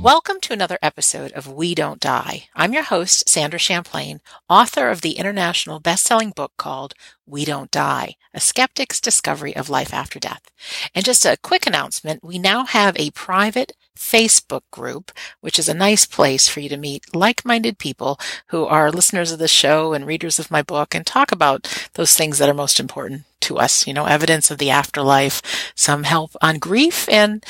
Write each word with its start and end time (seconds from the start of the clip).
Welcome 0.00 0.38
to 0.42 0.52
another 0.52 0.78
episode 0.80 1.32
of 1.32 1.52
We 1.52 1.74
Don't 1.74 1.98
Die. 1.98 2.44
I'm 2.54 2.72
your 2.72 2.84
host, 2.84 3.28
Sandra 3.28 3.58
Champlain, 3.58 4.20
author 4.48 4.90
of 4.90 5.00
the 5.00 5.18
international 5.18 5.80
best-selling 5.80 6.30
book 6.30 6.52
called 6.56 6.94
We 7.26 7.44
Don't 7.44 7.72
Die, 7.72 8.14
A 8.32 8.40
Skeptic's 8.40 9.00
Discovery 9.00 9.56
of 9.56 9.68
Life 9.68 9.92
After 9.92 10.20
Death. 10.20 10.52
And 10.94 11.04
just 11.04 11.26
a 11.26 11.36
quick 11.42 11.66
announcement, 11.66 12.22
we 12.22 12.38
now 12.38 12.64
have 12.64 12.96
a 12.96 13.10
private 13.10 13.72
Facebook 13.98 14.62
group, 14.70 15.10
which 15.40 15.58
is 15.58 15.68
a 15.68 15.74
nice 15.74 16.06
place 16.06 16.48
for 16.48 16.60
you 16.60 16.68
to 16.68 16.76
meet 16.76 17.12
like-minded 17.12 17.78
people 17.78 18.20
who 18.50 18.66
are 18.66 18.92
listeners 18.92 19.32
of 19.32 19.40
the 19.40 19.48
show 19.48 19.94
and 19.94 20.06
readers 20.06 20.38
of 20.38 20.48
my 20.50 20.62
book 20.62 20.94
and 20.94 21.04
talk 21.04 21.32
about 21.32 21.90
those 21.94 22.14
things 22.14 22.38
that 22.38 22.48
are 22.48 22.54
most 22.54 22.78
important 22.78 23.24
to 23.40 23.58
us, 23.58 23.84
you 23.84 23.92
know, 23.92 24.04
evidence 24.04 24.48
of 24.48 24.58
the 24.58 24.70
afterlife, 24.70 25.72
some 25.74 26.04
help 26.04 26.36
on 26.40 26.58
grief 26.58 27.08
and 27.08 27.44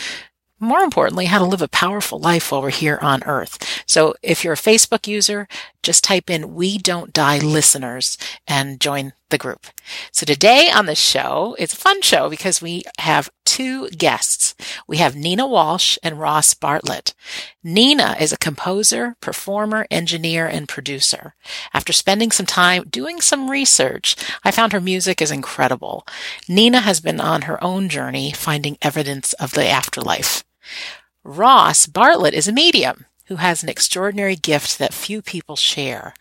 more 0.60 0.80
importantly, 0.80 1.26
how 1.26 1.38
to 1.38 1.44
live 1.44 1.62
a 1.62 1.68
powerful 1.68 2.18
life 2.18 2.50
while 2.50 2.62
we're 2.62 2.70
here 2.70 2.98
on 3.00 3.22
earth. 3.24 3.82
So 3.86 4.14
if 4.22 4.44
you're 4.44 4.54
a 4.54 4.56
Facebook 4.56 5.06
user, 5.06 5.48
just 5.82 6.04
type 6.04 6.28
in 6.28 6.54
We 6.54 6.78
Don't 6.78 7.12
Die 7.12 7.38
Listeners 7.38 8.18
and 8.46 8.80
join 8.80 9.12
the 9.30 9.38
group. 9.38 9.66
So 10.10 10.24
today 10.24 10.70
on 10.70 10.86
the 10.86 10.94
show, 10.94 11.54
it's 11.58 11.74
a 11.74 11.76
fun 11.76 12.02
show 12.02 12.28
because 12.28 12.62
we 12.62 12.82
have 12.98 13.30
two 13.44 13.88
guests. 13.90 14.54
We 14.86 14.98
have 14.98 15.16
Nina 15.16 15.46
Walsh 15.46 15.98
and 16.02 16.18
Ross 16.18 16.54
Bartlett. 16.54 17.14
Nina 17.62 18.16
is 18.18 18.32
a 18.32 18.38
composer, 18.38 19.16
performer, 19.20 19.86
engineer, 19.90 20.46
and 20.46 20.68
producer. 20.68 21.34
After 21.72 21.92
spending 21.92 22.30
some 22.30 22.46
time 22.46 22.84
doing 22.90 23.20
some 23.20 23.50
research, 23.50 24.16
I 24.44 24.50
found 24.50 24.72
her 24.72 24.80
music 24.80 25.20
is 25.20 25.30
incredible. 25.30 26.06
Nina 26.48 26.80
has 26.80 27.00
been 27.00 27.20
on 27.20 27.42
her 27.42 27.62
own 27.62 27.88
journey 27.88 28.32
finding 28.32 28.78
evidence 28.82 29.32
of 29.34 29.52
the 29.52 29.68
afterlife. 29.68 30.44
Ross 31.24 31.86
Bartlett 31.86 32.34
is 32.34 32.48
a 32.48 32.52
medium 32.52 33.06
who 33.26 33.36
has 33.36 33.62
an 33.62 33.68
extraordinary 33.68 34.36
gift 34.36 34.78
that 34.78 34.94
few 34.94 35.20
people 35.20 35.54
share. 35.54 36.14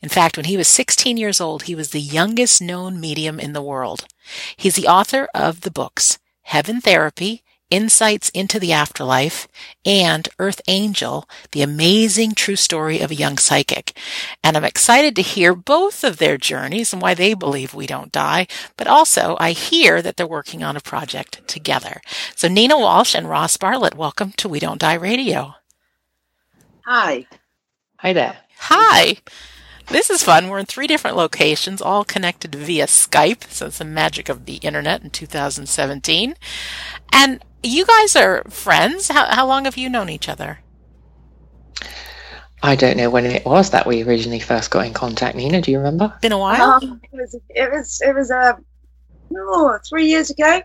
In 0.00 0.08
fact, 0.08 0.36
when 0.36 0.46
he 0.46 0.56
was 0.56 0.66
16 0.68 1.16
years 1.16 1.40
old, 1.40 1.64
he 1.64 1.74
was 1.74 1.90
the 1.90 2.00
youngest 2.00 2.62
known 2.62 2.98
medium 2.98 3.38
in 3.38 3.52
the 3.52 3.62
world. 3.62 4.06
He's 4.56 4.74
the 4.74 4.88
author 4.88 5.28
of 5.34 5.60
the 5.60 5.70
books 5.70 6.18
Heaven 6.42 6.80
Therapy, 6.80 7.42
Insights 7.74 8.28
into 8.28 8.60
the 8.60 8.72
Afterlife, 8.72 9.48
and 9.84 10.28
Earth 10.38 10.60
Angel, 10.68 11.28
the 11.50 11.60
amazing 11.60 12.36
true 12.36 12.54
story 12.54 13.00
of 13.00 13.10
a 13.10 13.16
young 13.16 13.36
psychic. 13.36 13.98
And 14.44 14.56
I'm 14.56 14.62
excited 14.62 15.16
to 15.16 15.22
hear 15.22 15.56
both 15.56 16.04
of 16.04 16.18
their 16.18 16.38
journeys 16.38 16.92
and 16.92 17.02
why 17.02 17.14
they 17.14 17.34
believe 17.34 17.74
we 17.74 17.88
don't 17.88 18.12
die, 18.12 18.46
but 18.76 18.86
also 18.86 19.36
I 19.40 19.50
hear 19.50 20.00
that 20.02 20.16
they're 20.16 20.24
working 20.24 20.62
on 20.62 20.76
a 20.76 20.80
project 20.80 21.48
together. 21.48 22.00
So 22.36 22.46
Nina 22.46 22.78
Walsh 22.78 23.12
and 23.12 23.28
Ross 23.28 23.56
Bartlett, 23.56 23.96
welcome 23.96 24.30
to 24.36 24.48
We 24.48 24.60
Don't 24.60 24.80
Die 24.80 24.94
Radio. 24.94 25.56
Hi. 26.86 27.26
Hi 27.96 28.12
there. 28.12 28.36
Hi. 28.56 29.16
This 29.88 30.10
is 30.10 30.22
fun. 30.22 30.48
We're 30.48 30.60
in 30.60 30.66
three 30.66 30.86
different 30.86 31.16
locations, 31.16 31.82
all 31.82 32.04
connected 32.04 32.54
via 32.54 32.86
Skype. 32.86 33.50
So 33.50 33.66
it's 33.66 33.78
the 33.78 33.84
magic 33.84 34.28
of 34.28 34.46
the 34.46 34.58
internet 34.58 35.02
in 35.02 35.10
2017. 35.10 36.36
And 37.12 37.44
you 37.64 37.84
guys 37.86 38.14
are 38.16 38.44
friends. 38.50 39.08
How, 39.08 39.26
how 39.26 39.46
long 39.46 39.64
have 39.64 39.76
you 39.76 39.88
known 39.88 40.08
each 40.08 40.28
other? 40.28 40.60
I 42.62 42.76
don't 42.76 42.96
know 42.96 43.10
when 43.10 43.26
it 43.26 43.44
was 43.44 43.70
that 43.70 43.86
we 43.86 44.02
originally 44.02 44.40
first 44.40 44.70
got 44.70 44.86
in 44.86 44.94
contact. 44.94 45.36
Nina, 45.36 45.60
do 45.60 45.70
you 45.70 45.78
remember? 45.78 46.14
Been 46.22 46.32
a 46.32 46.38
while. 46.38 46.62
Um, 46.82 47.00
it 47.12 47.16
was 47.16 47.34
it 47.50 47.70
was 47.70 48.00
it 48.02 48.14
was 48.14 48.30
uh, 48.30 48.54
oh, 49.36 49.78
three 49.88 50.06
years 50.06 50.30
ago. 50.30 50.62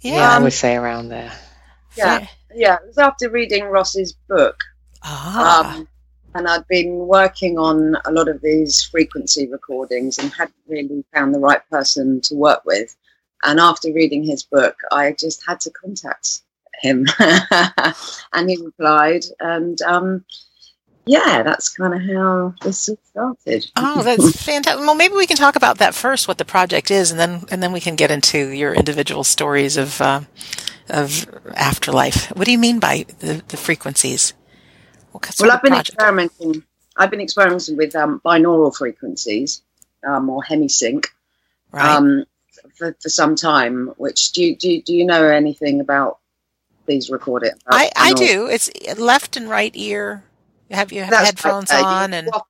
Yeah, 0.00 0.30
I 0.30 0.36
Um, 0.36 0.44
would 0.44 0.52
say 0.52 0.76
around 0.76 1.08
there. 1.08 1.32
Yeah, 1.94 2.26
yeah. 2.54 2.76
It 2.76 2.86
was 2.86 2.98
after 2.98 3.28
reading 3.28 3.64
Ross's 3.64 4.14
book, 4.28 4.56
Ah. 5.02 5.76
um, 5.76 5.88
and 6.34 6.48
I'd 6.48 6.66
been 6.68 7.06
working 7.06 7.58
on 7.58 7.96
a 8.06 8.10
lot 8.12 8.28
of 8.28 8.40
these 8.40 8.82
frequency 8.82 9.46
recordings 9.46 10.18
and 10.18 10.32
hadn't 10.32 10.54
really 10.66 11.04
found 11.12 11.34
the 11.34 11.38
right 11.38 11.60
person 11.70 12.22
to 12.22 12.34
work 12.34 12.64
with. 12.64 12.96
And 13.44 13.60
after 13.60 13.92
reading 13.92 14.22
his 14.24 14.42
book, 14.42 14.76
I 14.90 15.12
just 15.18 15.44
had 15.46 15.60
to 15.60 15.70
contact 15.70 16.40
him, 16.80 17.06
and 18.32 18.50
he 18.50 18.56
replied, 18.56 19.24
and 19.40 19.80
um, 19.82 20.24
yeah, 21.04 21.42
that's 21.42 21.68
kind 21.70 21.94
of 21.94 22.02
how 22.02 22.54
this 22.62 22.88
all 22.88 22.98
started. 23.04 23.70
Oh, 23.76 24.02
that's 24.02 24.42
fantastic. 24.44 24.80
Well, 24.80 24.94
maybe 24.94 25.14
we 25.14 25.26
can 25.26 25.36
talk 25.36 25.56
about 25.56 25.78
that 25.78 25.94
first, 25.94 26.28
what 26.28 26.38
the 26.38 26.44
project 26.44 26.90
is, 26.90 27.10
and 27.10 27.18
then 27.18 27.44
and 27.50 27.62
then 27.62 27.72
we 27.72 27.80
can 27.80 27.96
get 27.96 28.10
into 28.10 28.48
your 28.48 28.72
individual 28.72 29.24
stories 29.24 29.76
of 29.76 30.00
uh, 30.00 30.20
of 30.88 31.26
afterlife. 31.54 32.26
What 32.36 32.44
do 32.44 32.52
you 32.52 32.58
mean 32.58 32.78
by 32.78 33.06
the, 33.18 33.42
the 33.48 33.56
frequencies? 33.56 34.32
Well, 35.12 35.50
I've 35.50 35.62
been 35.62 35.72
project? 35.72 35.90
experimenting. 35.90 36.62
I've 36.96 37.10
been 37.10 37.20
experimenting 37.20 37.76
with 37.76 37.96
um, 37.96 38.20
binaural 38.24 38.74
frequencies 38.74 39.62
um, 40.06 40.28
or 40.30 40.42
Hemi-Sync 40.42 41.08
right. 41.70 41.96
um, 41.96 42.24
for, 42.76 42.96
for 43.00 43.08
some 43.08 43.34
time. 43.34 43.92
Which 43.96 44.32
do 44.32 44.44
you, 44.44 44.56
do 44.56 44.70
you, 44.70 44.82
do 44.82 44.94
you 44.94 45.04
know 45.04 45.24
anything 45.24 45.80
about 45.80 46.18
these 46.86 47.10
recordings? 47.10 47.58
I, 47.66 47.90
I 47.96 48.12
do. 48.12 48.46
It's 48.46 48.70
left 48.98 49.36
and 49.36 49.48
right 49.48 49.72
ear. 49.74 50.24
Have 50.70 50.92
you 50.92 51.00
have 51.02 51.10
That's 51.10 51.26
headphones 51.26 51.70
right, 51.70 51.84
on 51.84 52.10
you 52.10 52.16
and 52.16 52.28
off- 52.32 52.46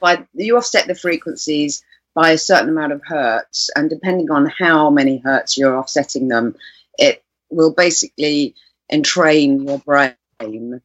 by, 0.00 0.26
you 0.34 0.56
offset 0.56 0.86
the 0.86 0.94
frequencies 0.94 1.82
by 2.14 2.30
a 2.30 2.38
certain 2.38 2.70
amount 2.70 2.92
of 2.92 3.02
hertz, 3.04 3.70
and 3.76 3.88
depending 3.90 4.30
on 4.30 4.46
how 4.46 4.90
many 4.90 5.18
hertz 5.18 5.56
you're 5.56 5.76
offsetting 5.76 6.28
them, 6.28 6.56
it 6.98 7.22
will 7.50 7.72
basically 7.72 8.54
entrain 8.88 9.62
your 9.62 9.78
brain, 9.78 10.80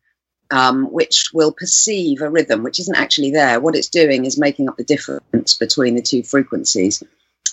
um, 0.51 0.91
which 0.91 1.29
will 1.33 1.51
perceive 1.51 2.21
a 2.21 2.29
rhythm 2.29 2.61
which 2.63 2.79
isn't 2.79 2.97
actually 2.97 3.31
there. 3.31 3.59
What 3.59 3.75
it's 3.75 3.89
doing 3.89 4.25
is 4.25 4.37
making 4.37 4.69
up 4.69 4.77
the 4.77 4.83
difference 4.83 5.55
between 5.55 5.95
the 5.95 6.01
two 6.01 6.23
frequencies, 6.23 7.01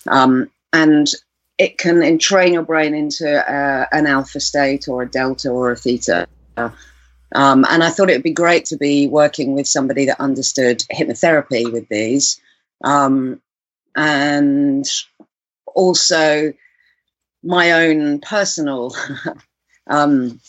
um, 0.06 0.50
and 0.72 1.06
it 1.62 1.78
can 1.78 2.02
entrain 2.02 2.54
your 2.54 2.64
brain 2.64 2.92
into 2.92 3.28
uh, 3.30 3.86
an 3.92 4.08
alpha 4.08 4.40
state 4.40 4.88
or 4.88 5.02
a 5.02 5.08
delta 5.08 5.48
or 5.48 5.70
a 5.70 5.76
theta. 5.76 6.26
Um, 6.56 7.64
and 7.70 7.84
I 7.84 7.90
thought 7.90 8.10
it 8.10 8.14
would 8.14 8.24
be 8.24 8.32
great 8.32 8.64
to 8.66 8.76
be 8.76 9.06
working 9.06 9.54
with 9.54 9.68
somebody 9.68 10.06
that 10.06 10.20
understood 10.20 10.82
hypnotherapy 10.92 11.72
with 11.72 11.88
these. 11.88 12.40
Um, 12.82 13.40
and 13.94 14.84
also 15.66 16.52
my 17.44 17.86
own 17.86 18.18
personal 18.18 18.96
um, 19.86 20.40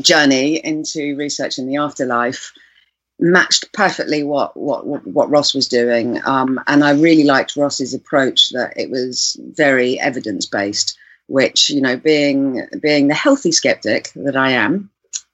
journey 0.00 0.56
into 0.56 1.16
research 1.16 1.58
in 1.58 1.66
the 1.66 1.76
afterlife 1.76 2.52
matched 3.18 3.72
perfectly 3.72 4.22
what 4.22 4.56
what 4.56 5.06
what 5.06 5.30
Ross 5.30 5.54
was 5.54 5.68
doing, 5.68 6.20
um, 6.24 6.60
and 6.66 6.84
I 6.84 6.92
really 6.92 7.24
liked 7.24 7.56
Ross's 7.56 7.94
approach 7.94 8.50
that 8.50 8.74
it 8.76 8.90
was 8.90 9.36
very 9.40 9.98
evidence 9.98 10.46
based. 10.46 10.98
Which 11.28 11.70
you 11.70 11.80
know, 11.80 11.96
being 11.96 12.68
being 12.80 13.08
the 13.08 13.14
healthy 13.14 13.50
skeptic 13.50 14.12
that 14.14 14.36
I 14.36 14.52
am, 14.52 14.90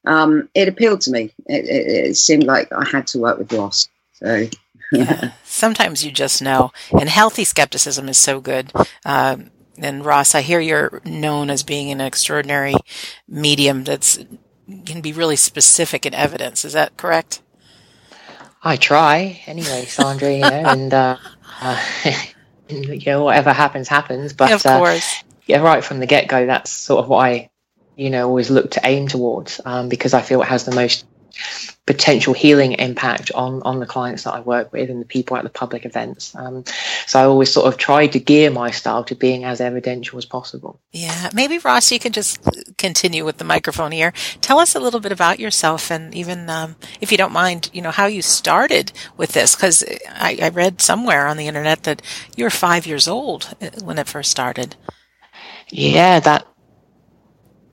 um, 0.07 0.49
it 0.55 0.69
appealed 0.69 1.03
to 1.03 1.11
me. 1.11 1.35
It, 1.47 1.67
it, 1.67 2.09
it 2.09 2.17
seemed 2.17 2.45
like 2.45 2.73
I 2.73 2.87
had 2.87 3.07
to 3.09 3.19
work 3.19 3.39
with 3.39 3.53
Ross. 3.53 3.89
So 4.15 4.49
yeah. 4.93 5.33
Sometimes 5.45 6.05
you 6.05 6.11
just 6.11 6.43
know, 6.43 6.73
and 6.93 7.09
healthy 7.09 7.45
skepticism 7.45 8.09
is 8.09 8.19
so 8.19 8.41
good. 8.41 8.73
Um, 9.05 9.51
and 9.79 10.05
Ross, 10.05 10.35
I 10.35 10.43
hear 10.43 10.61
you're 10.61 11.01
known 11.05 11.51
as 11.51 11.63
being 11.63 11.91
an 11.91 12.01
extraordinary 12.01 12.75
medium 13.27 13.85
that's 13.85 14.19
can 14.87 15.01
be 15.01 15.13
really 15.13 15.37
specific 15.37 16.07
in 16.07 16.15
evidence. 16.15 16.65
Is 16.65 16.73
that 16.75 16.97
correct? 16.97 17.43
I 18.63 18.77
try 18.77 19.41
anyway, 19.47 19.87
Sandra, 19.87 20.33
you 20.33 20.41
know, 20.41 20.47
and 20.47 20.95
uh, 20.95 21.17
uh, 21.61 21.83
you 22.69 23.03
know, 23.07 23.25
whatever 23.25 23.53
happens, 23.53 23.89
happens. 23.89 24.33
But 24.33 24.53
of 24.53 24.65
uh, 24.65 24.79
course. 24.79 25.25
yeah, 25.47 25.61
right 25.61 25.85
from 25.85 25.99
the 25.99 26.07
get 26.07 26.29
go, 26.29 26.47
that's 26.47 26.71
sort 26.71 27.03
of 27.03 27.09
what 27.09 27.25
I, 27.25 27.51
you 27.97 28.11
know, 28.11 28.29
always 28.29 28.51
look 28.51 28.73
to 28.73 28.81
aim 28.85 29.09
towards 29.09 29.61
um, 29.65 29.89
because 29.89 30.15
I 30.15 30.23
feel 30.23 30.43
it 30.43 30.49
has 30.49 30.65
the 30.65 30.75
most 30.75 31.05
potential 31.85 32.33
healing 32.33 32.73
impact 32.73 33.33
on 33.33 33.61
on 33.63 33.81
the 33.81 33.87
clients 33.87 34.23
that 34.23 34.35
I 34.35 34.41
work 34.41 34.73
with 34.73 34.89
and 34.89 35.01
the 35.01 35.07
people 35.07 35.37
at 35.37 35.43
the 35.43 35.51
public 35.51 35.85
events. 35.85 36.35
Um, 36.37 36.65
so 37.07 37.21
I 37.21 37.25
always 37.25 37.53
sort 37.53 37.67
of 37.67 37.77
try 37.77 38.07
to 38.07 38.21
gear 38.21 38.51
my 38.51 38.71
style 38.71 39.03
to 39.05 39.15
being 39.15 39.45
as 39.45 39.61
evidential 39.61 40.19
as 40.19 40.25
possible. 40.25 40.79
Yeah, 40.93 41.31
maybe 41.35 41.59
Ross, 41.59 41.91
you 41.91 41.99
can 41.99 42.13
just 42.13 42.41
continue 42.79 43.25
with 43.25 43.39
the 43.39 43.45
microphone 43.45 43.93
here. 43.93 44.13
Tell 44.41 44.59
us 44.59 44.75
a 44.75 44.81
little 44.81 45.01
bit 45.01 45.13
about 45.13 45.41
yourself, 45.41 45.91
and 45.91 46.15
even 46.15 46.49
um, 46.49 46.77
if 47.01 47.11
you 47.11 47.19
don't 47.19 47.33
mind, 47.33 47.71
you 47.73 47.83
know 47.83 47.91
how 47.91 48.07
you 48.07 48.23
started 48.23 48.93
with 49.17 49.33
this, 49.33 49.57
because 49.57 49.83
I, 50.09 50.39
I 50.41 50.49
read 50.51 50.81
somewhere 50.81 51.27
on 51.27 51.37
the 51.37 51.49
internet 51.49 51.83
that 51.83 52.03
you 52.37 52.45
were 52.45 52.51
five 52.51 52.87
years 52.87 53.09
old 53.09 53.55
when 53.83 53.99
it 53.99 54.07
first 54.07 54.31
started. 54.31 54.77
Yeah, 55.69 56.21
that 56.21 56.47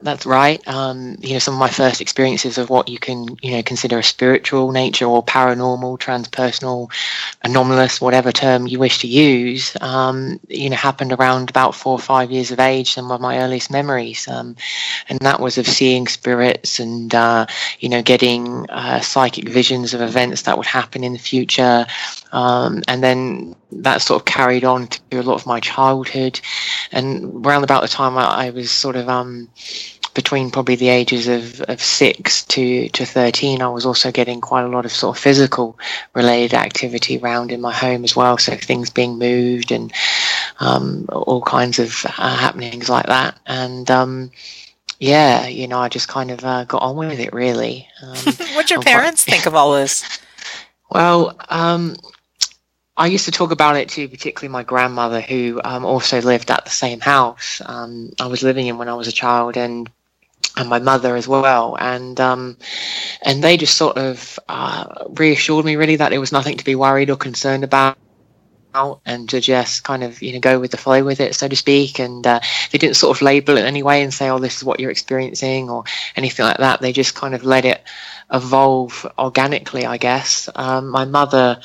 that's 0.02 0.26
right. 0.26 0.66
Um, 0.66 1.18
you 1.20 1.34
know, 1.34 1.40
some 1.40 1.56
of 1.56 1.60
my 1.60 1.70
first 1.70 2.00
experiences 2.00 2.58
of 2.58 2.70
what 2.70 2.88
you 2.88 2.98
can, 2.98 3.26
you 3.42 3.52
know, 3.52 3.64
consider 3.64 4.00
a 4.00 4.04
spiritual 4.04 4.72
nature 4.72 5.06
or 5.06 5.24
paranormal, 5.24 6.00
transpersonal, 6.00 6.90
anomalous, 7.44 8.00
whatever 8.00 8.32
term 8.32 8.66
you 8.66 8.80
wish 8.80 9.00
to 9.00 9.08
use, 9.08 9.76
um, 9.82 10.40
you 10.48 10.70
know, 10.70 10.78
happened 10.78 11.12
around 11.12 11.50
about 11.50 11.76
four 11.76 11.94
or 11.94 12.00
five 12.00 12.32
years 12.32 12.50
of 12.52 12.62
age. 12.62 12.94
Some 12.94 13.12
of 13.12 13.20
my 13.20 13.40
earliest 13.40 13.72
memories, 13.72 14.26
um, 14.30 14.56
and 15.10 15.20
that 15.20 15.42
was 15.42 15.58
of 15.58 15.68
seeing 15.68 16.08
spirits 16.08 16.80
and, 16.80 17.14
uh, 17.14 17.46
you 17.80 17.90
know, 17.90 18.02
getting 18.02 18.70
uh, 18.70 19.02
psychic 19.02 19.50
visions 19.50 19.94
of 19.94 20.00
events 20.00 20.44
that 20.44 20.58
would 20.58 20.68
happen 20.68 21.04
in 21.04 21.12
the 21.12 21.20
future, 21.20 21.86
um, 22.32 22.84
and 22.88 23.04
then 23.04 23.56
that 23.72 24.02
sort 24.02 24.22
of 24.22 24.26
carried 24.26 24.64
on 24.64 24.88
through 24.88 25.22
a 25.22 25.24
lot 25.24 25.36
of 25.36 25.46
my 25.46 25.60
childhood, 25.60 26.40
and 26.92 27.46
around 27.46 27.64
about 27.64 27.82
the 27.82 27.88
time 27.88 28.18
I, 28.18 28.48
I 28.48 28.50
was 28.52 28.72
sort 28.72 28.96
of 28.96 29.10
um, 29.10 29.50
between 30.14 30.52
probably 30.52 30.76
the 30.76 30.90
ages 30.90 31.28
of, 31.28 31.62
of 31.62 31.82
six 31.82 32.44
to, 32.46 32.90
to 32.90 33.06
13, 33.06 33.62
I 33.62 33.70
was 33.70 33.86
also 33.86 34.12
getting 34.12 34.42
quite 34.42 34.64
a 34.64 34.68
lot 34.68 34.86
of 34.86 34.92
sort 34.92 35.16
of 35.16 35.24
physical 35.24 35.78
related 36.14 36.56
activity 36.56 37.18
around 37.18 37.52
in 37.52 37.62
my 37.62 37.74
home 37.74 38.04
as 38.04 38.16
well. 38.16 38.38
So 38.38 38.56
things 38.56 38.90
being 38.90 39.18
moved 39.18 39.72
and 39.72 39.94
um, 40.60 41.08
all 41.12 41.42
kinds 41.42 41.80
of 41.80 42.06
uh, 42.06 42.36
happenings 42.36 42.90
like 42.90 43.06
that. 43.06 43.40
And 43.46 43.90
um, 43.90 44.32
yeah, 45.00 45.48
you 45.48 45.68
know, 45.68 45.80
I 45.80 45.90
just 45.90 46.08
kind 46.08 46.32
of 46.32 46.44
uh, 46.44 46.66
got 46.66 46.82
on 46.82 46.98
with 46.98 47.20
it 47.20 47.32
really. 47.34 47.88
Um, 48.04 48.18
what 48.56 48.70
your 48.70 48.82
parents 48.82 49.24
quite... 49.24 49.34
think 49.34 49.46
of 49.46 49.56
all 49.56 49.74
this? 49.74 50.04
Well, 50.92 51.38
um, 51.50 51.98
I 53.00 53.08
used 53.08 53.26
to 53.26 53.32
talk 53.32 53.52
about 53.52 53.78
it 53.78 53.88
to 53.90 54.10
particularly 54.10 54.52
my 54.52 54.64
grandmother, 54.64 55.22
who 55.22 55.62
um, 55.64 55.86
also 55.86 56.22
lived 56.22 56.52
at 56.52 56.66
the 56.66 56.70
same 56.72 57.00
house 57.00 57.62
um, 57.66 58.12
I 58.20 58.28
was 58.28 58.44
living 58.44 58.68
in 58.68 58.78
when 58.78 58.90
I 58.90 58.94
was 58.94 59.08
a 59.08 59.14
child, 59.14 59.56
and 59.56 59.90
and 60.58 60.68
my 60.68 60.80
mother 60.80 61.16
as 61.16 61.26
well, 61.26 61.78
and 61.80 62.20
um, 62.20 62.58
and 63.24 63.42
they 63.42 63.56
just 63.56 63.78
sort 63.78 63.98
of 63.98 64.38
uh, 64.50 65.06
reassured 65.12 65.64
me 65.64 65.78
really 65.78 65.96
that 65.96 66.10
there 66.10 66.20
was 66.20 66.34
nothing 66.34 66.58
to 66.58 66.66
be 66.66 66.76
worried 66.76 67.10
or 67.10 67.16
concerned 67.16 67.64
about 67.64 67.98
and 69.06 69.30
to 69.30 69.42
just 69.42 69.84
kind 69.84 70.04
of 70.04 70.22
you 70.22 70.34
know 70.34 70.40
go 70.40 70.60
with 70.60 70.72
the 70.72 70.78
flow 70.78 71.04
with 71.04 71.20
it 71.20 71.36
so 71.36 71.48
to 71.48 71.56
speak 71.56 72.00
and 72.00 72.26
uh, 72.26 72.40
they 72.72 72.78
didn't 72.78 72.96
sort 72.96 73.16
of 73.16 73.22
label 73.22 73.58
it 73.58 73.66
any 73.66 73.84
way 73.84 74.04
and 74.04 74.14
say 74.14 74.30
oh 74.30 74.40
this 74.40 74.58
is 74.58 74.64
what 74.64 74.80
you're 74.80 74.92
experiencing 74.92 75.70
or 75.70 75.84
anything 76.16 76.46
like 76.46 76.58
that 76.58 76.80
they 76.82 76.92
just 76.92 77.16
kind 77.16 77.34
of 77.34 77.44
let 77.44 77.66
it 77.66 77.82
evolve 78.32 79.08
organically 79.18 79.86
i 79.86 79.98
guess 79.98 80.50
um, 80.56 80.88
my 80.88 81.04
mother 81.04 81.60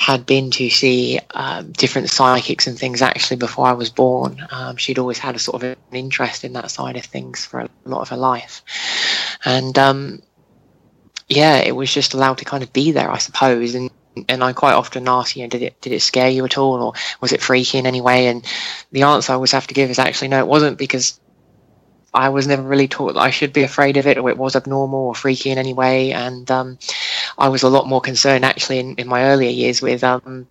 had 0.00 0.24
been 0.24 0.50
to 0.50 0.70
see 0.70 1.20
um, 1.34 1.72
different 1.72 2.08
psychics 2.08 2.66
and 2.66 2.78
things 2.78 3.02
actually 3.02 3.36
before 3.36 3.66
I 3.66 3.74
was 3.74 3.90
born. 3.90 4.42
Um, 4.50 4.78
she'd 4.78 4.98
always 4.98 5.18
had 5.18 5.36
a 5.36 5.38
sort 5.38 5.62
of 5.62 5.68
an 5.70 5.76
interest 5.92 6.42
in 6.42 6.54
that 6.54 6.70
side 6.70 6.96
of 6.96 7.04
things 7.04 7.44
for 7.44 7.60
a 7.60 7.68
lot 7.84 8.00
of 8.00 8.08
her 8.08 8.16
life. 8.16 8.62
And 9.44 9.78
um, 9.78 10.22
yeah, 11.28 11.56
it 11.58 11.76
was 11.76 11.92
just 11.92 12.14
allowed 12.14 12.38
to 12.38 12.46
kind 12.46 12.62
of 12.62 12.72
be 12.72 12.92
there, 12.92 13.10
I 13.10 13.18
suppose. 13.18 13.74
And 13.74 13.90
and 14.28 14.42
I 14.42 14.52
quite 14.52 14.74
often 14.74 15.08
ask, 15.08 15.36
you 15.36 15.42
know, 15.42 15.48
did 15.48 15.62
it 15.62 15.80
did 15.80 15.92
it 15.92 16.00
scare 16.00 16.28
you 16.28 16.44
at 16.44 16.58
all, 16.58 16.82
or 16.82 16.92
was 17.20 17.32
it 17.32 17.42
freaky 17.42 17.78
in 17.78 17.86
any 17.86 18.00
way? 18.00 18.26
And 18.28 18.44
the 18.92 19.02
answer 19.02 19.32
I 19.32 19.34
always 19.34 19.52
have 19.52 19.66
to 19.68 19.74
give 19.74 19.90
is 19.90 19.98
actually 19.98 20.28
no, 20.28 20.38
it 20.38 20.46
wasn't 20.46 20.78
because 20.78 21.20
I 22.12 22.28
was 22.28 22.46
never 22.46 22.62
really 22.62 22.88
taught 22.88 23.14
that 23.14 23.20
I 23.20 23.30
should 23.30 23.52
be 23.52 23.62
afraid 23.62 23.96
of 23.96 24.06
it 24.06 24.18
or 24.18 24.28
it 24.30 24.36
was 24.36 24.56
abnormal 24.56 24.98
or 24.98 25.14
freaky 25.14 25.50
in 25.50 25.58
any 25.58 25.72
way. 25.72 26.12
And 26.12 26.50
um, 26.50 26.78
I 27.38 27.48
was 27.48 27.62
a 27.62 27.68
lot 27.68 27.86
more 27.86 28.00
concerned 28.00 28.44
actually 28.44 28.80
in, 28.80 28.96
in 28.96 29.06
my 29.06 29.24
earlier 29.26 29.50
years 29.50 29.80
with, 29.80 30.02
um, 30.02 30.48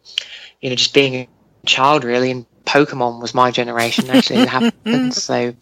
you 0.61 0.69
know, 0.69 0.75
just 0.75 0.93
being 0.93 1.15
a 1.15 1.27
child 1.65 2.03
really. 2.05 2.31
And 2.31 2.45
Pokemon 2.65 3.21
was 3.21 3.33
my 3.33 3.51
generation 3.51 4.09
actually. 4.09 4.41
it 4.41 4.49
happened. 4.49 5.13
So, 5.13 5.53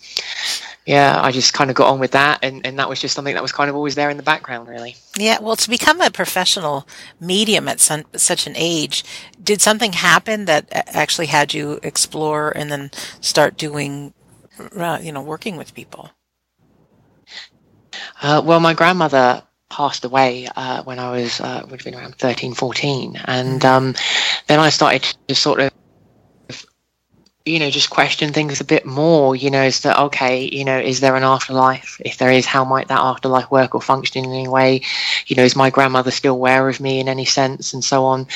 yeah, 0.88 1.20
I 1.22 1.32
just 1.32 1.54
kind 1.54 1.70
of 1.70 1.76
got 1.76 1.92
on 1.92 2.00
with 2.00 2.12
that. 2.12 2.40
And, 2.42 2.66
and 2.66 2.80
that 2.80 2.88
was 2.88 3.02
just 3.02 3.14
something 3.14 3.34
that 3.34 3.44
was 3.44 3.52
kind 3.52 3.70
of 3.70 3.76
always 3.76 3.96
there 3.96 4.10
in 4.10 4.16
the 4.16 4.24
background 4.24 4.70
really. 4.70 4.96
Yeah. 5.18 5.38
Well, 5.42 5.58
to 5.58 5.70
become 5.70 6.00
a 6.00 6.10
professional 6.10 6.88
medium 7.20 7.68
at 7.68 7.82
some, 7.82 8.06
such 8.16 8.48
an 8.48 8.54
age, 8.56 9.04
did 9.44 9.62
something 9.62 9.92
happen 9.92 10.46
that 10.46 10.70
actually 10.72 11.28
had 11.28 11.54
you 11.54 11.80
explore 11.84 12.52
and 12.56 12.72
then 12.72 12.92
start 13.20 13.58
doing 13.58 14.14
you 15.02 15.12
know, 15.12 15.22
working 15.22 15.58
with 15.58 15.74
people? 15.74 16.10
Uh, 18.22 18.42
well, 18.44 18.62
my 18.62 18.74
grandmother 18.74 19.44
passed 19.70 20.06
away 20.06 20.48
uh, 20.56 20.84
when 20.84 21.00
I 21.00 21.12
was 21.12 21.42
uh, 21.42 21.64
would 21.70 21.82
have 21.82 21.84
been 21.84 21.96
around 21.96 22.16
13, 22.16 22.54
14. 22.54 23.20
and 23.26 23.60
mm-hmm. 23.62 23.68
um, 23.68 23.96
then 24.48 24.60
I 24.60 24.70
started 24.70 25.04
to 25.28 25.36
sort 25.36 25.60
of 25.60 25.72
you 27.48 27.60
know 27.60 27.70
just 27.70 27.90
question 27.90 28.34
things 28.34 28.62
a 28.62 28.66
bit 28.66 28.86
more. 28.86 29.36
You 29.36 29.50
know, 29.50 29.64
is 29.64 29.82
that 29.82 30.00
okay? 30.00 30.50
You 30.52 30.66
know, 30.66 30.80
is 30.80 31.00
there 31.00 31.16
an 31.16 31.24
afterlife? 31.24 32.00
If 32.04 32.18
there 32.18 32.32
is, 32.32 32.46
how 32.46 32.66
might 32.66 32.90
that 32.90 33.00
afterlife 33.00 33.50
work 33.50 33.74
or 33.74 33.82
function 33.82 34.26
in 34.26 34.32
any 34.32 34.48
way? 34.48 34.82
You 35.28 35.36
know, 35.36 35.44
is 35.44 35.56
my 35.56 35.70
grandmother 35.70 36.12
still 36.12 36.34
aware 36.34 36.68
of 36.70 36.80
me 36.80 37.00
in 37.00 37.08
any 37.08 37.26
sense, 37.26 37.74
and 37.74 37.84
so 37.84 38.06
on. 38.06 38.28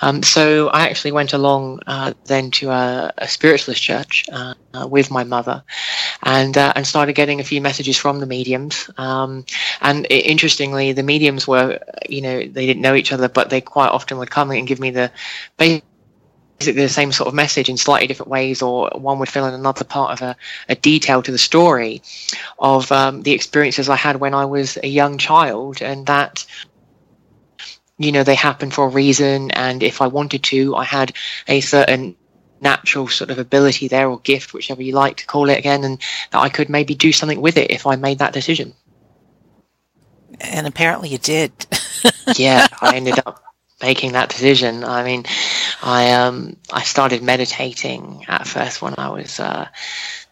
Um, 0.00 0.22
so 0.22 0.68
I 0.68 0.88
actually 0.88 1.12
went 1.12 1.32
along 1.32 1.80
uh, 1.86 2.14
then 2.24 2.50
to 2.52 2.70
a, 2.70 3.12
a 3.18 3.28
spiritualist 3.28 3.82
church 3.82 4.24
uh, 4.32 4.54
with 4.88 5.10
my 5.10 5.24
mother, 5.24 5.62
and 6.22 6.56
uh, 6.56 6.72
and 6.76 6.86
started 6.86 7.14
getting 7.14 7.40
a 7.40 7.44
few 7.44 7.60
messages 7.60 7.96
from 7.96 8.20
the 8.20 8.26
mediums. 8.26 8.90
Um, 8.96 9.44
and 9.80 10.06
it, 10.06 10.26
interestingly, 10.26 10.92
the 10.92 11.02
mediums 11.02 11.46
were, 11.46 11.78
you 12.08 12.22
know, 12.22 12.38
they 12.38 12.66
didn't 12.66 12.82
know 12.82 12.94
each 12.94 13.12
other, 13.12 13.28
but 13.28 13.50
they 13.50 13.60
quite 13.60 13.90
often 13.90 14.18
would 14.18 14.30
come 14.30 14.50
and 14.50 14.66
give 14.66 14.80
me 14.80 14.90
the 14.90 15.10
basically 16.58 16.82
the 16.82 16.88
same 16.88 17.12
sort 17.12 17.28
of 17.28 17.34
message 17.34 17.68
in 17.68 17.76
slightly 17.76 18.06
different 18.06 18.30
ways, 18.30 18.62
or 18.62 18.90
one 18.94 19.18
would 19.18 19.28
fill 19.28 19.46
in 19.46 19.54
another 19.54 19.84
part 19.84 20.12
of 20.12 20.22
a, 20.22 20.36
a 20.68 20.74
detail 20.74 21.22
to 21.22 21.30
the 21.30 21.38
story 21.38 22.02
of 22.58 22.90
um, 22.90 23.22
the 23.22 23.32
experiences 23.32 23.88
I 23.88 23.96
had 23.96 24.16
when 24.16 24.34
I 24.34 24.44
was 24.44 24.78
a 24.82 24.88
young 24.88 25.18
child, 25.18 25.82
and 25.82 26.06
that 26.06 26.44
you 27.98 28.12
know 28.12 28.22
they 28.22 28.34
happen 28.34 28.70
for 28.70 28.86
a 28.86 28.88
reason 28.88 29.50
and 29.50 29.82
if 29.82 30.00
i 30.00 30.06
wanted 30.06 30.42
to 30.44 30.76
i 30.76 30.84
had 30.84 31.12
a 31.48 31.60
certain 31.60 32.14
natural 32.60 33.08
sort 33.08 33.30
of 33.30 33.38
ability 33.38 33.88
there 33.88 34.08
or 34.08 34.20
gift 34.20 34.54
whichever 34.54 34.82
you 34.82 34.92
like 34.92 35.16
to 35.16 35.26
call 35.26 35.48
it 35.48 35.58
again 35.58 35.84
and 35.84 36.00
that 36.30 36.38
i 36.38 36.48
could 36.48 36.68
maybe 36.68 36.94
do 36.94 37.12
something 37.12 37.40
with 37.40 37.56
it 37.56 37.70
if 37.70 37.86
i 37.86 37.96
made 37.96 38.18
that 38.18 38.32
decision. 38.32 38.72
And 40.40 40.66
apparently 40.66 41.08
you 41.08 41.18
did. 41.18 41.52
Yeah 42.36 42.68
i 42.80 42.94
ended 42.94 43.18
up 43.26 43.42
making 43.80 44.12
that 44.12 44.28
decision 44.28 44.84
i 44.84 45.02
mean 45.04 45.24
i 45.82 46.12
um 46.12 46.56
i 46.72 46.82
started 46.82 47.22
meditating 47.22 48.24
at 48.28 48.46
first 48.46 48.82
when 48.82 48.94
i 48.98 49.08
was 49.08 49.38
uh 49.40 49.66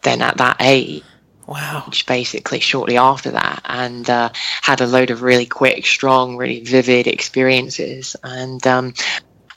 then 0.03 0.21
at 0.21 0.37
that 0.37 0.57
age 0.59 1.03
Wow. 1.47 1.83
Which 1.87 2.05
basically, 2.05 2.59
shortly 2.59 2.97
after 2.97 3.31
that, 3.31 3.61
and 3.63 4.09
uh, 4.09 4.29
had 4.61 4.81
a 4.81 4.85
load 4.85 5.11
of 5.11 5.21
really 5.21 5.45
quick, 5.45 5.85
strong, 5.85 6.35
really 6.35 6.59
vivid 6.59 7.07
experiences, 7.07 8.17
and 8.21 8.65
um, 8.67 8.93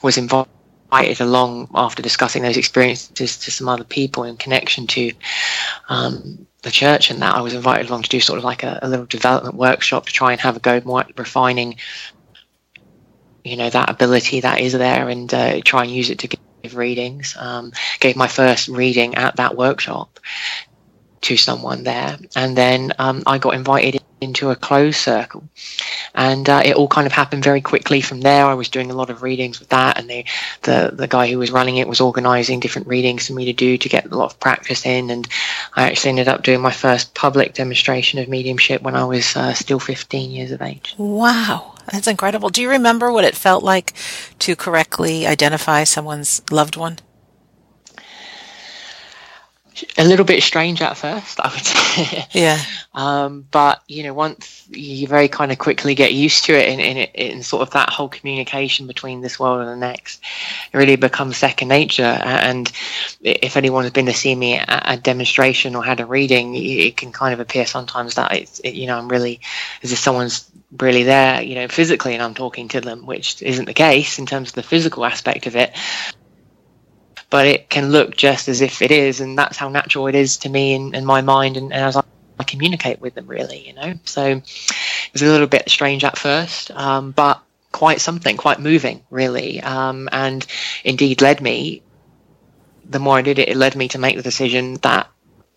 was 0.01 0.17
invited 0.17 0.47
along 1.19 1.69
after 1.75 2.01
discussing 2.01 2.43
those 2.43 2.55
experiences 2.55 3.37
to 3.37 3.51
some 3.51 3.67
other 3.67 3.83
people 3.83 4.23
in 4.23 4.37
connection 4.37 4.87
to 4.87 5.11
um, 5.89 6.47
the 6.63 6.71
church 6.71 7.11
and 7.11 7.21
that. 7.21 7.35
I 7.35 7.41
was 7.41 7.53
invited 7.53 7.89
along 7.89 8.03
to 8.03 8.09
do 8.09 8.21
sort 8.21 8.37
of 8.37 8.45
like 8.45 8.63
a, 8.63 8.79
a 8.81 8.87
little 8.87 9.05
development 9.05 9.55
workshop 9.55 10.05
to 10.05 10.13
try 10.13 10.31
and 10.31 10.39
have 10.39 10.55
a 10.55 10.61
go 10.61 10.81
more 10.85 11.03
refining, 11.17 11.75
you 13.43 13.57
know, 13.57 13.69
that 13.69 13.89
ability 13.89 14.41
that 14.41 14.59
is 14.59 14.73
there 14.73 15.09
and 15.09 15.33
uh, 15.33 15.61
try 15.63 15.83
and 15.83 15.91
use 15.91 16.09
it 16.09 16.19
to 16.19 16.27
give 16.27 16.75
readings. 16.75 17.35
Um, 17.37 17.71
gave 17.99 18.15
my 18.15 18.27
first 18.27 18.67
reading 18.67 19.15
at 19.15 19.37
that 19.37 19.55
workshop 19.57 20.19
to 21.21 21.37
someone 21.37 21.83
there, 21.83 22.17
and 22.35 22.57
then 22.57 22.93
um, 22.97 23.23
I 23.27 23.37
got 23.37 23.53
invited 23.53 24.01
into 24.21 24.49
a 24.51 24.55
closed 24.55 24.97
circle, 24.97 25.43
and 26.13 26.47
uh, 26.49 26.61
it 26.63 26.75
all 26.75 26.87
kind 26.87 27.05
of 27.05 27.13
happened 27.13 27.43
very 27.43 27.61
quickly 27.61 28.01
from 28.01 28.21
there. 28.21 28.45
I 28.45 28.53
was 28.53 28.69
doing 28.69 28.91
a 28.91 28.95
lot 28.95 29.09
of 29.09 29.21
readings 29.21 29.59
with 29.59 29.69
that, 29.69 29.99
and 29.99 30.09
the 30.09 30.25
the 30.63 30.91
the 30.93 31.07
guy 31.07 31.29
who 31.29 31.37
was 31.37 31.51
running 31.51 31.77
it 31.77 31.87
was 31.87 32.01
organising 32.01 32.59
different 32.59 32.87
readings 32.87 33.27
for 33.27 33.33
me 33.33 33.45
to 33.45 33.53
do 33.53 33.77
to 33.77 33.89
get 33.89 34.05
a 34.05 34.15
lot 34.15 34.31
of 34.31 34.39
practice 34.39 34.85
in, 34.85 35.09
and 35.09 35.27
I 35.75 35.89
actually 35.89 36.09
ended 36.09 36.27
up 36.27 36.43
doing 36.43 36.61
my 36.61 36.71
first 36.71 37.13
public 37.13 37.53
demonstration 37.53 38.19
of 38.19 38.27
mediumship 38.27 38.81
when 38.81 38.95
I 38.95 39.05
was 39.05 39.35
uh, 39.35 39.53
still 39.53 39.79
15 39.79 40.31
years 40.31 40.51
of 40.51 40.61
age. 40.61 40.95
Wow. 40.97 41.70
That's 41.91 42.07
incredible. 42.07 42.49
Do 42.49 42.61
you 42.61 42.69
remember 42.69 43.11
what 43.11 43.23
it 43.23 43.35
felt 43.35 43.63
like 43.63 43.93
to 44.39 44.55
correctly 44.55 45.25
identify 45.25 45.83
someone's 45.83 46.41
loved 46.51 46.77
one? 46.77 46.99
a 49.97 50.03
little 50.03 50.25
bit 50.25 50.43
strange 50.43 50.81
at 50.81 50.97
first, 50.97 51.39
I 51.39 51.49
would 51.49 51.65
say. 51.65 52.25
Yeah. 52.31 52.59
Um, 52.93 53.45
but 53.51 53.81
you 53.87 54.03
know, 54.03 54.13
once 54.13 54.67
you 54.69 55.07
very 55.07 55.27
kind 55.27 55.51
of 55.51 55.57
quickly 55.57 55.95
get 55.95 56.13
used 56.13 56.45
to 56.45 56.53
it, 56.53 56.69
and 56.69 56.81
in, 56.81 56.97
in, 56.97 57.35
in, 57.37 57.43
sort 57.43 57.61
of 57.61 57.71
that 57.71 57.89
whole 57.89 58.09
communication 58.09 58.87
between 58.87 59.21
this 59.21 59.39
world 59.39 59.61
and 59.61 59.69
the 59.69 59.75
next, 59.75 60.21
it 60.73 60.77
really 60.77 60.97
becomes 60.97 61.37
second 61.37 61.69
nature. 61.69 62.03
And 62.03 62.71
if 63.21 63.55
anyone 63.55 63.83
has 63.83 63.93
been 63.93 64.07
to 64.07 64.13
see 64.13 64.35
me 64.35 64.55
at 64.55 64.83
a 64.85 64.97
demonstration 64.97 65.75
or 65.75 65.83
had 65.83 65.99
a 65.99 66.05
reading, 66.05 66.55
it 66.55 66.97
can 66.97 67.11
kind 67.11 67.33
of 67.33 67.39
appear 67.39 67.65
sometimes 67.65 68.15
that 68.15 68.33
it's, 68.33 68.59
it, 68.59 68.73
you 68.73 68.87
know, 68.87 68.97
I'm 68.97 69.07
really, 69.07 69.39
as 69.83 69.91
if 69.91 69.99
someone's 69.99 70.49
really 70.79 71.03
there, 71.03 71.41
you 71.41 71.55
know, 71.55 71.67
physically, 71.67 72.13
and 72.13 72.23
I'm 72.23 72.33
talking 72.33 72.67
to 72.69 72.81
them, 72.81 73.05
which 73.05 73.41
isn't 73.41 73.65
the 73.65 73.73
case 73.73 74.19
in 74.19 74.25
terms 74.25 74.49
of 74.49 74.55
the 74.55 74.63
physical 74.63 75.05
aspect 75.05 75.47
of 75.47 75.55
it 75.55 75.75
but 77.31 77.47
it 77.47 77.69
can 77.69 77.89
look 77.91 78.15
just 78.15 78.47
as 78.49 78.61
if 78.61 78.83
it 78.83 78.91
is, 78.91 79.21
and 79.21 79.39
that's 79.39 79.57
how 79.57 79.69
natural 79.69 80.05
it 80.07 80.13
is 80.13 80.37
to 80.37 80.49
me 80.49 80.73
in, 80.73 80.93
in 80.93 81.05
my 81.05 81.21
mind, 81.21 81.57
and, 81.57 81.73
and 81.73 81.81
as 81.81 81.95
I, 81.95 82.03
I, 82.37 82.43
communicate 82.43 82.99
with 82.99 83.15
them, 83.15 83.25
really, 83.25 83.65
you 83.65 83.73
know. 83.73 83.93
So 84.03 84.25
it 84.25 85.13
was 85.13 85.21
a 85.21 85.27
little 85.27 85.47
bit 85.47 85.69
strange 85.69 86.03
at 86.03 86.17
first, 86.17 86.71
um, 86.71 87.11
but 87.11 87.41
quite 87.71 88.01
something, 88.01 88.35
quite 88.35 88.59
moving, 88.59 89.01
really, 89.09 89.61
um, 89.61 90.09
and 90.11 90.45
indeed 90.83 91.21
led 91.21 91.41
me. 91.41 91.81
The 92.89 92.99
more 92.99 93.17
I 93.17 93.21
did 93.21 93.39
it, 93.39 93.47
it 93.47 93.55
led 93.55 93.77
me 93.77 93.87
to 93.89 93.97
make 93.97 94.17
the 94.17 94.23
decision 94.23 94.73
that 94.81 95.09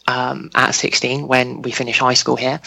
um, 0.07 0.51
at 0.55 0.77
16, 0.77 1.27
when 1.27 1.63
we 1.63 1.73
finish 1.73 1.99
high 1.99 2.15
school 2.15 2.37
here 2.37 2.61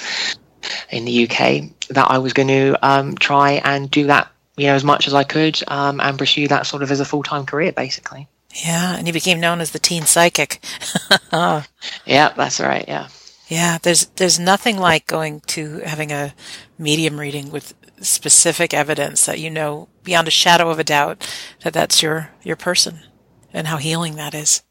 in 0.90 1.06
the 1.06 1.24
UK, 1.24 1.64
that 1.90 2.10
I 2.10 2.18
was 2.18 2.34
going 2.34 2.48
to 2.50 2.78
um, 2.88 3.16
try 3.16 3.62
and 3.64 3.90
do 3.90 4.08
that, 4.08 4.30
you 4.56 4.68
know, 4.68 4.76
as 4.76 4.84
much 4.84 5.08
as 5.08 5.14
I 5.14 5.24
could 5.24 5.62
um, 5.68 6.00
and 6.00 6.18
pursue 6.18 6.48
that 6.48 6.66
sort 6.66 6.84
of 6.84 6.92
as 6.92 7.00
a 7.00 7.06
full 7.06 7.24
time 7.24 7.46
career, 7.46 7.72
basically. 7.72 8.28
Yeah, 8.54 8.96
and 8.96 9.06
you 9.06 9.14
became 9.14 9.40
known 9.40 9.62
as 9.62 9.72
the 9.72 9.80
teen 9.80 10.04
psychic. 10.04 10.64
yeah, 11.32 11.64
that's 12.06 12.60
right. 12.60 12.86
Yeah. 12.88 13.08
Yeah, 13.48 13.78
there's 13.82 14.08
there's 14.18 14.40
nothing 14.40 14.78
like 14.78 15.08
going 15.08 15.40
to 15.48 15.80
having 15.80 16.12
a 16.12 16.34
medium 16.78 17.20
reading 17.20 17.50
with 17.50 17.74
specific 18.02 18.74
evidence 18.74 19.26
that 19.26 19.40
you 19.40 19.50
know 19.50 19.88
beyond 20.04 20.28
a 20.28 20.32
shadow 20.32 20.70
of 20.70 20.80
a 20.80 20.84
doubt 20.84 21.28
that 21.64 21.74
that's 21.74 22.02
your 22.04 22.32
your 22.44 22.58
person 22.58 23.00
and 23.54 23.68
how 23.68 23.78
healing 23.78 24.16
that 24.16 24.34
is. 24.34 24.64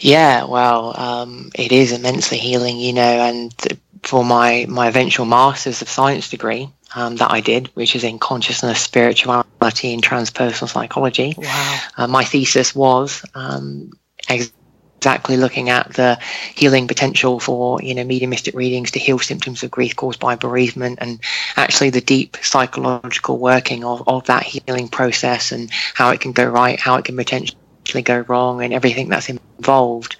Yeah, 0.00 0.44
well, 0.44 0.98
um, 0.98 1.50
it 1.54 1.70
is 1.70 1.92
immensely 1.92 2.38
healing, 2.38 2.78
you 2.78 2.92
know, 2.92 3.00
and 3.02 3.54
for 4.02 4.24
my, 4.24 4.66
my 4.68 4.88
eventual 4.88 5.26
Masters 5.26 5.82
of 5.82 5.88
Science 5.88 6.28
degree 6.28 6.68
um, 6.94 7.16
that 7.16 7.30
I 7.30 7.40
did, 7.40 7.68
which 7.74 7.94
is 7.96 8.04
in 8.04 8.18
consciousness, 8.18 8.80
spirituality, 8.80 9.94
and 9.94 10.02
transpersonal 10.02 10.68
psychology, 10.68 11.34
wow. 11.38 11.80
Uh, 11.96 12.06
my 12.06 12.24
thesis 12.24 12.74
was 12.74 13.24
um, 13.34 13.92
exactly 14.28 15.36
looking 15.36 15.68
at 15.68 15.92
the 15.94 16.18
healing 16.54 16.86
potential 16.86 17.40
for 17.40 17.82
you 17.82 17.92
know 17.92 18.04
mediumistic 18.04 18.54
readings 18.54 18.92
to 18.92 19.00
heal 19.00 19.18
symptoms 19.18 19.64
of 19.64 19.70
grief 19.70 19.96
caused 19.96 20.20
by 20.20 20.36
bereavement 20.36 20.98
and 21.00 21.18
actually 21.56 21.90
the 21.90 22.00
deep 22.00 22.36
psychological 22.40 23.36
working 23.36 23.82
of, 23.82 24.06
of 24.06 24.24
that 24.26 24.44
healing 24.44 24.86
process 24.86 25.50
and 25.50 25.70
how 25.94 26.10
it 26.10 26.20
can 26.20 26.30
go 26.30 26.44
right 26.44 26.78
how 26.78 26.94
it 26.94 27.04
can 27.04 27.16
potentially 27.16 27.58
go 28.02 28.24
wrong 28.28 28.62
and 28.62 28.72
everything 28.72 29.08
that's 29.08 29.28
involved 29.28 30.16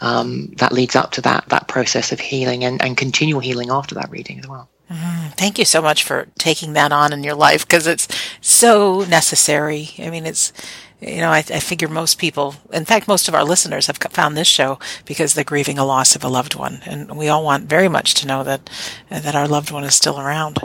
um, 0.00 0.52
that 0.56 0.72
leads 0.72 0.96
up 0.96 1.12
to 1.12 1.20
that 1.22 1.48
that 1.48 1.68
process 1.68 2.12
of 2.12 2.20
healing 2.20 2.64
and, 2.64 2.82
and 2.82 2.96
continual 2.96 3.40
healing 3.40 3.70
after 3.70 3.94
that 3.94 4.10
reading 4.10 4.38
as 4.38 4.46
well. 4.46 4.68
Mm, 4.90 5.32
thank 5.34 5.58
you 5.58 5.64
so 5.64 5.82
much 5.82 6.02
for 6.02 6.28
taking 6.38 6.72
that 6.72 6.92
on 6.92 7.12
in 7.12 7.22
your 7.22 7.34
life 7.34 7.66
because 7.66 7.86
it's 7.86 8.08
so 8.40 9.04
necessary. 9.04 9.90
I 9.98 10.08
mean, 10.08 10.24
it's 10.24 10.52
you 11.00 11.18
know, 11.18 11.30
I, 11.30 11.38
I, 11.38 11.60
figure 11.60 11.86
most 11.86 12.18
people, 12.18 12.56
in 12.72 12.84
fact, 12.84 13.06
most 13.06 13.28
of 13.28 13.34
our 13.34 13.44
listeners 13.44 13.86
have 13.86 13.98
found 13.98 14.36
this 14.36 14.48
show 14.48 14.80
because 15.04 15.34
they're 15.34 15.44
grieving 15.44 15.78
a 15.78 15.84
loss 15.84 16.16
of 16.16 16.24
a 16.24 16.28
loved 16.28 16.56
one, 16.56 16.80
and 16.86 17.16
we 17.16 17.28
all 17.28 17.44
want 17.44 17.68
very 17.68 17.88
much 17.88 18.14
to 18.14 18.26
know 18.26 18.42
that 18.42 18.68
that 19.08 19.36
our 19.36 19.46
loved 19.46 19.70
one 19.70 19.84
is 19.84 19.94
still 19.94 20.18
around. 20.18 20.58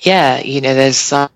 Yeah, 0.00 0.40
you 0.40 0.62
know, 0.62 0.74
there's 0.74 1.12
um, 1.12 1.28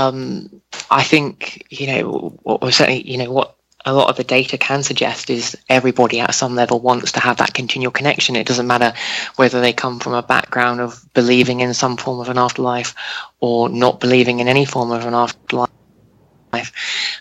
Um, 0.00 0.62
I 0.90 1.02
think 1.02 1.66
you 1.70 1.86
know 1.86 2.38
what 2.42 2.72
certainly 2.72 3.08
you 3.08 3.18
know 3.18 3.30
what 3.30 3.56
a 3.84 3.94
lot 3.94 4.10
of 4.10 4.16
the 4.16 4.24
data 4.24 4.58
can 4.58 4.82
suggest 4.82 5.30
is 5.30 5.56
everybody 5.68 6.20
at 6.20 6.34
some 6.34 6.54
level 6.54 6.80
wants 6.80 7.12
to 7.12 7.20
have 7.20 7.38
that 7.38 7.54
continual 7.54 7.92
connection. 7.92 8.36
It 8.36 8.46
doesn't 8.46 8.66
matter 8.66 8.92
whether 9.36 9.60
they 9.60 9.72
come 9.72 10.00
from 10.00 10.12
a 10.12 10.22
background 10.22 10.80
of 10.80 11.02
believing 11.14 11.60
in 11.60 11.72
some 11.72 11.96
form 11.96 12.20
of 12.20 12.28
an 12.28 12.38
afterlife 12.38 12.94
or 13.40 13.68
not 13.68 14.00
believing 14.00 14.40
in 14.40 14.48
any 14.48 14.64
form 14.64 14.90
of 14.90 15.06
an 15.06 15.14
afterlife. 15.14 15.70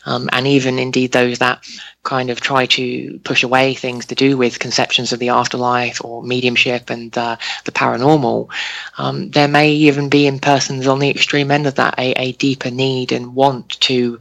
Um, 0.06 0.30
and 0.32 0.48
even 0.48 0.80
indeed 0.80 1.12
those 1.12 1.40
that 1.40 1.64
kind 2.04 2.30
of 2.30 2.42
try 2.42 2.66
to 2.66 3.20
push 3.24 3.44
away 3.44 3.74
things 3.74 4.06
to 4.08 4.16
do 4.16 4.38
with 4.38 4.60
conceptions 4.60 5.12
of 5.12 5.20
the 5.20 5.30
afterlife 5.30 6.04
or 6.04 6.24
mediumship 6.24 6.90
and 6.90 7.16
uh, 7.18 7.36
the 7.66 7.72
paranormal, 7.72 8.50
um, 8.98 9.30
there 9.32 9.48
may 9.48 9.72
even 9.72 10.10
be 10.10 10.26
in 10.26 10.40
persons 10.40 10.88
on 10.88 11.00
the 11.00 11.10
extreme 11.10 11.52
end 11.52 11.68
of 11.68 11.76
that 11.76 11.98
a, 12.00 12.14
a 12.14 12.32
deeper 12.34 12.72
need 12.72 13.12
and 13.12 13.36
want 13.36 13.80
to 13.82 14.20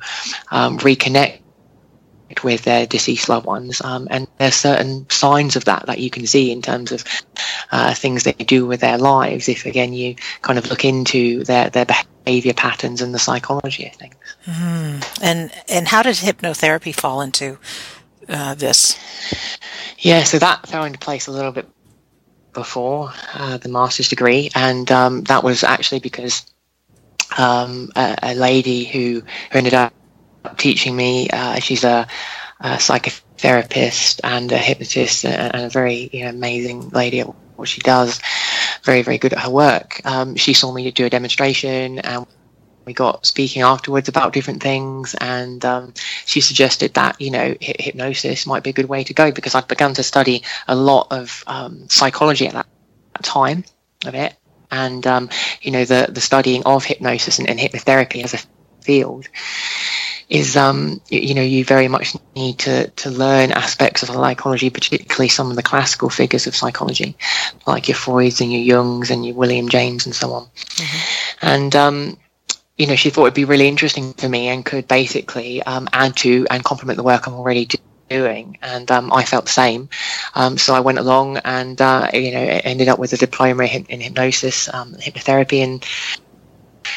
um, 0.51 0.79
reconnect 0.79 1.41
with 2.45 2.63
their 2.65 2.87
deceased 2.87 3.29
loved 3.29 3.47
ones. 3.47 3.81
Um, 3.81 4.09
and 4.11 4.29
there's 4.39 4.55
certain 4.55 5.09
signs 5.09 5.57
of 5.57 5.65
that 5.65 5.87
that 5.87 5.99
you 5.99 6.11
can 6.11 6.27
see 6.27 6.53
in 6.53 6.63
terms 6.63 6.93
of 6.93 7.05
uh, 7.71 7.95
things 7.95 8.25
they 8.25 8.33
do 8.33 8.67
with 8.67 8.81
their 8.81 8.99
lives. 8.99 9.49
If 9.49 9.67
again 9.67 9.93
you 9.93 10.17
kind 10.43 10.59
of 10.59 10.69
look 10.69 10.85
into 10.85 11.45
their 11.45 11.71
their 11.71 11.87
behavior 12.25 12.55
patterns 12.55 13.01
and 13.01 13.15
the 13.15 13.19
psychology 13.19 13.87
of 13.87 13.95
things. 13.95 14.15
Mm. 14.49 15.21
And 15.23 15.53
and 15.69 15.87
how 15.87 16.03
does 16.03 16.23
hypnotherapy 16.23 16.95
fall 16.95 17.21
into 17.21 17.59
uh, 18.29 18.55
this? 18.55 18.99
Yeah, 19.99 20.23
so 20.23 20.39
that 20.39 20.67
fell 20.67 20.85
into 20.85 20.99
place 20.99 21.27
a 21.27 21.33
little 21.33 21.53
bit 21.53 21.69
before 22.55 23.13
uh, 23.35 23.59
the 23.59 23.69
master's 23.69 24.09
degree, 24.09 24.51
and 24.55 24.91
um, 24.91 25.23
that 25.25 25.45
was 25.45 25.65
actually 25.65 26.01
because 26.01 26.47
um, 27.37 27.91
a, 27.95 28.17
a, 28.23 28.35
lady 28.35 28.85
who, 28.85 29.23
who 29.51 29.59
ended 29.59 29.75
up 29.75 29.93
teaching 30.57 30.97
me. 30.97 31.29
Uh, 31.29 31.61
she's 31.61 31.85
a, 31.85 32.07
a, 32.61 32.69
psychotherapist 32.77 34.21
and 34.25 34.51
a 34.51 34.59
hypnotist 34.59 35.27
and, 35.27 35.67
a 35.67 35.69
very 35.69 36.09
you 36.13 36.25
know, 36.25 36.31
amazing 36.31 36.89
lady 36.89 37.21
at 37.21 37.27
what 37.57 37.69
she 37.69 37.83
does. 37.83 38.19
Very, 38.85 39.03
very 39.03 39.19
good 39.19 39.35
at 39.35 39.41
her 39.41 39.51
work. 39.51 40.01
Um, 40.07 40.37
she 40.37 40.55
saw 40.55 40.73
me 40.73 40.91
do 40.91 41.05
a 41.05 41.11
demonstration 41.11 41.99
and 41.99 42.27
we 42.89 42.95
got 42.95 43.27
speaking 43.27 43.61
afterwards 43.61 44.09
about 44.09 44.33
different 44.33 44.63
things 44.63 45.15
and 45.21 45.63
um, 45.67 45.93
she 46.25 46.41
suggested 46.41 46.95
that 46.95 47.21
you 47.21 47.31
know 47.31 47.55
hypnosis 47.61 48.47
might 48.47 48.63
be 48.63 48.71
a 48.71 48.73
good 48.73 48.89
way 48.89 49.05
to 49.05 49.13
go 49.13 49.31
because 49.31 49.55
i'd 49.55 49.69
begun 49.69 49.93
to 49.93 50.03
study 50.03 50.43
a 50.67 50.75
lot 50.75 51.07
of 51.11 51.45
um, 51.47 51.87
psychology 51.91 52.47
at 52.47 52.55
that 52.55 52.67
time 53.23 53.63
of 54.07 54.15
it 54.15 54.35
and 54.71 55.07
um, 55.07 55.29
you 55.61 55.71
know 55.71 55.85
the 55.85 56.09
the 56.11 56.23
studying 56.23 56.63
of 56.65 56.83
hypnosis 56.83 57.39
and, 57.39 57.51
and 57.51 57.61
hypnotherapy 57.61 58.25
as 58.25 58.33
a 58.33 58.39
field 58.81 59.29
is 60.29 60.57
um, 60.57 61.01
you, 61.09 61.21
you, 61.21 61.35
know 61.35 61.43
you 61.43 61.65
very 61.65 61.89
much 61.89 62.15
need 62.37 62.59
to 62.59 62.89
to 62.89 63.11
learn 63.11 63.51
aspects 63.53 64.03
of 64.03 64.09
psychology, 64.09 64.71
particularly 64.71 65.29
some 65.29 65.51
of 65.51 65.57
the 65.57 65.63
classical 65.63 66.11
figures 66.11 66.47
of 66.47 66.55
psychology, 66.55 67.17
like 67.67 67.89
your 67.89 67.97
Freuds 67.97 68.41
and 68.41 68.53
your 68.53 68.77
Jungs 68.77 69.11
and 69.11 69.25
your 69.25 69.35
William 69.35 69.69
James 69.69 70.07
and 70.07 70.15
so 70.15 70.33
on. 70.33 70.45
Mm-hmm. 70.45 71.47
And 71.47 71.77
um, 71.77 72.17
you 72.79 72.87
know, 72.87 72.97
she 72.97 73.11
thought 73.11 73.25
it'd 73.25 73.35
be 73.35 73.45
really 73.45 73.69
interesting 73.69 74.15
for 74.15 74.29
me 74.29 74.49
and 74.49 74.65
could 74.65 74.87
basically 74.87 75.63
um, 75.65 75.89
add 75.93 76.17
to 76.17 76.47
and 76.51 76.65
complement 76.65 76.97
the 76.97 77.03
work 77.03 77.27
I'm 77.27 77.35
already 77.35 77.69
doing. 78.09 78.59
And 78.63 78.91
um, 78.91 79.13
I 79.13 79.25
felt 79.25 79.47
the 79.47 79.51
same. 79.51 79.89
Um, 80.35 80.57
so 80.57 80.75
I 80.75 80.81
went 80.81 80.99
along 80.99 81.39
and, 81.39 81.81
uh, 81.81 82.09
you 82.13 82.33
know, 82.33 82.61
ended 82.65 82.89
up 82.89 82.99
with 82.99 83.13
a 83.13 83.17
diploma 83.17 83.65
in, 83.65 83.85
in 83.87 84.01
hypnosis, 84.01 84.73
um, 84.73 84.95
hypnotherapy, 84.95 85.63
and 85.63 85.85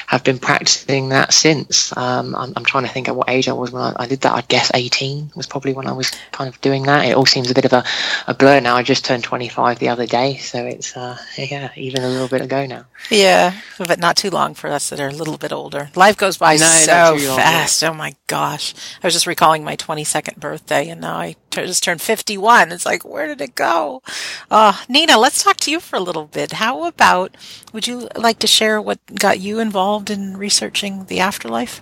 have 0.07 0.24
been 0.24 0.39
practicing 0.39 1.10
that 1.10 1.33
since. 1.33 1.95
Um, 1.98 2.36
I'm, 2.36 2.53
I'm, 2.55 2.65
trying 2.65 2.86
to 2.86 2.89
think 2.89 3.07
at 3.07 3.15
what 3.15 3.29
age 3.29 3.48
I 3.48 3.53
was 3.53 3.71
when 3.71 3.81
I, 3.81 3.93
I, 3.98 4.07
did 4.07 4.21
that. 4.21 4.33
I 4.33 4.41
guess 4.41 4.71
18 4.74 5.31
was 5.36 5.48
probably 5.48 5.74
when 5.74 5.88
I 5.88 5.91
was 5.91 6.12
kind 6.31 6.48
of 6.48 6.60
doing 6.62 6.83
that. 6.83 7.05
It 7.05 7.15
all 7.15 7.25
seems 7.25 7.51
a 7.51 7.53
bit 7.53 7.65
of 7.65 7.74
a, 7.74 7.83
a 8.27 8.33
blur 8.33 8.60
now. 8.60 8.75
I 8.75 8.83
just 8.83 9.05
turned 9.05 9.24
25 9.24 9.79
the 9.79 9.89
other 9.89 10.05
day, 10.05 10.38
so 10.38 10.65
it's 10.65 10.95
uh, 10.95 11.17
yeah, 11.38 11.71
even 11.75 12.03
a 12.03 12.10
little 12.10 12.27
bit 12.27 12.41
ago 12.41 12.65
now. 12.65 12.86
Yeah, 13.10 13.55
but 13.77 14.00
not 14.00 14.15
too 14.15 14.29
long 14.29 14.53
for 14.53 14.69
us 14.69 14.89
that 14.89 15.00
are 15.00 15.10
a 15.10 15.13
little 15.13 15.38
bit 15.38 15.51
older. 15.51 15.89
Life 15.95 16.17
goes 16.17 16.38
by 16.38 16.55
no, 16.55 16.65
so 16.65 17.17
fast. 17.36 17.83
Oh 17.83 17.93
my 17.93 18.15
gosh! 18.27 18.74
I 19.03 19.07
was 19.07 19.13
just 19.13 19.27
recalling 19.27 19.63
my 19.63 19.75
22nd 19.75 20.38
birthday, 20.38 20.89
and 20.89 21.01
now 21.01 21.15
I 21.17 21.36
just 21.51 21.83
turned 21.83 22.01
51. 22.01 22.71
It's 22.71 22.86
like, 22.86 23.03
where 23.03 23.27
did 23.27 23.41
it 23.41 23.55
go? 23.55 24.01
Uh, 24.50 24.74
Nina, 24.88 25.17
let's 25.17 25.43
talk 25.43 25.57
to 25.57 25.71
you 25.71 25.79
for 25.79 25.95
a 25.95 26.01
little 26.01 26.25
bit. 26.25 26.53
How 26.53 26.86
about, 26.86 27.36
would 27.74 27.88
you 27.88 28.07
like 28.15 28.39
to 28.39 28.48
share 28.48 28.81
what 28.81 29.00
got 29.15 29.39
you 29.39 29.60
involved 29.60 29.80
in 30.09 30.38
researching 30.38 31.05
the 31.05 31.19
afterlife? 31.19 31.81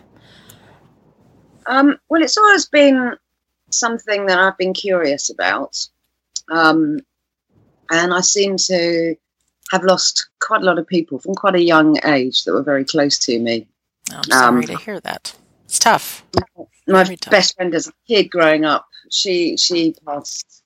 Um, 1.65 1.97
well, 2.09 2.21
it's 2.21 2.37
always 2.37 2.67
been 2.67 3.15
something 3.69 4.25
that 4.25 4.39
I've 4.39 4.57
been 4.57 4.73
curious 4.73 5.29
about. 5.29 5.87
Um, 6.51 6.99
and 7.91 8.13
I 8.13 8.21
seem 8.21 8.57
to 8.57 9.15
have 9.71 9.83
lost 9.83 10.29
quite 10.39 10.61
a 10.61 10.65
lot 10.65 10.79
of 10.79 10.87
people 10.87 11.19
from 11.19 11.35
quite 11.35 11.55
a 11.55 11.61
young 11.61 11.97
age 12.05 12.43
that 12.43 12.53
were 12.53 12.63
very 12.63 12.85
close 12.85 13.19
to 13.19 13.39
me. 13.39 13.67
Oh, 14.11 14.15
I'm 14.15 14.23
sorry 14.23 14.61
um, 14.61 14.61
to 14.63 14.77
hear 14.77 14.99
that. 15.01 15.35
It's 15.65 15.79
tough. 15.79 16.25
My 16.87 17.03
tough. 17.03 17.29
best 17.29 17.55
friend 17.55 17.75
as 17.75 17.87
a 17.87 17.93
kid 18.07 18.31
growing 18.31 18.65
up 18.65 18.89
she 19.09 19.57
she 19.57 19.95
passed 20.05 20.63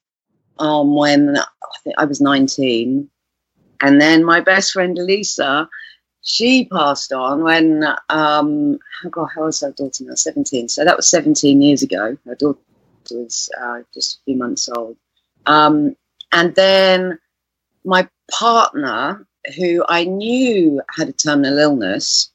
on 0.60 0.94
when 0.94 1.38
I 1.38 1.46
think 1.84 1.96
I 1.98 2.06
was 2.06 2.22
19. 2.22 3.10
And 3.82 4.00
then 4.00 4.24
my 4.24 4.40
best 4.40 4.72
friend 4.72 4.98
Elisa, 4.98 5.68
she 6.24 6.66
passed 6.66 7.14
on 7.14 7.44
when 7.44 7.84
um 8.10 8.80
oh 9.06 9.10
god, 9.10 9.30
how 9.36 9.44
was 9.44 9.62
her 9.62 9.72
daughter 9.72 10.06
now? 10.06 10.16
17. 10.16 10.70
So 10.70 10.86
that 10.86 10.98
was 10.98 11.08
17 11.10 11.62
years 11.62 11.84
ago. 11.84 12.18
Her 12.26 12.36
daughter 12.36 12.60
was 13.12 13.50
uh, 13.62 13.82
just 13.94 14.16
a 14.16 14.24
few 14.26 14.38
months 14.38 14.70
old. 14.70 14.98
Um, 15.46 15.96
and 16.32 16.56
then 16.56 17.20
my 17.86 18.08
partner, 18.32 19.28
who 19.58 19.84
I 19.88 20.06
knew 20.06 20.82
had 20.90 21.10
a 21.10 21.14
terminal 21.14 21.58
illness, 21.58 22.32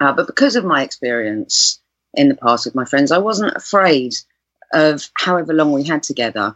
uh, 0.00 0.12
but 0.12 0.28
because 0.28 0.56
of 0.56 0.64
my 0.64 0.82
experience 0.82 1.80
in 2.16 2.28
the 2.28 2.36
past 2.36 2.64
with 2.64 2.74
my 2.74 2.84
friends. 2.84 3.12
I 3.12 3.18
wasn't 3.18 3.56
afraid 3.56 4.14
of 4.72 5.08
however 5.14 5.52
long 5.52 5.72
we 5.72 5.84
had 5.84 6.02
together. 6.02 6.54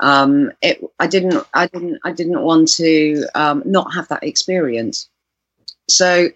Um, 0.00 0.52
it, 0.62 0.82
I 0.98 1.06
didn't, 1.06 1.44
I 1.52 1.66
didn't, 1.66 1.98
I 2.04 2.12
didn't 2.12 2.42
want 2.42 2.68
to 2.76 3.26
um, 3.34 3.62
not 3.66 3.92
have 3.94 4.08
that 4.08 4.22
experience. 4.24 5.08
So 5.90 6.28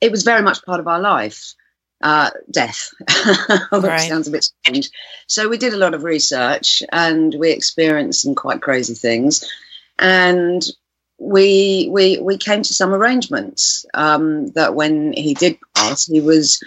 it 0.00 0.10
was 0.10 0.22
very 0.22 0.42
much 0.42 0.64
part 0.64 0.80
of 0.80 0.88
our 0.88 1.00
life. 1.00 1.54
Uh, 2.00 2.30
death, 2.48 2.94
which 3.72 3.82
right. 3.82 4.08
sounds 4.08 4.28
a 4.28 4.30
bit 4.30 4.44
strange. 4.44 4.88
So 5.26 5.48
we 5.48 5.58
did 5.58 5.74
a 5.74 5.78
lot 5.78 5.94
of 5.94 6.04
research 6.04 6.80
and 6.92 7.34
we 7.34 7.50
experienced 7.50 8.22
some 8.22 8.36
quite 8.36 8.62
crazy 8.62 8.94
things, 8.94 9.44
and 9.98 10.62
we 11.18 11.88
we 11.90 12.18
we 12.20 12.38
came 12.38 12.62
to 12.62 12.74
some 12.74 12.94
arrangements 12.94 13.84
um, 13.94 14.46
that 14.52 14.76
when 14.76 15.12
he 15.12 15.34
did 15.34 15.58
pass, 15.74 16.06
he 16.06 16.20
was 16.20 16.62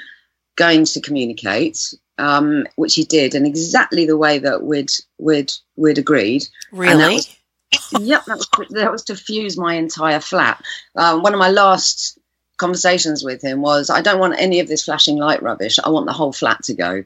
going 0.58 0.86
to 0.86 1.02
communicate, 1.02 1.94
um, 2.18 2.68
which 2.76 2.96
he 2.96 3.06
did, 3.06 3.34
in 3.34 3.46
exactly 3.46 4.06
the 4.06 4.18
way 4.18 4.40
that 4.40 4.64
we'd 4.64 4.92
we'd 5.18 5.52
we'd 5.78 5.98
agreed. 5.98 6.44
Really? 6.72 7.22
yep, 8.00 8.26
that 8.26 8.38
was 8.38 8.50
that 8.72 8.92
was 8.92 9.04
to 9.06 9.16
fuse 9.16 9.58
my 9.58 9.76
entire 9.76 10.20
flat. 10.20 10.62
Um, 10.96 11.24
one 11.24 11.34
of 11.34 11.40
my 11.40 11.50
last 11.50 12.20
conversations 12.66 13.20
with 13.30 13.42
him 13.44 13.62
was, 13.62 13.90
"I 13.90 14.02
don't 14.02 14.20
want 14.24 14.40
any 14.40 14.60
of 14.62 14.68
this 14.68 14.86
flashing 14.86 15.18
light 15.18 15.42
rubbish. 15.50 15.80
I 15.84 15.90
want 15.90 16.06
the 16.06 16.20
whole 16.20 16.34
flat 16.42 16.60
to 16.70 16.74
go." 16.74 17.04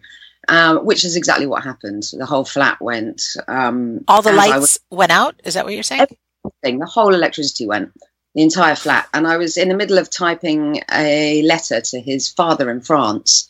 Um, 0.48 0.86
which 0.86 1.04
is 1.04 1.16
exactly 1.16 1.48
what 1.48 1.64
happened. 1.64 2.04
The 2.14 2.30
whole 2.32 2.46
flat 2.46 2.78
went. 2.80 3.20
Um, 3.48 4.04
All 4.08 4.22
the 4.22 4.32
lights 4.32 4.62
was, 4.66 4.80
went 4.92 5.12
out. 5.12 5.34
Is 5.44 5.56
that 5.56 5.66
what 5.66 5.74
you're 5.74 5.92
saying? 5.92 6.08
Everything. 6.46 6.78
The 6.80 6.94
whole 6.96 7.16
electricity 7.16 7.66
went. 7.66 7.90
The 8.36 8.44
entire 8.44 8.76
flat. 8.76 9.08
And 9.12 9.26
I 9.26 9.38
was 9.38 9.58
in 9.58 9.70
the 9.70 9.76
middle 9.82 9.98
of 9.98 10.12
typing 10.12 10.84
a 10.94 11.42
letter 11.42 11.82
to 11.82 12.00
his 12.00 12.30
father 12.30 12.70
in 12.70 12.82
France 12.82 13.50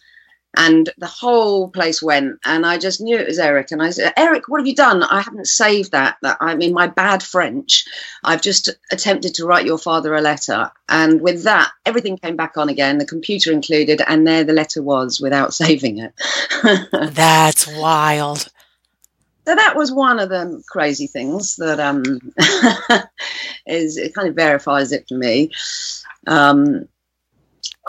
and 0.57 0.89
the 0.97 1.07
whole 1.07 1.69
place 1.69 2.01
went 2.01 2.39
and 2.45 2.65
i 2.65 2.77
just 2.77 3.01
knew 3.01 3.17
it 3.17 3.27
was 3.27 3.39
eric. 3.39 3.71
And 3.71 3.81
i 3.81 3.89
said 3.89 4.13
eric 4.17 4.47
what 4.47 4.59
have 4.59 4.67
you 4.67 4.75
done? 4.75 5.03
I 5.03 5.21
haven't 5.21 5.47
saved 5.47 5.91
that 5.91 6.17
that 6.21 6.37
i 6.41 6.55
mean 6.55 6.73
my 6.73 6.87
bad 6.87 7.23
french. 7.23 7.85
I've 8.23 8.41
just 8.41 8.69
attempted 8.91 9.35
to 9.35 9.45
write 9.45 9.65
your 9.65 9.77
father 9.77 10.13
a 10.13 10.21
letter. 10.21 10.71
And 10.89 11.21
with 11.21 11.43
that 11.43 11.71
everything 11.85 12.17
came 12.17 12.35
back 12.35 12.57
on 12.57 12.69
again 12.69 12.97
the 12.97 13.05
computer 13.05 13.51
included 13.51 14.01
and 14.07 14.27
there 14.27 14.43
the 14.43 14.53
letter 14.53 14.81
was 14.81 15.19
without 15.19 15.53
saving 15.61 15.99
it. 15.99 16.13
That's 16.91 17.67
wild. 17.67 18.47
So 19.47 19.53
that 19.55 19.75
was 19.75 19.91
one 19.91 20.19
of 20.19 20.29
the 20.29 20.63
crazy 20.67 21.07
things 21.07 21.55
that 21.57 21.79
um 21.79 22.03
is 23.67 23.97
it 23.97 24.15
kind 24.15 24.27
of 24.27 24.35
verifies 24.35 24.91
it 24.91 25.07
for 25.07 25.15
me. 25.15 25.51
Um 26.27 26.87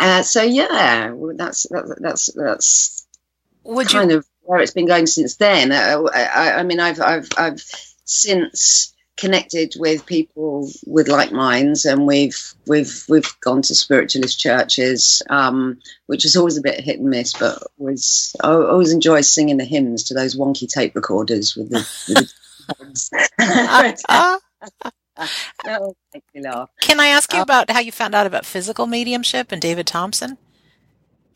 uh, 0.01 0.23
so 0.23 0.43
yeah, 0.43 1.13
that's 1.37 1.67
that's 1.71 2.33
that's 2.35 3.07
Would 3.65 3.89
kind 3.89 4.11
you... 4.11 4.19
of 4.19 4.27
where 4.43 4.61
it's 4.61 4.73
been 4.73 4.87
going 4.87 5.07
since 5.07 5.37
then. 5.37 5.73
Uh, 5.73 6.03
I, 6.15 6.59
I, 6.59 6.63
mean, 6.63 6.81
I've 6.81 7.01
I've 7.01 7.29
I've 7.37 7.63
since 8.05 8.95
connected 9.17 9.75
with 9.79 10.05
people 10.05 10.71
with 10.87 11.09
like 11.09 11.33
minds, 11.33 11.85
and 11.85 12.07
we've 12.07 12.55
we've 12.67 13.05
we've 13.09 13.41
gone 13.41 13.63
to 13.63 13.75
spiritualist 13.75 14.39
churches, 14.39 15.23
um, 15.31 15.81
which 16.07 16.25
is 16.25 16.37
always 16.37 16.59
a 16.59 16.63
bit 16.63 16.81
hit 16.81 16.99
and 16.99 17.11
miss, 17.11 17.33
but 17.33 17.63
was 17.79 18.37
I 18.43 18.53
always 18.53 18.93
enjoy 18.93 19.23
singing 19.23 19.57
the 19.57 19.65
hymns 19.65 20.05
to 20.05 20.15
those 20.15 20.37
wonky 20.37 20.69
tape 20.69 20.95
recorders 20.95 21.57
with 21.57 21.71
the. 21.71 21.87
With 22.09 22.31
the 23.39 24.93
oh, 25.67 25.95
Can 26.81 27.01
I 27.01 27.09
ask 27.09 27.33
you 27.33 27.39
um, 27.39 27.43
about 27.43 27.71
how 27.71 27.81
you 27.81 27.93
found 27.93 28.15
out 28.15 28.27
about 28.27 28.45
physical 28.45 28.87
mediumship 28.87 29.53
and 29.53 29.61
David 29.61 29.87
Thompson? 29.87 30.39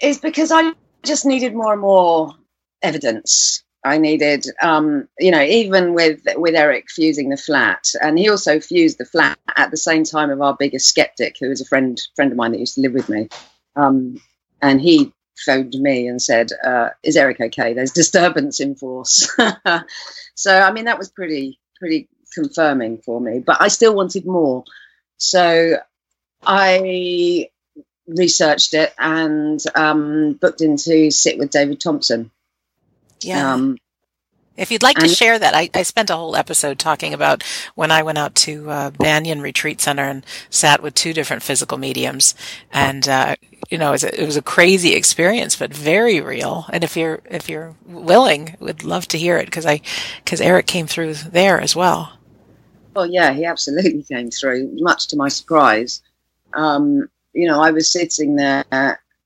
It's 0.01 0.19
because 0.19 0.51
I 0.53 0.73
just 1.03 1.27
needed 1.27 1.55
more 1.55 1.73
and 1.73 1.81
more 1.81 2.35
evidence. 2.83 3.63
I 3.83 3.97
needed, 3.97 4.45
um, 4.61 5.09
you 5.19 5.31
know, 5.31 5.43
even 5.43 5.95
with 5.95 6.21
with 6.37 6.55
Eric 6.55 6.91
fusing 6.91 7.31
the 7.31 7.37
flat, 7.37 7.85
and 8.03 8.19
he 8.19 8.29
also 8.29 8.61
fused 8.61 8.99
the 8.99 9.07
flat 9.07 9.39
at 9.57 9.71
the 9.71 9.79
same 9.79 10.05
time 10.05 10.31
of 10.31 10.43
our 10.43 10.55
biggest 10.59 10.89
skeptic, 10.89 11.37
who 11.41 11.49
was 11.49 11.63
a 11.63 11.67
friend 11.67 12.01
friend 12.15 12.31
of 12.31 12.37
mine 12.37 12.53
that 12.53 12.61
used 12.61 12.75
to 12.75 12.83
live 12.83 12.93
with 12.93 13.09
me, 13.09 13.29
um, 13.77 14.21
and 14.61 14.83
he 14.83 15.13
phoned 15.47 15.75
me 15.79 16.07
and 16.07 16.21
said, 16.21 16.51
uh, 16.63 16.91
"Is 17.03 17.17
Eric 17.17 17.41
okay? 17.41 17.73
There's 17.73 17.93
disturbance 17.93 18.61
in 18.61 18.75
force." 18.75 19.35
so, 20.35 20.55
I 20.55 20.73
mean, 20.73 20.85
that 20.85 20.99
was 20.99 21.11
pretty 21.11 21.59
pretty 21.79 22.07
confirming 22.33 22.99
for 22.99 23.21
me, 23.21 23.38
but 23.40 23.59
I 23.61 23.69
still 23.69 23.95
wanted 23.95 24.27
more. 24.27 24.64
So 25.19 25.77
I 26.43 27.51
researched 28.07 28.75
it 28.75 28.93
and 28.99 29.62
um, 29.75 30.35
booked 30.35 30.61
in 30.61 30.77
to 30.77 31.11
sit 31.11 31.38
with 31.38 31.51
David 31.51 31.81
Thompson. 31.81 32.31
Yeah. 33.21 33.53
Um, 33.53 33.79
if 34.57 34.71
you'd 34.71 34.83
like 34.83 34.99
to 34.99 35.09
share 35.09 35.38
that, 35.38 35.55
I, 35.55 35.71
I, 35.73 35.85
spent 35.85 36.11
a 36.11 36.16
whole 36.16 36.37
episode 36.37 36.79
talking 36.79 37.14
about 37.14 37.43
when 37.77 37.90
I 37.90 38.03
went 38.03 38.19
out 38.19 38.35
to 38.37 38.69
uh, 38.69 38.90
Banyan 38.90 39.40
Retreat 39.40 39.81
Center 39.81 40.03
and 40.03 40.27
sat 40.51 40.83
with 40.83 40.95
two 40.95 41.14
different 41.14 41.43
physical 41.43 41.79
mediums, 41.79 42.35
and 42.71 43.09
uh, 43.09 43.37
you 43.71 43.79
know, 43.79 43.88
it 43.88 43.93
was, 43.93 44.05
a, 44.05 44.23
it 44.23 44.27
was, 44.27 44.37
a, 44.37 44.43
crazy 44.43 44.93
experience, 44.95 45.57
but 45.57 45.73
very 45.73 46.21
real. 46.21 46.66
And 46.73 46.85
if 46.85 46.95
you're 46.95 47.21
if 47.31 47.49
you're 47.49 47.75
willing, 47.87 48.57
would 48.61 48.85
love 48.85 49.09
to 49.09 49.19
hear 49.19 49.38
it 49.38 49.47
because 49.47 49.64
I 49.64 49.81
because 50.23 50.43
Eric 50.43 50.66
came 50.66 50.87
through 50.87 51.14
there 51.14 51.59
as 51.59 51.75
well. 51.75 52.12
Well, 52.94 53.07
yeah, 53.07 53.33
he 53.33 53.44
absolutely 53.44 54.03
came 54.11 54.31
through, 54.31 54.70
much 54.81 55.09
to 55.09 55.16
my 55.16 55.29
surprise. 55.29 56.03
Um, 56.55 57.09
you 57.33 57.46
know, 57.46 57.61
I 57.61 57.70
was 57.70 57.90
sitting 57.90 58.37
there 58.37 58.64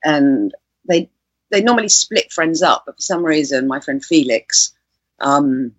and 0.05 0.55
they 0.87 1.11
they 1.51 1.63
normally 1.63 1.89
split 1.89 2.33
friends 2.33 2.63
up, 2.63 2.85
but 2.87 2.97
for 2.97 3.01
some 3.03 3.25
reason, 3.25 3.67
my 3.69 3.81
friend 3.81 4.05
Felix 4.05 4.75
um, 5.21 5.75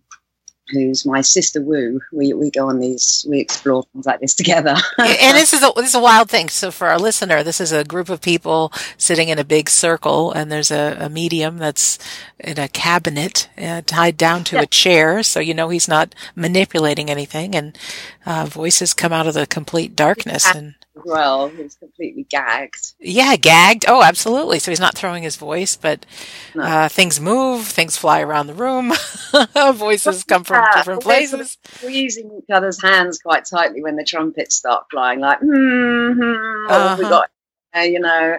who's 0.70 1.06
my 1.06 1.22
sister 1.22 1.62
Woo. 1.62 2.00
We 2.12 2.34
we 2.34 2.52
go 2.52 2.70
on 2.70 2.80
these, 2.80 3.26
we 3.30 3.40
explore 3.40 3.84
things 3.84 4.06
like 4.06 4.20
this 4.20 4.34
together. 4.34 4.76
and 4.98 5.38
this 5.38 5.54
is 5.54 5.64
a 5.64 5.72
this 5.76 5.90
is 5.90 5.96
a 5.96 6.00
wild 6.00 6.30
thing. 6.30 6.50
So 6.50 6.72
for 6.72 6.88
our 6.88 7.00
listener, 7.00 7.44
this 7.44 7.62
is 7.62 7.72
a 7.72 7.84
group 7.84 8.10
of 8.10 8.22
people 8.22 8.72
sitting 8.98 9.30
in 9.30 9.40
a 9.40 9.44
big 9.44 9.70
circle, 9.70 10.32
and 10.32 10.52
there's 10.52 10.72
a, 10.72 10.98
a 11.00 11.10
medium 11.10 11.58
that's 11.58 12.00
in 12.40 12.60
a 12.60 12.68
cabinet 12.68 13.50
uh, 13.58 13.82
tied 13.86 14.18
down 14.18 14.44
to 14.46 14.56
yeah. 14.56 14.64
a 14.64 14.68
chair, 14.68 15.24
so 15.24 15.40
you 15.40 15.54
know 15.54 15.70
he's 15.70 15.88
not 15.88 16.16
manipulating 16.36 17.10
anything, 17.10 17.56
and 17.56 17.78
uh, 18.26 18.46
voices 18.46 18.94
come 18.94 19.14
out 19.14 19.28
of 19.28 19.34
the 19.34 19.48
complete 19.48 19.96
darkness 19.96 20.46
and 20.54 20.76
well. 21.04 21.50
He's 21.50 21.76
completely 21.76 22.24
gagged. 22.24 22.94
Yeah, 23.00 23.36
gagged. 23.36 23.86
Oh, 23.88 24.04
absolutely. 24.04 24.60
So 24.60 24.72
he's 24.72 24.80
not 24.80 24.96
throwing 24.96 25.24
his 25.24 25.36
voice, 25.36 25.76
but 25.76 26.06
no. 26.54 26.64
uh, 26.64 26.90
things 26.90 27.20
move, 27.20 27.66
things 27.66 27.98
fly 27.98 28.22
around 28.22 28.48
the 28.48 28.54
room, 28.54 28.94
voices 29.76 30.24
come 30.24 30.44
from 30.44 30.66
different 30.76 31.02
places. 31.02 31.58
Squeezing 31.76 32.32
each 32.38 32.50
other's 32.52 32.82
hands 32.82 33.20
quite 33.20 33.46
tightly 33.46 33.82
when 33.82 33.96
the 33.96 34.04
trumpets 34.04 34.56
start 34.56 34.86
flying, 34.90 35.20
like, 35.20 35.40
mm-hmm, 35.40 36.72
uh-huh. 36.72 36.96
we 36.98 37.04
got, 37.04 37.30
uh, 37.76 37.82
you 37.82 38.00
know. 38.00 38.38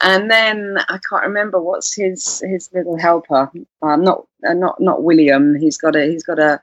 And 0.00 0.30
then 0.30 0.78
I 0.88 0.98
can't 1.08 1.26
remember 1.26 1.60
what's 1.60 1.94
his 1.94 2.42
his 2.44 2.68
little 2.74 2.98
helper. 2.98 3.50
Um, 3.80 4.02
not 4.02 4.26
uh, 4.46 4.52
not 4.52 4.80
not 4.80 5.02
William. 5.02 5.54
He's 5.54 5.78
got 5.78 5.96
a 5.96 6.04
he's 6.04 6.24
got 6.24 6.38
a 6.38 6.60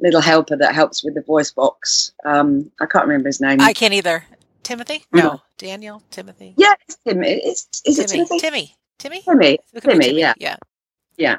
little 0.00 0.20
helper 0.20 0.56
that 0.56 0.74
helps 0.74 1.02
with 1.02 1.14
the 1.14 1.22
voice 1.22 1.50
box. 1.50 2.12
Um, 2.24 2.70
I 2.80 2.86
can't 2.86 3.06
remember 3.06 3.28
his 3.28 3.40
name. 3.40 3.60
I 3.60 3.72
can't 3.72 3.94
either. 3.94 4.24
Timothy? 4.64 5.04
No, 5.12 5.22
no. 5.22 5.42
Daniel, 5.58 6.02
Timothy. 6.10 6.54
Yeah, 6.56 6.74
it's 6.88 6.96
Tim. 7.06 7.22
It's, 7.22 7.82
is 7.84 7.96
Timmy. 7.96 8.04
it 8.04 8.08
Timothy? 8.08 8.38
Timmy. 8.38 8.74
Timmy? 8.98 9.22
Timmy. 9.22 9.58
Timmy, 9.80 10.04
Timmy, 10.04 10.20
yeah. 10.20 10.34
Yeah. 10.38 10.56
Yeah. 11.16 11.38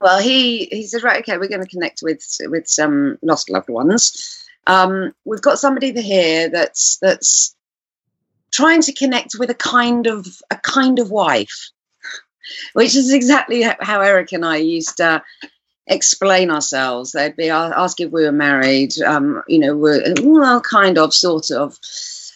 Well, 0.00 0.20
he, 0.20 0.66
he 0.66 0.84
said, 0.84 1.02
right, 1.02 1.20
okay, 1.20 1.38
we're 1.38 1.48
going 1.48 1.64
to 1.64 1.68
connect 1.68 2.00
with 2.02 2.24
with 2.42 2.68
some 2.68 3.18
lost 3.22 3.48
loved 3.50 3.68
ones. 3.68 4.46
Um, 4.66 5.12
we've 5.24 5.42
got 5.42 5.58
somebody 5.58 5.92
here 6.00 6.48
that's 6.48 6.98
that's 7.00 7.56
trying 8.52 8.82
to 8.82 8.92
connect 8.92 9.36
with 9.38 9.50
a 9.50 9.54
kind 9.54 10.06
of 10.06 10.26
a 10.50 10.56
kind 10.56 10.98
of 10.98 11.10
wife, 11.10 11.70
which 12.74 12.94
is 12.94 13.12
exactly 13.12 13.62
how 13.62 14.00
Eric 14.00 14.32
and 14.32 14.44
I 14.44 14.56
used 14.56 14.96
to 14.98 15.22
explain 15.86 16.50
ourselves. 16.50 17.12
They'd 17.12 17.36
be 17.36 17.50
ask 17.50 18.00
if 18.00 18.10
we 18.10 18.24
were 18.24 18.32
married. 18.32 19.00
Um, 19.00 19.42
you 19.48 19.58
know, 19.58 19.76
we're 19.76 20.14
well, 20.22 20.60
kind 20.60 20.98
of, 20.98 21.12
sort 21.12 21.50
of. 21.50 21.78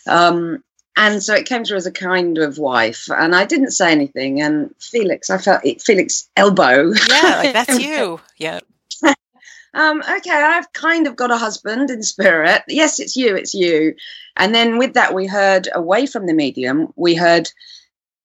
Um, 0.07 0.63
and 0.97 1.23
so 1.23 1.35
it 1.35 1.47
came 1.47 1.65
through 1.65 1.77
as 1.77 1.87
a 1.87 1.93
kind 1.93 2.39
of 2.39 2.59
wife, 2.59 3.09
and 3.11 3.35
I 3.35 3.45
didn't 3.45 3.73
say 3.73 3.93
anything. 3.93 4.41
And 4.41 4.75
Felix, 4.81 5.29
I 5.29 5.39
felt 5.39 5.65
it, 5.65 5.83
Felix 5.83 6.29
elbow. 6.37 6.93
Yeah, 7.09 7.37
like 7.37 7.53
that's 7.67 7.79
you. 7.79 8.21
Yeah. 8.39 8.61
um, 9.75 10.01
okay, 10.01 10.31
I've 10.31 10.73
kind 10.73 11.07
of 11.07 11.17
got 11.17 11.31
a 11.31 11.37
husband 11.37 11.91
in 11.91 12.03
spirit. 12.03 12.63
Yes, 12.69 12.99
it's 12.99 13.15
you. 13.15 13.37
It's 13.37 13.53
you. 13.53 13.95
And 14.37 14.55
then 14.55 14.79
with 14.79 14.95
that, 14.95 15.15
we 15.15 15.27
heard 15.27 15.69
away 15.75 16.07
from 16.07 16.27
the 16.27 16.35
medium. 16.35 16.93
We 16.97 17.15
heard 17.15 17.51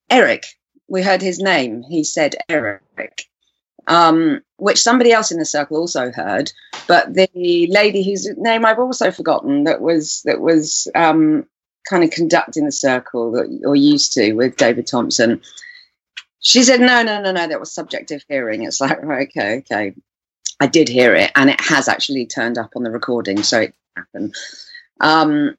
Eric. 0.09 0.45
We 0.87 1.03
heard 1.03 1.21
his 1.21 1.39
name. 1.39 1.83
He 1.83 2.03
said 2.03 2.35
Eric 2.49 3.27
um, 3.87 4.41
which 4.57 4.81
somebody 4.81 5.11
else 5.11 5.31
in 5.31 5.39
the 5.39 5.45
circle 5.45 5.77
also 5.77 6.11
heard. 6.11 6.51
But 6.87 7.13
the 7.13 7.67
lady 7.69 8.03
whose 8.03 8.27
name 8.37 8.65
I've 8.65 8.79
also 8.79 9.11
forgotten 9.11 9.65
that 9.65 9.81
was 9.81 10.21
that 10.25 10.39
was 10.39 10.87
um, 10.95 11.45
kind 11.89 12.03
of 12.03 12.11
conducting 12.11 12.65
the 12.65 12.71
circle 12.71 13.31
that 13.33 13.61
or 13.65 13.75
used 13.75 14.13
to 14.13 14.33
with 14.33 14.57
David 14.57 14.87
Thompson. 14.87 15.41
She 16.39 16.63
said, 16.63 16.79
no, 16.79 17.03
no, 17.03 17.21
no, 17.21 17.31
no, 17.31 17.47
that 17.47 17.59
was 17.59 17.71
subjective 17.71 18.23
hearing. 18.27 18.63
It's 18.63 18.81
like, 18.81 19.03
okay, 19.03 19.57
okay. 19.57 19.93
I 20.59 20.67
did 20.67 20.89
hear 20.89 21.15
it, 21.15 21.31
and 21.35 21.49
it 21.49 21.59
has 21.61 21.87
actually 21.87 22.27
turned 22.27 22.57
up 22.57 22.71
on 22.75 22.83
the 22.83 22.91
recording, 22.91 23.41
so 23.41 23.61
it 23.61 23.73
happened. 23.95 24.35
Um, 24.99 25.55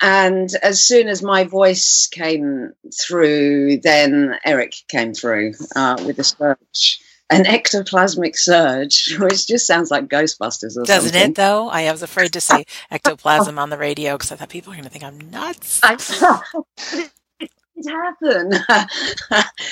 and 0.00 0.50
as 0.62 0.84
soon 0.84 1.08
as 1.08 1.22
my 1.22 1.44
voice 1.44 2.08
came 2.10 2.72
through, 2.98 3.78
then 3.78 4.36
Eric 4.44 4.74
came 4.88 5.14
through 5.14 5.54
uh, 5.74 6.02
with 6.06 6.18
a 6.18 6.24
surge, 6.24 7.00
an 7.30 7.44
ectoplasmic 7.44 8.36
surge, 8.36 9.16
which 9.18 9.46
just 9.46 9.66
sounds 9.66 9.90
like 9.90 10.08
Ghostbusters 10.08 10.76
or 10.76 10.84
Doesn't 10.84 11.12
something. 11.12 11.30
it 11.30 11.34
though? 11.34 11.68
I 11.68 11.90
was 11.90 12.02
afraid 12.02 12.32
to 12.34 12.40
say 12.40 12.64
ectoplasm 12.90 13.58
on 13.58 13.70
the 13.70 13.78
radio 13.78 14.14
because 14.14 14.32
I 14.32 14.36
thought 14.36 14.48
people 14.48 14.72
are 14.72 14.76
going 14.76 14.84
to 14.84 14.90
think 14.90 15.04
I'm 15.04 15.18
nuts. 15.30 15.80
It 17.78 17.90
happened. 17.90 18.54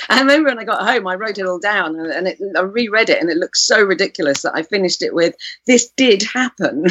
I 0.09 0.19
remember 0.19 0.49
when 0.49 0.59
I 0.59 0.63
got 0.63 0.87
home, 0.87 1.07
I 1.07 1.15
wrote 1.15 1.39
it 1.39 1.47
all 1.47 1.57
down 1.59 1.99
and, 1.99 2.11
and 2.11 2.27
it, 2.27 2.37
I 2.55 2.61
reread 2.61 3.09
it, 3.09 3.19
and 3.19 3.31
it 3.31 3.37
looked 3.37 3.57
so 3.57 3.81
ridiculous 3.81 4.43
that 4.43 4.53
I 4.55 4.61
finished 4.61 5.01
it 5.01 5.13
with, 5.13 5.35
"This 5.65 5.89
did 5.97 6.21
happen." 6.21 6.85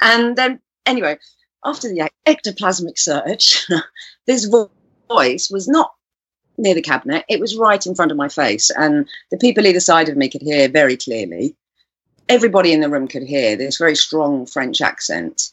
and 0.00 0.34
then, 0.36 0.60
anyway, 0.86 1.18
after 1.62 1.88
the 1.88 2.10
ectoplasmic 2.26 2.98
surge, 2.98 3.66
this 4.26 4.46
voice 5.10 5.50
was 5.50 5.68
not 5.68 5.92
near 6.58 6.74
the 6.74 6.82
cabinet; 6.82 7.24
it 7.28 7.40
was 7.40 7.56
right 7.56 7.84
in 7.86 7.94
front 7.94 8.10
of 8.10 8.16
my 8.16 8.28
face, 8.28 8.70
and 8.70 9.08
the 9.30 9.38
people 9.38 9.66
either 9.66 9.80
side 9.80 10.08
of 10.08 10.16
me 10.16 10.28
could 10.28 10.42
hear 10.42 10.68
very 10.68 10.96
clearly. 10.96 11.56
Everybody 12.28 12.72
in 12.72 12.80
the 12.80 12.90
room 12.90 13.06
could 13.06 13.22
hear 13.22 13.56
this 13.56 13.78
very 13.78 13.94
strong 13.94 14.46
French 14.46 14.80
accent. 14.80 15.50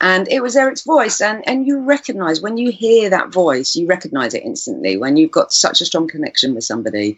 And 0.00 0.28
it 0.28 0.42
was 0.42 0.56
Eric's 0.56 0.82
voice 0.82 1.20
and 1.20 1.46
and 1.48 1.66
you 1.66 1.78
recognize 1.78 2.40
when 2.40 2.56
you 2.56 2.70
hear 2.70 3.10
that 3.10 3.32
voice 3.32 3.76
you 3.76 3.86
recognize 3.86 4.34
it 4.34 4.42
instantly. 4.42 4.96
When 4.96 5.16
you've 5.16 5.30
got 5.30 5.52
such 5.52 5.80
a 5.80 5.86
strong 5.86 6.08
connection 6.08 6.54
with 6.54 6.64
somebody 6.64 7.16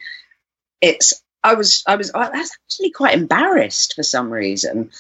it's 0.81 1.15
I 1.43 1.55
was 1.55 1.83
I 1.87 1.97
was 1.97 2.11
I 2.15 2.29
was 2.29 2.51
actually 2.65 2.91
quite 2.91 3.15
embarrassed 3.15 3.95
for 3.95 4.03
some 4.03 4.31
reason. 4.31 4.91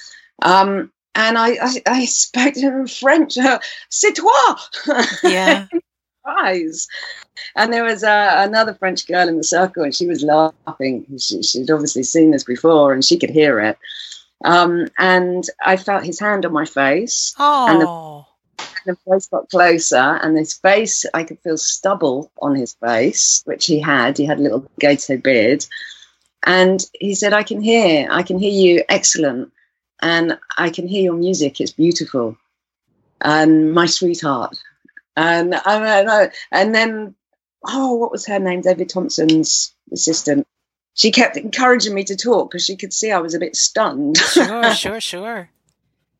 Um 0.42 0.90
and 1.14 1.38
I 1.38 1.58
I, 1.60 1.82
I 1.86 2.04
spoke 2.06 2.54
to 2.54 2.60
him 2.60 2.80
in 2.80 2.86
French. 2.86 3.36
Uh, 3.38 3.58
c'est 3.90 4.14
toi! 4.14 4.56
Yeah. 5.22 5.66
eyes 6.26 6.88
and 7.54 7.72
there 7.72 7.84
was 7.84 8.02
uh, 8.02 8.34
another 8.38 8.74
French 8.74 9.06
girl 9.06 9.28
in 9.28 9.36
the 9.36 9.44
circle 9.44 9.82
and 9.82 9.94
she 9.94 10.06
was 10.06 10.22
laughing 10.22 11.06
she, 11.18 11.42
she'd 11.42 11.70
obviously 11.70 12.02
seen 12.02 12.30
this 12.30 12.44
before 12.44 12.92
and 12.92 13.04
she 13.04 13.18
could 13.18 13.30
hear 13.30 13.60
it 13.60 13.78
um, 14.44 14.88
and 14.98 15.44
I 15.64 15.76
felt 15.76 16.04
his 16.04 16.20
hand 16.20 16.44
on 16.44 16.52
my 16.52 16.64
face. 16.64 17.34
Oh. 17.38 18.26
And 18.58 18.96
the 18.96 18.98
voice 19.04 19.26
got 19.26 19.50
closer, 19.50 19.96
and 19.96 20.36
his 20.36 20.54
face, 20.54 21.04
I 21.12 21.24
could 21.24 21.40
feel 21.40 21.58
stubble 21.58 22.30
on 22.40 22.54
his 22.54 22.74
face, 22.74 23.42
which 23.44 23.66
he 23.66 23.80
had. 23.80 24.16
He 24.16 24.24
had 24.24 24.38
a 24.38 24.42
little 24.42 24.70
gato 24.78 25.16
beard. 25.16 25.66
And 26.44 26.84
he 27.00 27.14
said, 27.14 27.32
I 27.32 27.42
can 27.42 27.60
hear, 27.60 28.06
I 28.10 28.22
can 28.22 28.38
hear 28.38 28.52
you 28.52 28.84
excellent. 28.88 29.52
And 30.00 30.38
I 30.56 30.70
can 30.70 30.86
hear 30.86 31.02
your 31.02 31.14
music. 31.14 31.60
It's 31.60 31.72
beautiful. 31.72 32.36
And 33.20 33.72
my 33.72 33.86
sweetheart. 33.86 34.56
And 35.16 35.54
I, 35.54 36.30
and 36.52 36.74
then, 36.74 37.14
oh, 37.66 37.94
what 37.94 38.12
was 38.12 38.26
her 38.26 38.38
name? 38.38 38.60
David 38.60 38.88
Thompson's 38.88 39.74
assistant 39.92 40.46
she 40.96 41.10
kept 41.10 41.36
encouraging 41.36 41.94
me 41.94 42.04
to 42.04 42.16
talk 42.16 42.50
because 42.50 42.64
she 42.64 42.76
could 42.76 42.92
see 42.92 43.12
I 43.12 43.18
was 43.18 43.34
a 43.34 43.38
bit 43.38 43.54
stunned. 43.54 44.16
Sure, 44.16 44.74
sure, 44.74 45.00
sure. 45.00 45.50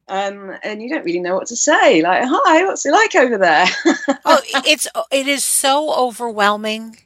Um, 0.07 0.55
and 0.63 0.83
you 0.83 0.91
don't 0.91 1.05
really 1.05 1.19
know 1.19 1.35
what 1.35 1.49
to 1.49 1.57
say. 1.57 2.03
Like, 2.03 2.23
hi, 2.25 2.65
what's 2.65 2.85
it 2.85 2.93
like 2.93 3.15
over 3.17 3.39
there? 3.39 3.67
oh, 4.25 4.41
it's 4.67 4.87
it 5.11 5.27
is 5.27 5.43
so 5.43 5.93
overwhelming. 5.93 6.99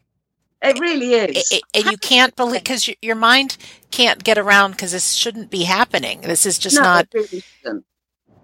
It 0.61 0.79
really 0.79 1.15
is, 1.15 1.51
it, 1.51 1.57
it, 1.57 1.63
and 1.75 1.93
you 1.93 1.97
can't 1.97 2.37
believe 2.37 2.63
because 2.63 2.87
your, 2.87 2.97
your 3.01 3.15
mind 3.15 3.57
can't 3.91 4.23
get 4.23 4.37
around 4.37 4.73
because 4.73 4.93
this 4.93 5.13
shouldn't 5.13 5.49
be 5.49 5.63
happening. 5.63 6.21
This 6.21 6.45
is 6.45 6.59
just 6.59 6.77
no, 6.77 6.83
not. 6.83 7.09
It 7.15 7.33
really. 7.33 7.85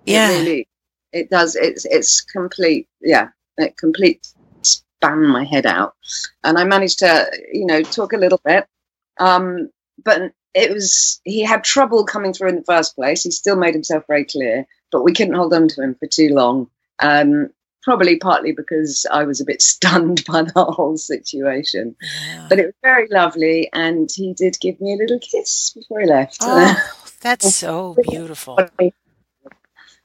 Yeah, 0.07 0.31
it, 0.31 0.39
really, 0.39 0.69
it 1.13 1.31
does. 1.31 1.57
It's 1.57 1.85
it's 1.85 2.23
complete. 2.23 2.89
Yeah, 3.03 3.31
it 3.59 3.77
complete 3.77 4.27
span 4.63 5.27
my 5.27 5.45
head 5.45 5.67
out, 5.67 5.95
and 6.45 6.59
I 6.59 6.65
managed 6.65 7.01
to, 7.01 7.31
you 7.53 7.67
know, 7.67 7.83
talk 7.83 8.13
a 8.13 8.19
little 8.19 8.41
bit 8.45 8.67
um, 9.19 9.71
but 10.03 10.33
it 10.55 10.73
was 10.73 11.21
he 11.25 11.43
had 11.43 11.65
trouble 11.65 12.05
coming 12.05 12.33
through 12.33 12.49
in 12.51 12.57
the 12.57 12.65
first 12.65 12.95
place. 12.95 13.23
He 13.23 13.31
still 13.31 13.57
made 13.57 13.75
himself 13.75 14.05
very 14.07 14.25
clear, 14.25 14.67
but 14.93 15.05
we 15.05 15.13
couldn't 15.13 15.35
hold 15.35 15.55
on 15.55 15.69
to 15.69 15.83
him 15.83 15.95
for 15.95 16.07
too 16.07 16.31
long. 16.31 16.69
Um, 17.01 17.51
probably 17.83 18.19
partly 18.19 18.53
because 18.53 19.07
I 19.11 19.25
was 19.25 19.41
a 19.41 19.45
bit 19.45 19.63
stunned 19.63 20.25
by 20.27 20.43
the 20.43 20.65
whole 20.65 20.97
situation. 20.97 21.97
yeah. 22.01 22.47
But 22.49 22.59
it 22.59 22.67
was 22.67 22.75
very 22.83 23.09
lovely, 23.11 23.71
and 23.73 24.09
he 24.13 24.35
did 24.35 24.57
give 24.61 24.81
me 24.81 24.95
a 24.95 24.97
little 24.97 25.21
kiss 25.21 25.71
before 25.71 26.01
he 26.01 26.07
left. 26.07 26.39
Oh, 26.41 26.93
that's 27.21 27.55
so 27.55 27.97
beautiful. 28.09 28.59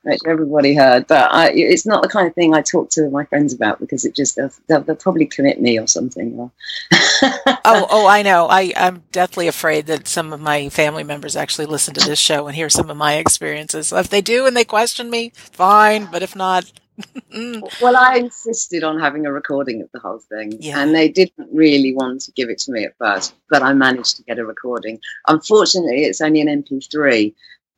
which 0.03 0.19
everybody 0.25 0.73
heard. 0.73 1.07
But 1.07 1.31
I, 1.31 1.51
it's 1.51 1.85
not 1.85 2.01
the 2.01 2.09
kind 2.09 2.27
of 2.27 2.33
thing 2.33 2.53
I 2.53 2.61
talk 2.61 2.89
to 2.91 3.09
my 3.09 3.25
friends 3.25 3.53
about 3.53 3.79
because 3.79 4.05
it 4.05 4.15
just 4.15 4.35
they'll, 4.35 4.81
they'll 4.81 4.95
probably 4.95 5.25
commit 5.25 5.61
me 5.61 5.79
or 5.79 5.87
something. 5.87 6.51
oh, 6.91 7.61
oh, 7.65 8.07
I 8.07 8.21
know. 8.23 8.47
I, 8.49 8.73
I'm 8.75 9.03
deathly 9.11 9.47
afraid 9.47 9.87
that 9.87 10.07
some 10.07 10.33
of 10.33 10.41
my 10.41 10.69
family 10.69 11.03
members 11.03 11.35
actually 11.35 11.67
listen 11.67 11.93
to 11.95 12.07
this 12.07 12.19
show 12.19 12.47
and 12.47 12.55
hear 12.55 12.69
some 12.69 12.89
of 12.89 12.97
my 12.97 13.15
experiences. 13.15 13.89
So 13.89 13.97
if 13.97 14.09
they 14.09 14.21
do 14.21 14.45
and 14.45 14.55
they 14.55 14.65
question 14.65 15.09
me, 15.09 15.31
fine. 15.35 16.07
But 16.11 16.23
if 16.23 16.35
not, 16.35 16.71
mm. 17.33 17.81
well, 17.81 17.95
I 17.95 18.17
insisted 18.17 18.83
on 18.83 18.99
having 18.99 19.25
a 19.25 19.31
recording 19.31 19.81
of 19.81 19.89
the 19.93 19.99
whole 19.99 20.19
thing, 20.19 20.57
Yeah. 20.59 20.79
and 20.79 20.93
they 20.93 21.09
didn't 21.09 21.49
really 21.51 21.93
want 21.93 22.21
to 22.21 22.31
give 22.31 22.49
it 22.49 22.59
to 22.59 22.71
me 22.71 22.83
at 22.85 22.97
first, 22.97 23.33
but 23.49 23.61
I 23.63 23.73
managed 23.73 24.17
to 24.17 24.23
get 24.23 24.39
a 24.39 24.45
recording. 24.45 24.99
Unfortunately, 25.27 26.03
it's 26.03 26.21
only 26.21 26.41
an 26.41 26.47
MP3. 26.47 27.33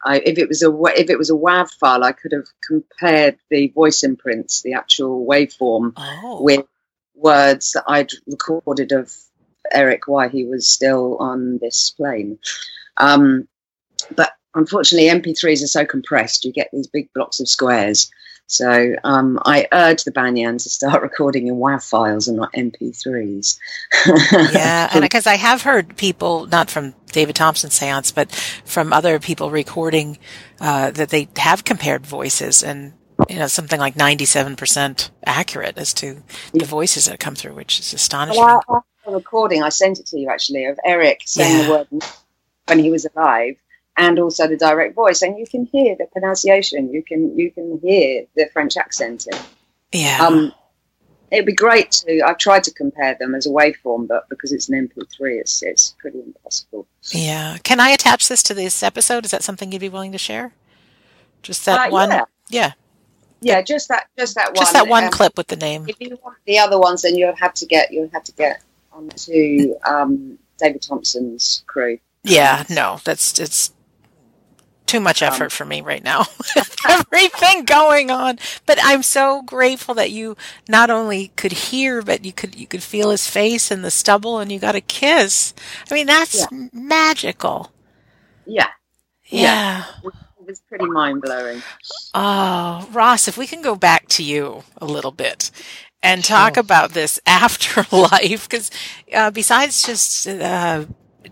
I, 0.06 0.18
if 0.20 0.38
it 0.38 0.48
was 0.48 0.62
a 0.62 0.72
if 0.98 1.10
it 1.10 1.18
was 1.18 1.30
a 1.30 1.36
WAV 1.36 1.70
file, 1.72 2.04
I 2.04 2.12
could 2.12 2.32
have 2.34 2.48
compared 2.68 3.38
the 3.50 3.70
voice 3.70 4.04
imprints, 4.04 4.62
the 4.62 4.74
actual 4.74 5.26
waveform, 5.26 5.94
oh, 5.96 6.44
with 6.44 6.66
words 7.16 7.72
that 7.72 7.86
I'd 7.88 8.12
recorded 8.28 8.92
of 8.92 9.12
Eric 9.72 10.08
while 10.08 10.30
he 10.30 10.46
was 10.46 10.70
still 10.70 11.18
on 11.18 11.60
this 11.60 11.92
plane. 11.92 12.40
Um, 12.98 13.48
but 14.16 14.32
unfortunately, 14.54 15.10
MP3s 15.10 15.64
are 15.64 15.68
so 15.68 15.86
compressed, 15.86 16.46
you 16.46 16.52
get 16.52 16.70
these 16.74 16.88
big 16.88 17.10
blocks 17.14 17.40
of 17.40 17.48
squares. 17.48 18.12
So 18.54 18.96
um, 19.04 19.40
I 19.46 19.68
urge 19.72 20.04
the 20.04 20.12
Banyan 20.12 20.58
to 20.60 20.70
start 20.70 21.02
recording 21.10 21.48
in 21.48 21.56
WAV 21.56 21.88
files 21.88 22.28
and 22.28 22.38
not 22.38 22.54
MP3s. 22.54 23.58
yeah, 24.54 24.90
and 24.94 25.02
because 25.02 25.26
I 25.26 25.36
have 25.36 25.64
heard 25.64 25.98
people, 25.98 26.46
not 26.48 26.70
from 26.70 26.94
David 27.12 27.36
Thompson's 27.36 27.74
seance, 27.74 28.12
but 28.12 28.32
from 28.66 28.94
other 28.94 29.20
people 29.20 29.50
recording 29.52 30.18
uh, 30.62 30.92
that 30.92 31.10
they 31.10 31.28
have 31.38 31.64
compared 31.64 32.06
voices 32.06 32.64
and 32.64 32.94
you 33.30 33.38
know 33.38 33.48
something 33.48 33.80
like 33.80 33.96
ninety-seven 33.96 34.56
percent 34.56 35.12
accurate 35.26 35.78
as 35.78 35.94
to 35.96 36.24
the 36.54 36.66
voices 36.66 37.06
that 37.06 37.20
come 37.20 37.36
through, 37.36 37.54
which 37.54 37.80
is 37.80 37.94
astonishing. 37.94 38.44
Well, 38.44 38.62
I 39.08 39.12
recording, 39.12 39.64
I 39.64 39.70
sent 39.70 40.00
it 40.00 40.08
to 40.08 40.20
you 40.20 40.30
actually, 40.30 40.66
of 40.66 40.80
Eric 40.86 41.22
saying 41.26 41.58
Yeah. 41.60 41.64
the 41.64 41.72
word 41.92 42.04
when 42.68 42.80
he 42.80 42.90
was 42.90 43.06
alive. 43.16 43.56
And 43.96 44.18
also 44.20 44.48
the 44.48 44.58
direct 44.58 44.96
voice, 44.96 45.22
and 45.22 45.38
you 45.38 45.46
can 45.46 45.66
hear 45.66 45.96
the 45.96 46.08
pronunciation. 46.12 46.92
You 46.92 47.04
can 47.04 47.38
you 47.38 47.52
can 47.52 47.80
hear 47.84 48.26
the 48.36 48.48
French 48.52 48.76
accent. 48.76 49.28
In. 49.32 49.38
yeah, 50.02 50.18
Um, 50.26 50.52
it'd 51.30 51.46
be 51.46 51.54
great 51.54 51.92
to. 51.92 52.22
I've 52.22 52.40
tried 52.40 52.64
to 52.64 52.74
compare 52.74 53.16
them 53.20 53.36
as 53.36 53.46
a 53.46 53.50
waveform, 53.50 54.08
but 54.08 54.28
because 54.30 54.52
it's 54.52 54.68
an 54.68 54.88
MP3, 54.90 55.40
it's 55.40 55.62
it's 55.62 55.96
pretty 56.00 56.20
impossible. 56.22 56.88
yeah. 57.12 57.58
Can 57.64 57.80
I 57.80 57.90
attach 57.90 58.28
this 58.30 58.42
to 58.44 58.56
this 58.56 58.82
episode? 58.82 59.26
Is 59.26 59.32
that 59.32 59.44
something 59.44 59.72
you'd 59.72 59.80
be 59.82 59.90
willing 59.90 60.12
to 60.14 60.18
share? 60.18 60.54
Just 61.44 61.64
that 61.66 61.90
Uh, 61.90 61.92
one, 61.92 62.10
yeah. 62.10 62.24
yeah, 62.50 62.72
Yeah, 63.42 63.62
just 63.62 63.90
that, 63.90 64.08
just 64.18 64.34
that 64.36 64.48
one. 64.48 64.56
just 64.56 64.74
that 64.74 64.88
one 64.88 65.04
Um, 65.04 65.12
clip 65.12 65.38
with 65.38 65.48
the 65.48 65.56
name. 65.58 65.86
If 65.88 65.98
you 66.00 66.18
want 66.24 66.38
the 66.48 66.58
other 66.58 66.80
ones, 66.80 67.04
then 67.04 67.16
you'll 67.16 67.36
have 67.36 67.54
to 67.56 67.66
get 67.68 67.92
you'll 67.92 68.10
have 68.12 68.24
to 68.24 68.32
get 68.32 68.62
onto 68.92 69.76
um, 69.86 70.40
David 70.58 70.82
Thompson's 70.82 71.64
crew. 71.68 72.00
Yeah, 72.24 72.64
no, 72.70 73.02
that's 73.04 73.38
it's 73.38 73.73
too 74.88 75.00
much 75.00 75.22
Um, 75.26 75.28
effort 75.28 75.52
for 75.52 75.66
me 75.66 75.82
right 75.82 76.04
now. 76.04 76.26
with 76.56 76.76
Everything 76.88 77.66
going 77.66 78.12
on, 78.12 78.40
but 78.66 78.80
I'm 78.84 79.04
so 79.04 79.42
grateful 79.44 79.96
that 79.96 80.12
you 80.12 80.38
not 80.70 80.90
only 80.90 81.30
could 81.38 81.54
hear, 81.54 82.02
but 82.02 82.26
you 82.26 82.34
could 82.34 82.56
you 82.56 82.68
could 82.68 82.84
feel 82.84 83.12
his 83.12 83.28
face 83.28 83.72
in 83.72 83.82
the 83.84 83.92
stubble, 83.92 84.40
and 84.40 84.52
you 84.52 84.60
got 84.60 84.76
a 84.76 84.82
kiss. 84.82 85.54
I 85.92 85.94
mean, 85.96 86.08
that's 86.08 86.48
Yeah. 86.52 86.68
magical. 86.74 87.72
Yeah, 88.46 88.70
Yeah. 89.30 89.58
Yeah. 89.62 89.86
it 90.04 90.48
was 90.48 90.62
pretty 90.70 90.88
mind 90.88 91.22
blowing. 91.22 91.64
Oh, 92.14 92.88
Ross, 92.92 93.28
if 93.28 93.38
we 93.38 93.48
can 93.48 93.62
go 93.62 93.76
back 93.76 94.08
to 94.10 94.24
you 94.24 94.64
a 94.78 94.86
little 94.86 95.12
bit 95.12 95.52
and 96.04 96.24
talk 96.26 96.58
Sure. 96.58 96.58
about 96.58 96.92
this 96.92 97.20
afterlife, 97.28 98.50
because 98.50 98.72
uh, 99.14 99.32
besides 99.32 99.84
just 99.84 100.28
uh, 100.28 100.86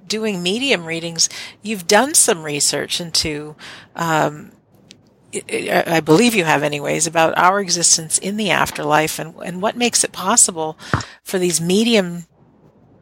doing 0.08 0.44
medium 0.44 0.86
readings, 0.86 1.30
you've 1.62 1.88
done 1.88 2.14
some 2.14 2.44
research 2.44 3.00
into, 3.02 3.56
um, 3.96 4.52
I- 5.34 6.02
believe 6.04 6.36
you 6.36 6.44
have, 6.44 6.64
anyways, 6.64 7.08
about 7.08 7.38
our 7.38 7.60
existence 7.60 8.18
in 8.18 8.38
the 8.38 8.52
afterlife 8.52 9.18
and, 9.20 9.34
and 9.46 9.62
what 9.62 9.78
makes 9.78 10.04
it 10.04 10.12
possible 10.12 10.78
for 11.24 11.40
these 11.40 11.62
medium 11.62 12.26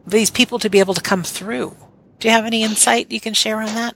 these 0.05 0.31
people 0.31 0.59
to 0.59 0.69
be 0.69 0.79
able 0.79 0.93
to 0.93 1.01
come 1.01 1.23
through. 1.23 1.75
Do 2.19 2.27
you 2.27 2.33
have 2.33 2.45
any 2.45 2.63
insight 2.63 3.11
you 3.11 3.19
can 3.19 3.33
share 3.33 3.61
on 3.61 3.67
that? 3.75 3.95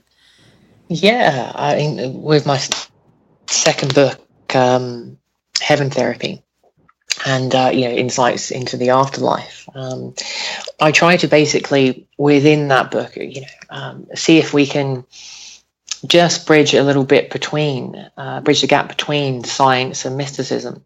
Yeah, 0.88 1.52
I 1.54 1.76
mean, 1.76 2.22
with 2.22 2.46
my 2.46 2.60
second 3.46 3.94
book, 3.94 4.20
um, 4.54 5.18
Heaven 5.60 5.90
Therapy, 5.90 6.42
and 7.24 7.54
uh, 7.54 7.70
you 7.72 7.82
know 7.88 7.94
insights 7.94 8.50
into 8.50 8.76
the 8.76 8.90
afterlife. 8.90 9.68
Um, 9.74 10.14
I 10.80 10.90
try 10.90 11.16
to 11.18 11.28
basically 11.28 12.08
within 12.18 12.68
that 12.68 12.90
book, 12.90 13.16
you 13.16 13.42
know, 13.42 13.46
um, 13.70 14.06
see 14.14 14.38
if 14.38 14.52
we 14.52 14.66
can 14.66 15.04
just 16.06 16.46
bridge 16.46 16.74
a 16.74 16.82
little 16.82 17.04
bit 17.04 17.30
between, 17.30 18.10
uh, 18.16 18.40
bridge 18.40 18.60
the 18.60 18.66
gap 18.66 18.88
between 18.88 19.44
science 19.44 20.04
and 20.04 20.16
mysticism. 20.16 20.84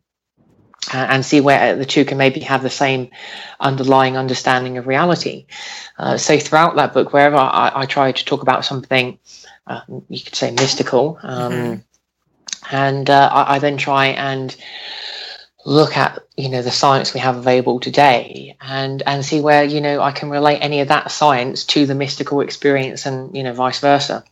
Uh, 0.95 1.07
and 1.11 1.27
see 1.27 1.41
where 1.41 1.77
the 1.77 1.85
two 1.85 2.05
can 2.07 2.17
maybe 2.17 2.41
have 2.41 2.62
the 2.62 2.71
same 2.71 3.11
underlying 3.61 4.17
understanding 4.17 4.79
of 4.79 4.87
reality. 4.87 5.45
Uh, 5.99 6.17
so 6.17 6.38
throughout 6.38 6.77
that 6.77 6.95
book, 6.95 7.12
wherever 7.12 7.37
I, 7.37 7.73
I, 7.75 7.85
try 7.85 8.12
to 8.12 8.25
talk 8.25 8.41
about 8.41 8.64
something, 8.64 9.19
uh, 9.67 9.81
you 10.09 10.23
could 10.23 10.35
say 10.35 10.51
mystical, 10.51 11.19
um, 11.23 11.53
mm-hmm. 11.53 12.75
and 12.75 13.11
uh, 13.11 13.29
I, 13.31 13.57
I, 13.57 13.59
then 13.59 13.77
try 13.77 14.07
and 14.07 14.57
look 15.64 15.97
at 15.97 16.18
you 16.37 16.49
know 16.49 16.62
the 16.62 16.71
science 16.71 17.12
we 17.12 17.21
have 17.21 17.37
available 17.37 17.81
today 17.81 18.57
and 18.61 19.03
and 19.07 19.25
see 19.25 19.40
where 19.40 19.64
you 19.64 19.81
know 19.81 20.01
I 20.01 20.12
can 20.12 20.31
relate 20.31 20.61
any 20.61 20.81
of 20.81 20.88
that 20.88 21.11
science 21.11 21.64
to 21.66 21.85
the 21.85 21.94
mystical 21.94 22.40
experience 22.40 23.07
and 23.07 23.37
you 23.37 23.42
know 23.42 23.53
vice 23.53 23.81
versa. 23.81 24.25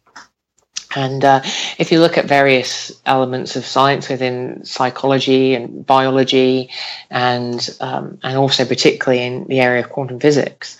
And 0.95 1.25
uh, 1.25 1.43
if 1.79 1.93
you 1.93 2.01
look 2.01 2.17
at 2.17 2.25
various 2.25 2.91
elements 3.05 3.55
of 3.55 3.67
science 3.67 4.09
within 4.09 4.65
psychology 4.65 5.55
and 5.55 5.85
biology, 5.85 6.71
and 7.11 7.69
um, 7.81 8.19
and 8.23 8.39
also 8.39 8.65
particularly 8.65 9.23
in 9.23 9.45
the 9.47 9.61
area 9.61 9.85
of 9.85 9.91
quantum 9.91 10.19
physics, 10.19 10.79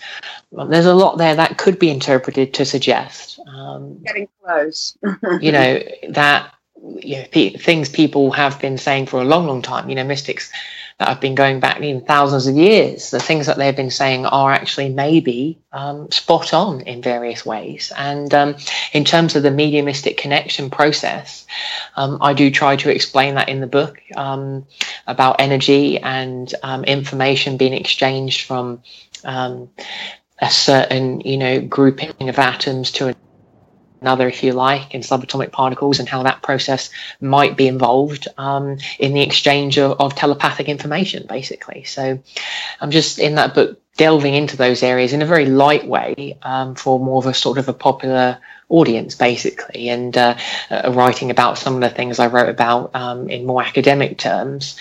well, 0.49 0.65
there's 0.65 0.87
a 0.87 0.95
lot 0.95 1.19
there 1.19 1.35
that 1.35 1.59
could 1.59 1.77
be 1.77 1.91
interpreted 1.91 2.55
to 2.55 2.65
suggest 2.65 3.39
um, 3.47 3.99
getting 4.03 4.27
close. 4.43 4.97
you 5.39 5.51
know 5.51 5.83
that 6.09 6.51
you 6.81 7.17
know, 7.17 7.25
p- 7.31 7.57
things 7.57 7.89
people 7.89 8.31
have 8.31 8.59
been 8.59 8.77
saying 8.77 9.07
for 9.07 9.21
a 9.21 9.25
long, 9.25 9.47
long 9.47 9.61
time. 9.61 9.89
You 9.89 9.95
know, 9.95 10.03
mystics 10.03 10.51
that 10.99 11.07
have 11.09 11.21
been 11.21 11.35
going 11.35 11.59
back 11.59 11.79
even 11.81 12.01
thousands 12.01 12.47
of 12.47 12.55
years, 12.55 13.11
the 13.11 13.19
things 13.19 13.45
that 13.45 13.57
they've 13.57 13.75
been 13.75 13.91
saying 13.91 14.25
are 14.25 14.51
actually 14.51 14.89
maybe 14.89 15.59
um, 15.71 16.09
spot 16.09 16.53
on 16.53 16.81
in 16.81 17.03
various 17.03 17.45
ways. 17.45 17.91
And 17.95 18.33
um, 18.33 18.55
in 18.93 19.05
terms 19.05 19.35
of 19.35 19.43
the 19.43 19.51
mediumistic 19.51 20.17
connection 20.17 20.71
process, 20.71 21.45
um, 21.95 22.17
I 22.21 22.33
do 22.33 22.49
try 22.49 22.77
to 22.77 22.89
explain 22.89 23.35
that 23.35 23.49
in 23.49 23.59
the 23.59 23.67
book 23.67 24.01
um, 24.15 24.65
about 25.05 25.39
energy 25.39 25.99
and 25.99 26.51
um, 26.63 26.83
information 26.83 27.57
being 27.57 27.73
exchanged 27.73 28.47
from 28.47 28.81
um, 29.23 29.69
a 30.39 30.49
certain, 30.49 31.21
you 31.21 31.37
know, 31.37 31.61
grouping 31.61 32.29
of 32.29 32.39
atoms 32.39 32.91
to 32.93 33.15
another, 34.01 34.27
if 34.27 34.43
you 34.43 34.53
like, 34.53 34.93
in 34.93 35.01
subatomic 35.01 35.51
particles 35.51 35.99
and 35.99 36.07
how 36.07 36.23
that 36.23 36.41
process 36.41 36.89
might 37.21 37.57
be 37.57 37.67
involved 37.67 38.27
um, 38.37 38.77
in 38.99 39.13
the 39.13 39.21
exchange 39.21 39.77
of, 39.77 39.99
of, 39.99 40.15
telepathic 40.15 40.67
information, 40.69 41.25
basically. 41.27 41.83
So 41.83 42.19
I'm 42.81 42.91
just 42.91 43.19
in 43.19 43.35
that 43.35 43.53
book 43.53 43.79
delving 43.97 44.35
into 44.35 44.55
those 44.55 44.83
areas 44.83 45.11
in 45.11 45.21
a 45.21 45.25
very 45.25 45.45
light 45.45 45.87
way 45.87 46.37
um, 46.43 46.75
for 46.75 46.99
more 46.99 47.17
of 47.17 47.25
a 47.25 47.33
sort 47.33 47.57
of 47.57 47.67
a 47.67 47.73
popular 47.73 48.37
audience, 48.69 49.15
basically, 49.15 49.89
and 49.89 50.15
uh, 50.17 50.37
uh, 50.69 50.91
writing 50.93 51.31
about 51.31 51.57
some 51.57 51.75
of 51.75 51.81
the 51.81 51.89
things 51.89 52.19
I 52.19 52.27
wrote 52.27 52.49
about 52.49 52.95
um, 52.95 53.29
in 53.29 53.45
more 53.45 53.63
academic 53.63 54.17
terms 54.17 54.77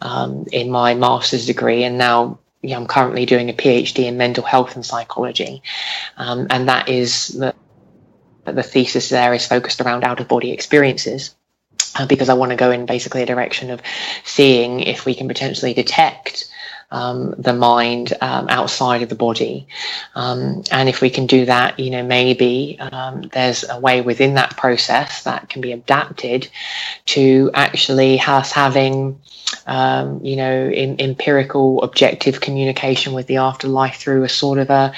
um, 0.00 0.46
in 0.52 0.70
my 0.70 0.94
master's 0.94 1.46
degree, 1.46 1.84
and 1.84 1.98
now 1.98 2.38
yeah, 2.62 2.76
I'm 2.76 2.86
currently 2.86 3.26
doing 3.26 3.50
a 3.50 3.52
PhD 3.52 4.04
in 4.04 4.16
mental 4.16 4.44
health 4.44 4.74
and 4.74 4.86
psychology, 4.86 5.62
um, 6.16 6.46
and 6.48 6.68
that 6.68 6.88
is 6.88 7.28
the 7.28 7.54
the 8.44 8.62
thesis 8.62 9.08
there 9.08 9.34
is 9.34 9.46
focused 9.46 9.80
around 9.80 10.04
out 10.04 10.20
of 10.20 10.28
body 10.28 10.52
experiences. 10.52 11.34
Uh, 11.96 12.06
because 12.06 12.28
I 12.28 12.34
want 12.34 12.50
to 12.50 12.56
go 12.56 12.72
in 12.72 12.86
basically 12.86 13.22
a 13.22 13.26
direction 13.26 13.70
of 13.70 13.80
seeing 14.24 14.80
if 14.80 15.04
we 15.04 15.14
can 15.14 15.28
potentially 15.28 15.74
detect 15.74 16.50
um, 16.90 17.34
the 17.38 17.52
mind 17.52 18.12
um, 18.20 18.46
outside 18.48 19.02
of 19.02 19.08
the 19.08 19.14
body. 19.14 19.66
Um, 20.14 20.62
and 20.70 20.88
if 20.88 21.00
we 21.00 21.10
can 21.10 21.26
do 21.26 21.46
that, 21.46 21.78
you 21.78 21.90
know, 21.90 22.04
maybe 22.04 22.78
um, 22.78 23.22
there's 23.32 23.68
a 23.68 23.78
way 23.78 24.00
within 24.00 24.34
that 24.34 24.56
process 24.56 25.24
that 25.24 25.48
can 25.48 25.60
be 25.60 25.72
adapted 25.72 26.48
to 27.06 27.50
actually 27.52 28.20
us 28.20 28.52
having, 28.52 29.20
um, 29.66 30.24
you 30.24 30.36
know, 30.36 30.68
in, 30.68 31.00
empirical, 31.00 31.82
objective 31.82 32.40
communication 32.40 33.12
with 33.12 33.26
the 33.26 33.38
afterlife 33.38 33.96
through 33.96 34.22
a 34.22 34.28
sort 34.28 34.58
of 34.58 34.70
a, 34.70 34.92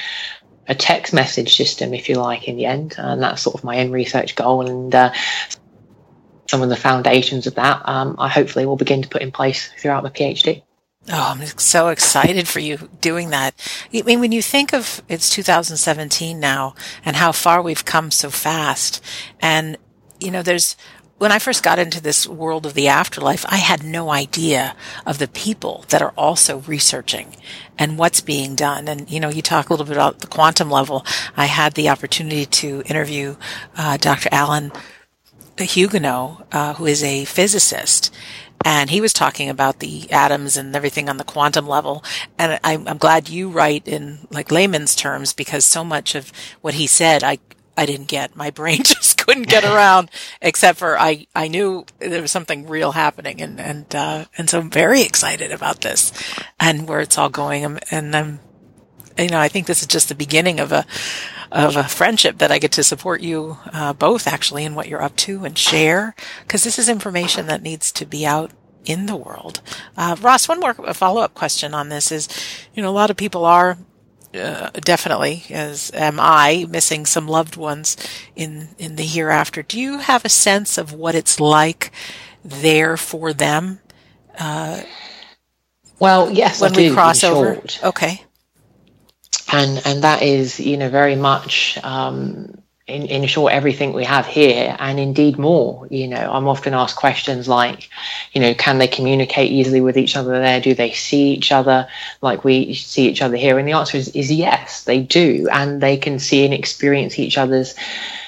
a 0.68 0.74
text 0.74 1.12
message 1.12 1.57
system, 1.57 1.94
if 1.94 2.09
you 2.09 2.16
like, 2.16 2.48
in 2.48 2.57
the 2.57 2.66
end. 2.66 2.94
And 2.98 3.22
that's 3.22 3.42
sort 3.42 3.55
of 3.55 3.64
my 3.64 3.76
end 3.76 3.92
research 3.92 4.35
goal. 4.35 4.66
And 4.66 4.94
uh, 4.94 5.12
some 6.48 6.62
of 6.62 6.68
the 6.68 6.76
foundations 6.76 7.46
of 7.46 7.55
that, 7.55 7.83
um, 7.85 8.16
I 8.18 8.29
hopefully 8.29 8.66
will 8.66 8.76
begin 8.76 9.02
to 9.02 9.09
put 9.09 9.22
in 9.22 9.33
place 9.33 9.70
throughout 9.81 10.02
my 10.02 10.11
PhD. 10.11 10.62
Oh, 11.09 11.35
I'm 11.38 11.46
so 11.57 11.88
excited 11.88 12.48
for 12.48 12.59
you 12.59 12.88
doing 13.00 13.31
that. 13.31 13.55
I 13.94 14.02
mean, 14.02 14.18
when 14.18 14.33
you 14.33 14.42
think 14.42 14.72
of 14.74 15.02
it's 15.09 15.31
2017 15.31 16.40
now 16.40 16.74
and 17.05 17.14
how 17.14 17.31
far 17.31 17.62
we've 17.62 17.85
come 17.85 18.11
so 18.11 18.29
fast, 18.29 19.00
and 19.38 19.76
you 20.18 20.31
know, 20.31 20.42
there's 20.42 20.76
when 21.18 21.33
I 21.33 21.38
first 21.38 21.62
got 21.62 21.79
into 21.79 22.00
this 22.00 22.26
world 22.26 22.66
of 22.66 22.74
the 22.74 22.88
afterlife, 22.88 23.44
I 23.48 23.57
had 23.57 23.83
no 23.83 24.11
idea 24.11 24.76
of 25.07 25.18
the 25.18 25.29
people 25.29 25.85
that 25.88 26.02
are 26.02 26.12
also 26.16 26.59
researching 26.61 27.37
and 27.79 27.96
what's 27.98 28.20
being 28.20 28.55
done. 28.55 28.87
And, 28.87 29.11
you 29.11 29.18
know, 29.18 29.31
you 29.31 29.40
talk 29.40 29.68
a 29.68 29.72
little 29.72 29.87
bit 29.87 29.96
about 29.96 30.20
the 30.20 30.26
quantum 30.26 30.70
level. 30.70 31.07
I 31.37 31.46
had 31.46 31.72
the 31.72 31.88
opportunity 31.88 32.44
to 32.46 32.83
interview 32.87 33.37
uh, 33.76 33.96
Dr. 33.96 34.29
Alan 34.31 34.72
Hugenot, 35.57 36.44
uh, 36.52 36.74
who 36.74 36.85
is 36.85 37.02
a 37.02 37.24
physicist. 37.24 38.14
And 38.62 38.90
he 38.90 39.00
was 39.00 39.12
talking 39.12 39.48
about 39.48 39.79
the 39.79 40.11
atoms 40.11 40.57
and 40.57 40.76
everything 40.76 41.09
on 41.09 41.16
the 41.16 41.24
quantum 41.24 41.66
level. 41.66 42.05
And 42.38 42.61
I'm, 42.62 42.87
I'm 42.88 42.98
glad 42.98 43.31
you 43.31 43.48
write 43.48 43.88
in 43.88 44.26
like 44.31 44.50
layman's 44.50 44.94
terms 44.94 45.33
because 45.33 45.64
so 45.64 45.83
much 45.83 46.14
of 46.14 46.31
what 46.61 46.74
he 46.74 46.87
said, 46.87 47.24
I, 47.24 47.38
I 47.76 47.87
didn't 47.87 48.09
get. 48.09 48.37
My 48.37 48.50
brain 48.50 48.79
just 48.83 49.15
couldn't 49.26 49.48
get 49.48 49.64
around, 49.64 50.10
except 50.40 50.78
for 50.78 50.98
I, 50.98 51.26
I 51.34 51.48
knew 51.48 51.84
there 51.98 52.22
was 52.22 52.30
something 52.30 52.66
real 52.66 52.92
happening, 52.92 53.42
and 53.42 53.60
and 53.60 53.94
uh, 53.94 54.24
and 54.38 54.48
so 54.48 54.60
I'm 54.60 54.70
very 54.70 55.02
excited 55.02 55.52
about 55.52 55.82
this 55.82 56.12
and 56.58 56.88
where 56.88 57.00
it's 57.00 57.18
all 57.18 57.28
going. 57.28 57.78
And 57.90 58.16
I'm, 58.16 58.40
you 59.18 59.28
know, 59.28 59.40
I 59.40 59.48
think 59.48 59.66
this 59.66 59.82
is 59.82 59.88
just 59.88 60.08
the 60.08 60.14
beginning 60.14 60.60
of 60.60 60.72
a 60.72 60.86
of 61.52 61.76
a 61.76 61.84
friendship 61.84 62.38
that 62.38 62.50
I 62.50 62.58
get 62.58 62.72
to 62.72 62.82
support 62.82 63.20
you 63.20 63.58
uh, 63.72 63.92
both 63.92 64.26
actually 64.26 64.64
in 64.64 64.74
what 64.74 64.88
you're 64.88 65.02
up 65.02 65.16
to 65.16 65.44
and 65.44 65.56
share 65.56 66.14
because 66.42 66.64
this 66.64 66.78
is 66.78 66.88
information 66.88 67.46
that 67.46 67.62
needs 67.62 67.92
to 67.92 68.06
be 68.06 68.26
out 68.26 68.50
in 68.84 69.06
the 69.06 69.16
world. 69.16 69.60
Uh, 69.96 70.16
Ross, 70.20 70.48
one 70.48 70.60
more 70.60 70.74
follow 70.74 71.20
up 71.20 71.34
question 71.34 71.74
on 71.74 71.88
this 71.88 72.10
is, 72.12 72.28
you 72.74 72.82
know, 72.82 72.88
a 72.88 72.90
lot 72.90 73.10
of 73.10 73.16
people 73.16 73.44
are 73.44 73.78
uh, 74.37 74.70
definitely, 74.75 75.44
as 75.51 75.90
am 75.94 76.18
I, 76.20 76.66
missing 76.68 77.07
some 77.07 77.29
loved 77.29 77.57
ones 77.57 77.96
in 78.35 78.68
in 78.79 78.96
the 78.96 79.05
hereafter. 79.05 79.62
Do 79.62 79.81
you 79.81 79.99
have 79.99 80.25
a 80.25 80.29
sense 80.31 80.79
of 80.79 80.92
what 80.92 81.14
it's 81.14 81.40
like 81.40 81.90
there 82.44 82.96
for 82.96 83.33
them? 83.33 83.81
Uh, 84.38 84.83
well, 85.99 86.31
yes, 86.31 86.61
when 86.61 86.75
I 86.75 86.77
we 86.77 86.88
do, 86.88 86.94
cross 86.94 87.25
over. 87.25 87.55
Short. 87.55 87.81
Okay, 87.83 88.22
and 89.53 89.83
and 89.85 90.03
that 90.05 90.22
is 90.22 90.61
you 90.61 90.77
know 90.77 90.88
very 90.90 91.16
much 91.16 91.79
um, 91.83 92.62
in, 92.87 93.27
short 93.27 93.53
everything 93.53 93.92
we 93.92 94.05
have 94.05 94.27
here 94.27 94.77
and 94.79 95.01
indeed 95.01 95.38
more 95.38 95.88
you 95.90 96.07
know. 96.07 96.31
I'm 96.33 96.46
often 96.46 96.72
asked 96.72 96.96
questions 96.96 97.49
like 97.49 97.90
you 98.33 98.40
know 98.40 98.55
can 98.55 98.79
they 98.79 98.87
communicate 98.87 99.51
easily 99.51 99.81
with 99.81 99.99
each 99.99 100.16
other 100.16 100.38
there? 100.38 100.61
Do 100.61 100.75
they 100.75 100.92
see 100.92 101.33
each 101.33 101.51
other 101.51 101.88
like 102.22 102.44
we 102.44 102.75
see 102.75 103.09
each 103.09 103.22
other 103.22 103.37
here? 103.37 103.59
And 103.59 103.66
the 103.66 103.72
answer 103.72 103.99
is, 103.99 104.09
is 104.11 104.31
yes 104.31 104.85
they 104.85 105.01
do. 105.01 105.49
And 105.51 105.81
they 105.81 105.96
can 105.96 106.18
see 106.18 106.44
and 106.44 106.55
experience 106.55 107.18
each 107.18 107.38
other's 107.38 107.75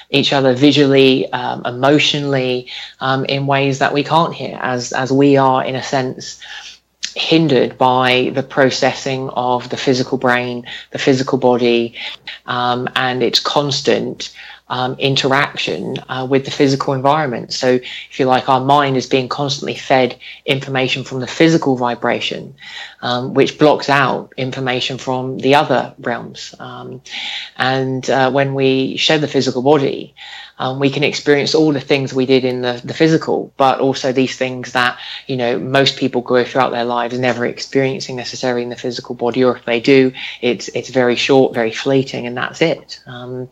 each 0.09 0.33
other 0.33 0.53
visually 0.53 1.31
um, 1.31 1.65
emotionally 1.65 2.67
um, 2.99 3.25
in 3.25 3.45
ways 3.45 3.79
that 3.79 3.93
we 3.93 4.03
can't 4.03 4.33
hear 4.33 4.57
as 4.61 4.91
as 4.91 5.11
we 5.11 5.37
are 5.37 5.63
in 5.63 5.75
a 5.75 5.83
sense 5.83 6.39
hindered 7.19 7.77
by 7.77 8.31
the 8.33 8.43
processing 8.43 9.29
of 9.29 9.69
the 9.69 9.77
physical 9.77 10.17
brain, 10.17 10.65
the 10.91 10.99
physical 10.99 11.37
body, 11.37 11.95
um, 12.45 12.87
and 12.95 13.21
it's 13.21 13.39
constant 13.39 14.33
um, 14.69 14.95
interaction 14.99 15.97
uh, 16.09 16.27
with 16.29 16.45
the 16.45 16.51
physical 16.51 16.93
environment. 16.93 17.53
So, 17.53 17.67
if 17.69 18.19
you 18.19 18.25
like, 18.25 18.49
our 18.49 18.61
mind 18.61 18.97
is 18.97 19.07
being 19.07 19.27
constantly 19.27 19.75
fed 19.75 20.17
information 20.45 21.03
from 21.03 21.19
the 21.19 21.27
physical 21.27 21.75
vibration, 21.75 22.55
um, 23.01 23.33
which 23.33 23.57
blocks 23.57 23.89
out 23.89 24.33
information 24.37 24.97
from 24.97 25.39
the 25.39 25.55
other 25.55 25.93
realms. 25.99 26.53
Um, 26.59 27.01
and 27.57 28.07
uh, 28.09 28.31
when 28.31 28.53
we 28.53 28.97
shed 28.97 29.21
the 29.21 29.27
physical 29.27 29.61
body, 29.61 30.13
um, 30.59 30.77
we 30.77 30.89
can 30.89 31.03
experience 31.03 31.55
all 31.55 31.71
the 31.71 31.79
things 31.79 32.13
we 32.13 32.25
did 32.25 32.43
in 32.43 32.61
the, 32.61 32.81
the 32.83 32.93
physical, 32.93 33.51
but 33.55 33.79
also 33.79 34.11
these 34.11 34.35
things 34.35 34.73
that, 34.73 34.99
you 35.25 35.37
know, 35.37 35.57
most 35.57 35.97
people 35.97 36.21
go 36.21 36.43
throughout 36.43 36.71
their 36.71 36.83
lives 36.83 37.17
never 37.17 37.45
experiencing 37.45 38.17
necessarily 38.17 38.63
in 38.63 38.69
the 38.69 38.75
physical 38.75 39.15
body, 39.15 39.43
or 39.43 39.55
if 39.55 39.63
they 39.63 39.79
do, 39.79 40.11
it's, 40.41 40.67
it's 40.69 40.89
very 40.89 41.15
short, 41.15 41.53
very 41.53 41.71
fleeting, 41.71 42.27
and 42.27 42.35
that's 42.35 42.61
it. 42.61 43.01
Um, 43.05 43.49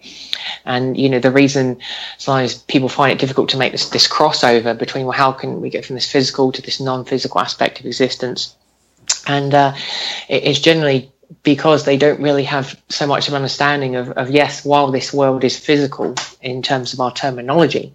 and, 0.66 0.98
you 0.98 1.07
know, 1.10 1.20
the 1.20 1.32
reason 1.32 1.80
sometimes 2.18 2.56
people 2.64 2.90
find 2.90 3.12
it 3.12 3.20
difficult 3.20 3.50
to 3.50 3.58
make 3.58 3.72
this, 3.72 3.90
this 3.90 4.08
crossover 4.08 4.78
between, 4.78 5.06
well, 5.06 5.18
how 5.18 5.32
can 5.32 5.62
we 5.62 5.70
get 5.70 5.86
from 5.86 5.96
this 5.96 6.12
physical 6.12 6.52
to 6.52 6.62
this 6.62 6.80
non 6.80 7.06
physical 7.06 7.40
aspect 7.40 7.80
of 7.80 7.86
existence? 7.86 8.56
And 9.28 9.54
uh, 9.54 9.74
it, 10.28 10.44
it's 10.44 10.60
generally 10.60 11.12
because 11.44 11.86
they 11.86 11.98
don't 11.98 12.22
really 12.22 12.44
have 12.44 12.80
so 12.90 13.06
much 13.06 13.28
of 13.28 13.34
an 13.34 13.38
understanding 13.38 13.96
of, 13.96 14.10
of 14.12 14.30
yes, 14.30 14.64
while 14.64 14.92
this 14.92 15.14
world 15.14 15.44
is 15.44 15.58
physical 15.58 16.16
in 16.42 16.62
terms 16.62 16.94
of 16.94 17.00
our 17.00 17.12
terminology, 17.12 17.94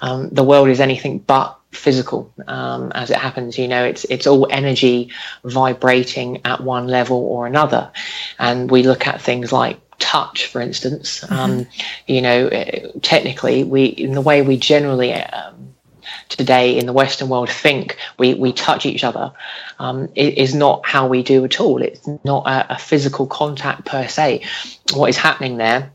um, 0.00 0.28
the 0.30 0.44
world 0.44 0.68
is 0.68 0.80
anything 0.80 1.18
but 1.18 1.58
physical 1.72 2.32
um, 2.46 2.90
as 2.94 3.10
it 3.10 3.16
happens 3.18 3.58
you 3.58 3.68
know 3.68 3.84
it's 3.84 4.04
it's 4.04 4.26
all 4.26 4.48
energy 4.50 5.10
vibrating 5.44 6.40
at 6.46 6.62
one 6.62 6.86
level 6.86 7.18
or 7.18 7.46
another 7.46 7.90
and 8.38 8.70
we 8.70 8.82
look 8.82 9.06
at 9.06 9.20
things 9.20 9.52
like 9.52 9.78
touch 9.98 10.46
for 10.46 10.60
instance 10.60 11.20
mm-hmm. 11.20 11.34
um, 11.34 11.66
you 12.06 12.22
know 12.22 12.48
technically 13.02 13.64
we 13.64 13.86
in 13.86 14.12
the 14.12 14.20
way 14.20 14.42
we 14.42 14.56
generally 14.56 15.12
um, 15.12 15.74
today 16.28 16.78
in 16.78 16.86
the 16.86 16.92
Western 16.92 17.28
world 17.28 17.50
think 17.50 17.96
we, 18.18 18.34
we 18.34 18.52
touch 18.52 18.86
each 18.86 19.04
other 19.04 19.32
um, 19.78 20.08
is 20.14 20.54
not 20.54 20.84
how 20.86 21.06
we 21.06 21.22
do 21.22 21.44
at 21.44 21.60
all. 21.60 21.82
It's 21.82 22.06
not 22.24 22.46
a, 22.46 22.74
a 22.74 22.78
physical 22.78 23.26
contact 23.26 23.86
per 23.86 24.06
se. 24.08 24.44
What 24.94 25.08
is 25.08 25.16
happening 25.16 25.56
there 25.56 25.92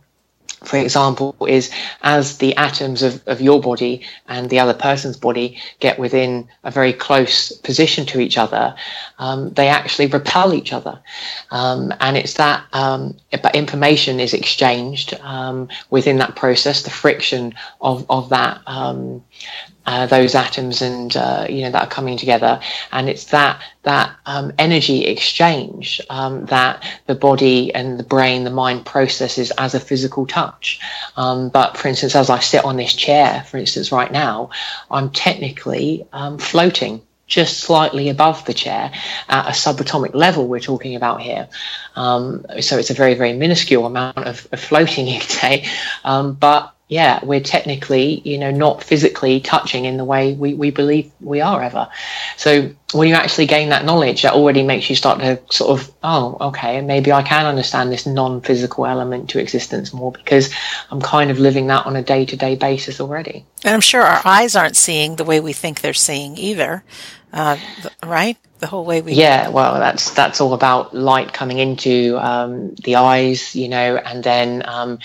for 0.63 0.77
example, 0.77 1.35
is 1.47 1.71
as 2.01 2.37
the 2.37 2.55
atoms 2.55 3.03
of, 3.03 3.21
of 3.27 3.41
your 3.41 3.61
body 3.61 4.05
and 4.27 4.49
the 4.49 4.59
other 4.59 4.73
person's 4.73 5.17
body 5.17 5.59
get 5.79 5.99
within 5.99 6.47
a 6.63 6.71
very 6.71 6.93
close 6.93 7.51
position 7.51 8.05
to 8.07 8.19
each 8.19 8.37
other, 8.37 8.75
um, 9.19 9.51
they 9.53 9.67
actually 9.67 10.07
repel 10.07 10.53
each 10.53 10.73
other. 10.73 10.99
Um, 11.51 11.93
and 11.99 12.17
it's 12.17 12.35
that 12.35 12.65
um, 12.73 13.17
information 13.53 14.19
is 14.19 14.33
exchanged 14.33 15.13
um, 15.21 15.69
within 15.89 16.17
that 16.17 16.35
process, 16.35 16.83
the 16.83 16.89
friction 16.89 17.53
of, 17.81 18.05
of 18.09 18.29
that 18.29 18.61
um, 18.65 19.23
uh, 19.85 20.05
those 20.05 20.35
atoms 20.35 20.81
and 20.81 21.15
uh, 21.17 21.45
you 21.49 21.61
know 21.61 21.71
that 21.71 21.83
are 21.83 21.89
coming 21.89 22.17
together 22.17 22.59
and 22.91 23.09
it's 23.09 23.25
that 23.25 23.61
that 23.83 24.15
um, 24.25 24.53
energy 24.57 25.05
exchange 25.05 25.99
um, 26.09 26.45
that 26.45 26.83
the 27.07 27.15
body 27.15 27.73
and 27.73 27.99
the 27.99 28.03
brain 28.03 28.43
the 28.43 28.49
mind 28.49 28.85
processes 28.85 29.51
as 29.57 29.73
a 29.73 29.79
physical 29.79 30.25
touch 30.25 30.79
um, 31.17 31.49
but 31.49 31.77
for 31.77 31.87
instance 31.87 32.15
as 32.15 32.29
i 32.29 32.39
sit 32.39 32.63
on 32.63 32.77
this 32.77 32.93
chair 32.93 33.43
for 33.49 33.57
instance 33.57 33.91
right 33.91 34.11
now 34.11 34.49
i'm 34.89 35.09
technically 35.09 36.05
um, 36.13 36.37
floating 36.37 37.01
just 37.25 37.61
slightly 37.61 38.09
above 38.09 38.45
the 38.45 38.53
chair 38.53 38.91
at 39.27 39.47
a 39.47 39.51
subatomic 39.51 40.13
level 40.13 40.47
we're 40.47 40.59
talking 40.59 40.95
about 40.95 41.21
here. 41.21 41.47
Um, 41.95 42.45
so 42.59 42.77
it's 42.77 42.89
a 42.89 42.93
very, 42.93 43.15
very 43.15 43.33
minuscule 43.33 43.85
amount 43.85 44.17
of, 44.19 44.47
of 44.51 44.59
floating 44.59 45.07
each 45.15 45.41
day. 45.41 45.65
Um, 46.03 46.33
but 46.33 46.75
yeah, 46.93 47.25
we're 47.25 47.41
technically, 47.41 48.21
you 48.23 48.37
know, 48.37 48.51
not 48.51 48.83
physically 48.83 49.39
touching 49.39 49.85
in 49.85 49.97
the 49.97 50.05
way 50.05 50.33
we, 50.33 50.53
we 50.53 50.69
believe 50.69 51.11
we 51.21 51.41
are 51.41 51.63
ever. 51.63 51.89
So 52.37 52.69
when 52.93 53.07
you 53.07 53.15
actually 53.15 53.47
gain 53.47 53.69
that 53.69 53.83
knowledge, 53.83 54.21
that 54.21 54.33
already 54.33 54.61
makes 54.61 54.91
you 54.91 54.95
start 54.95 55.19
to 55.19 55.41
sort 55.49 55.79
of, 55.79 55.91
oh, 56.03 56.37
okay, 56.49 56.81
maybe 56.81 57.11
I 57.11 57.23
can 57.23 57.47
understand 57.47 57.91
this 57.91 58.05
non 58.05 58.41
physical 58.41 58.85
element 58.85 59.31
to 59.31 59.39
existence 59.39 59.91
more 59.91 60.11
because 60.11 60.53
I'm 60.91 61.01
kind 61.01 61.31
of 61.31 61.39
living 61.39 61.65
that 61.67 61.87
on 61.87 61.95
a 61.95 62.03
day 62.03 62.25
to 62.25 62.37
day 62.37 62.55
basis 62.55 63.01
already. 63.01 63.43
And 63.63 63.73
I'm 63.73 63.81
sure 63.81 64.03
our 64.03 64.21
eyes 64.23 64.55
aren't 64.55 64.75
seeing 64.75 65.15
the 65.15 65.23
way 65.23 65.39
we 65.39 65.51
think 65.51 65.81
they're 65.81 65.95
seeing 65.95 66.37
either, 66.37 66.83
uh, 67.33 67.57
right? 68.05 68.37
The 68.59 68.67
whole 68.67 68.85
way 68.85 69.01
we. 69.01 69.13
Yeah, 69.13 69.49
well, 69.49 69.79
that's 69.79 70.11
that's 70.11 70.39
all 70.39 70.53
about 70.53 70.93
light 70.93 71.33
coming 71.33 71.57
into 71.57 72.17
um, 72.19 72.75
the 72.75 72.97
eyes, 72.97 73.55
you 73.55 73.67
know, 73.67 73.97
and 73.97 74.23
then. 74.23 74.61
Um, 74.63 74.99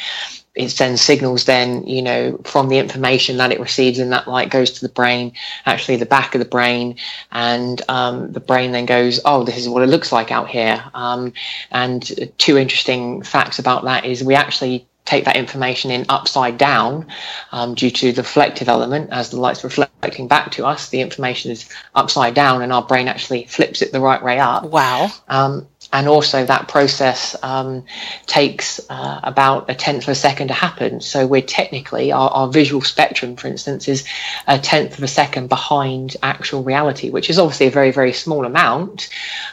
it 0.58 0.70
sends 0.70 1.00
signals 1.00 1.44
then, 1.44 1.86
you 1.86 2.02
know, 2.02 2.36
from 2.44 2.68
the 2.68 2.78
information 2.78 3.36
that 3.36 3.52
it 3.52 3.60
receives 3.60 4.00
and 4.00 4.12
that 4.12 4.26
light 4.26 4.50
goes 4.50 4.72
to 4.72 4.80
the 4.80 4.92
brain, 4.92 5.32
actually 5.64 5.96
the 5.96 6.04
back 6.04 6.34
of 6.34 6.40
the 6.40 6.44
brain, 6.44 6.96
and 7.30 7.80
um, 7.88 8.32
the 8.32 8.40
brain 8.40 8.72
then 8.72 8.84
goes, 8.84 9.20
oh, 9.24 9.44
this 9.44 9.56
is 9.56 9.68
what 9.68 9.84
it 9.84 9.88
looks 9.88 10.10
like 10.10 10.32
out 10.32 10.48
here. 10.48 10.82
Um, 10.94 11.32
and 11.70 12.32
two 12.38 12.58
interesting 12.58 13.22
facts 13.22 13.60
about 13.60 13.84
that 13.84 14.04
is 14.04 14.24
we 14.24 14.34
actually 14.34 14.84
take 15.04 15.24
that 15.24 15.36
information 15.36 15.90
in 15.90 16.04
upside 16.08 16.58
down 16.58 17.06
um, 17.52 17.74
due 17.74 17.90
to 17.90 18.12
the 18.12 18.22
reflective 18.22 18.68
element. 18.68 19.10
As 19.10 19.30
the 19.30 19.40
light's 19.40 19.62
reflecting 19.62 20.28
back 20.28 20.50
to 20.52 20.66
us 20.66 20.90
the 20.90 21.00
information 21.00 21.50
is 21.50 21.68
upside 21.94 22.34
down 22.34 22.62
and 22.62 22.72
our 22.72 22.82
brain 22.82 23.08
actually 23.08 23.44
flips 23.44 23.80
it 23.80 23.92
the 23.92 24.00
right 24.00 24.22
way 24.22 24.38
up. 24.38 24.64
Wow. 24.64 25.08
Um, 25.28 25.66
and 25.92 26.06
also 26.08 26.44
that 26.44 26.68
process 26.68 27.34
um, 27.42 27.84
takes 28.26 28.80
uh, 28.90 29.20
about 29.22 29.70
a 29.70 29.74
tenth 29.74 30.04
of 30.04 30.10
a 30.10 30.14
second 30.14 30.48
to 30.48 30.54
happen. 30.54 31.00
So 31.00 31.26
we're 31.26 31.42
technically 31.42 32.12
our, 32.12 32.30
our, 32.30 32.48
visual 32.48 32.82
spectrum, 32.82 33.36
for 33.36 33.48
instance, 33.48 33.88
is 33.88 34.06
a 34.46 34.58
tenth 34.58 34.98
of 34.98 35.04
a 35.04 35.08
second 35.08 35.48
behind 35.48 36.16
actual 36.22 36.62
reality, 36.62 37.10
which 37.10 37.30
is 37.30 37.38
obviously 37.38 37.66
a 37.66 37.70
very 37.70 37.90
very 37.90 38.12
small 38.12 38.44
amount, 38.44 39.08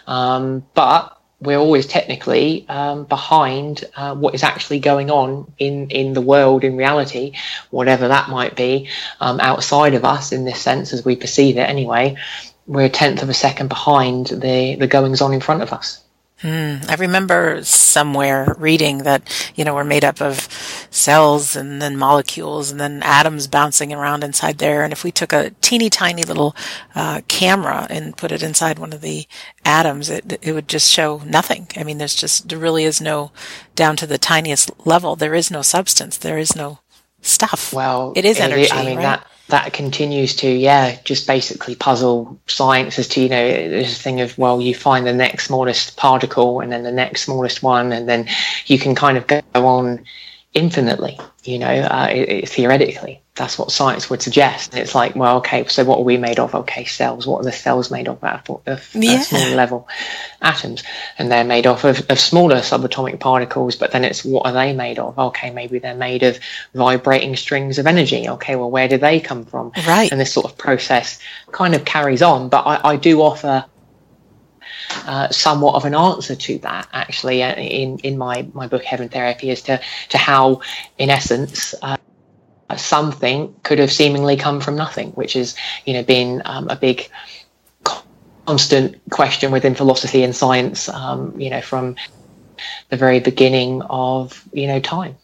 um, 0.07 0.65
but 0.73 1.15
we're 1.41 1.57
always 1.57 1.85
technically 1.85 2.65
um, 2.69 3.05
behind 3.05 3.85
uh, 3.95 4.15
what 4.15 4.33
is 4.33 4.43
actually 4.43 4.79
going 4.79 5.11
on 5.11 5.51
in, 5.57 5.89
in 5.89 6.13
the 6.13 6.21
world 6.21 6.63
in 6.63 6.77
reality, 6.77 7.33
whatever 7.71 8.07
that 8.07 8.29
might 8.29 8.55
be, 8.55 8.89
um, 9.19 9.39
outside 9.39 9.93
of 9.93 10.05
us 10.05 10.31
in 10.31 10.45
this 10.45 10.59
sense 10.59 10.93
as 10.93 11.03
we 11.03 11.15
perceive 11.15 11.57
it 11.57 11.69
anyway. 11.69 12.15
We're 12.67 12.85
a 12.85 12.89
tenth 12.89 13.21
of 13.21 13.29
a 13.29 13.33
second 13.33 13.67
behind 13.67 14.27
the, 14.27 14.75
the 14.75 14.87
goings 14.87 15.21
on 15.21 15.33
in 15.33 15.41
front 15.41 15.61
of 15.61 15.73
us. 15.73 16.04
Mm, 16.41 16.89
I 16.89 16.95
remember 16.95 17.63
somewhere 17.63 18.55
reading 18.59 18.99
that, 18.99 19.51
you 19.55 19.63
know, 19.63 19.73
we're 19.73 19.85
made 19.85 20.03
up 20.03 20.21
of 20.21 20.49
cells 20.91 21.55
and 21.55 21.81
then 21.81 21.95
molecules 21.95 22.71
and 22.71 22.79
then 22.79 23.01
atoms 23.03 23.47
bouncing 23.47 23.93
around 23.93 24.23
inside 24.23 24.57
there. 24.57 24.83
And 24.83 24.91
if 24.91 25.03
we 25.03 25.11
took 25.11 25.31
a 25.31 25.51
teeny 25.61 25.89
tiny 25.89 26.23
little 26.23 26.53
uh, 26.93 27.21
camera 27.29 27.87
and 27.89 28.17
put 28.17 28.33
it 28.33 28.43
inside 28.43 28.79
one 28.79 28.91
of 28.91 28.99
the 28.99 29.25
atoms, 29.63 30.09
it, 30.09 30.37
it 30.41 30.51
would 30.51 30.67
just 30.67 30.91
show 30.91 31.21
nothing. 31.25 31.67
I 31.77 31.83
mean, 31.83 31.99
there's 31.99 32.15
just, 32.15 32.49
there 32.49 32.59
really 32.59 32.83
is 32.83 32.99
no, 32.99 33.31
down 33.73 33.95
to 33.97 34.07
the 34.07 34.17
tiniest 34.17 34.71
level, 34.85 35.15
there 35.15 35.35
is 35.35 35.49
no 35.49 35.61
substance. 35.61 36.17
There 36.17 36.37
is 36.37 36.53
no 36.53 36.79
stuff. 37.21 37.71
Well, 37.71 38.11
it 38.15 38.25
is 38.25 38.39
energy. 38.41 38.69
I 38.71 38.85
mean, 38.85 38.97
right? 38.97 39.03
that 39.03 39.27
that 39.47 39.73
continues 39.73 40.35
to 40.35 40.49
yeah 40.49 40.97
just 41.03 41.27
basically 41.27 41.75
puzzle 41.75 42.39
science 42.47 42.97
as 42.97 43.07
to 43.07 43.21
you 43.21 43.29
know 43.29 43.47
this 43.47 44.01
thing 44.01 44.21
of 44.21 44.37
well 44.37 44.59
you 44.59 44.73
find 44.73 45.05
the 45.05 45.13
next 45.13 45.47
smallest 45.47 45.97
particle 45.97 46.61
and 46.61 46.71
then 46.71 46.83
the 46.83 46.91
next 46.91 47.23
smallest 47.23 47.61
one 47.61 47.91
and 47.91 48.09
then 48.09 48.27
you 48.65 48.79
can 48.79 48.95
kind 48.95 49.17
of 49.17 49.27
go 49.27 49.41
on 49.53 50.03
infinitely 50.53 51.19
you 51.43 51.59
know 51.59 51.67
uh, 51.67 52.07
it, 52.11 52.29
it, 52.29 52.49
theoretically 52.49 53.21
that's 53.35 53.59
what 53.59 53.69
science 53.69 54.09
would 54.09 54.21
suggest. 54.21 54.71
And 54.71 54.81
it's 54.81 54.95
like, 54.95 55.13
well, 55.13 55.37
okay, 55.37 55.65
so 55.67 55.83
what 55.83 55.99
are 55.99 56.03
we 56.03 56.15
made 56.15 56.39
of? 56.39 56.55
Okay, 56.55 56.85
cells. 56.85 57.27
What 57.27 57.41
are 57.41 57.43
the 57.43 57.51
cells 57.51 57.91
made 57.91 58.07
of 58.07 58.23
at 58.23 58.47
a, 58.65 58.79
yeah. 58.93 59.21
small 59.21 59.49
level? 59.55 59.89
Atoms. 60.41 60.83
And 61.17 61.29
they're 61.29 61.43
made 61.43 61.67
off 61.67 61.83
of, 61.83 62.09
of 62.09 62.17
smaller 62.17 62.57
subatomic 62.57 63.19
particles, 63.19 63.75
but 63.75 63.91
then 63.91 64.05
it's 64.05 64.23
what 64.23 64.45
are 64.45 64.53
they 64.53 64.71
made 64.71 64.99
of? 64.99 65.19
Okay, 65.19 65.51
maybe 65.51 65.79
they're 65.79 65.95
made 65.95 66.23
of 66.23 66.39
vibrating 66.73 67.35
strings 67.35 67.77
of 67.77 67.87
energy. 67.87 68.29
Okay, 68.29 68.55
well, 68.55 68.71
where 68.71 68.87
do 68.87 68.97
they 68.97 69.19
come 69.19 69.43
from? 69.43 69.73
Right. 69.85 70.09
And 70.09 70.19
this 70.19 70.31
sort 70.31 70.45
of 70.45 70.57
process 70.57 71.19
kind 71.51 71.75
of 71.75 71.83
carries 71.83 72.21
on. 72.21 72.47
But 72.47 72.65
I, 72.65 72.91
I 72.91 72.95
do 72.95 73.21
offer 73.21 73.65
uh, 75.05 75.27
somewhat 75.29 75.75
of 75.75 75.83
an 75.83 75.93
answer 75.93 76.35
to 76.35 76.57
that 76.59 76.87
actually 76.93 77.43
uh, 77.43 77.55
in 77.55 77.99
in 77.99 78.17
my 78.17 78.47
my 78.53 78.67
book 78.67 78.83
Heaven 78.83 79.09
Therapy 79.09 79.49
as 79.49 79.61
to 79.63 79.81
to 80.09 80.17
how 80.17 80.61
in 80.97 81.09
essence 81.09 81.75
uh, 81.81 81.97
something 82.77 83.55
could 83.63 83.79
have 83.79 83.91
seemingly 83.91 84.37
come 84.37 84.61
from 84.61 84.75
nothing, 84.75 85.11
which 85.11 85.33
has 85.33 85.55
you 85.85 85.93
know 85.93 86.03
been 86.03 86.41
um, 86.45 86.69
a 86.69 86.75
big 86.75 87.09
constant 88.45 89.01
question 89.09 89.51
within 89.51 89.75
philosophy 89.75 90.23
and 90.23 90.35
science. 90.35 90.89
Um, 90.89 91.39
you 91.39 91.49
know 91.49 91.61
from 91.61 91.95
the 92.89 92.97
very 92.97 93.19
beginning 93.19 93.81
of 93.83 94.43
you 94.53 94.67
know 94.67 94.79
time. 94.79 95.17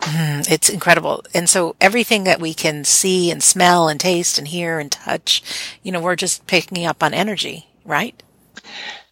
Mm, 0.00 0.50
it's 0.50 0.68
incredible. 0.68 1.24
And 1.32 1.48
so 1.48 1.76
everything 1.80 2.24
that 2.24 2.40
we 2.40 2.54
can 2.54 2.84
see 2.84 3.30
and 3.30 3.40
smell 3.40 3.88
and 3.88 4.00
taste 4.00 4.36
and 4.36 4.48
hear 4.48 4.80
and 4.80 4.90
touch, 4.90 5.42
you 5.84 5.92
know, 5.92 6.00
we're 6.00 6.16
just 6.16 6.44
picking 6.48 6.84
up 6.84 7.04
on 7.04 7.14
energy, 7.14 7.68
right? 7.84 8.20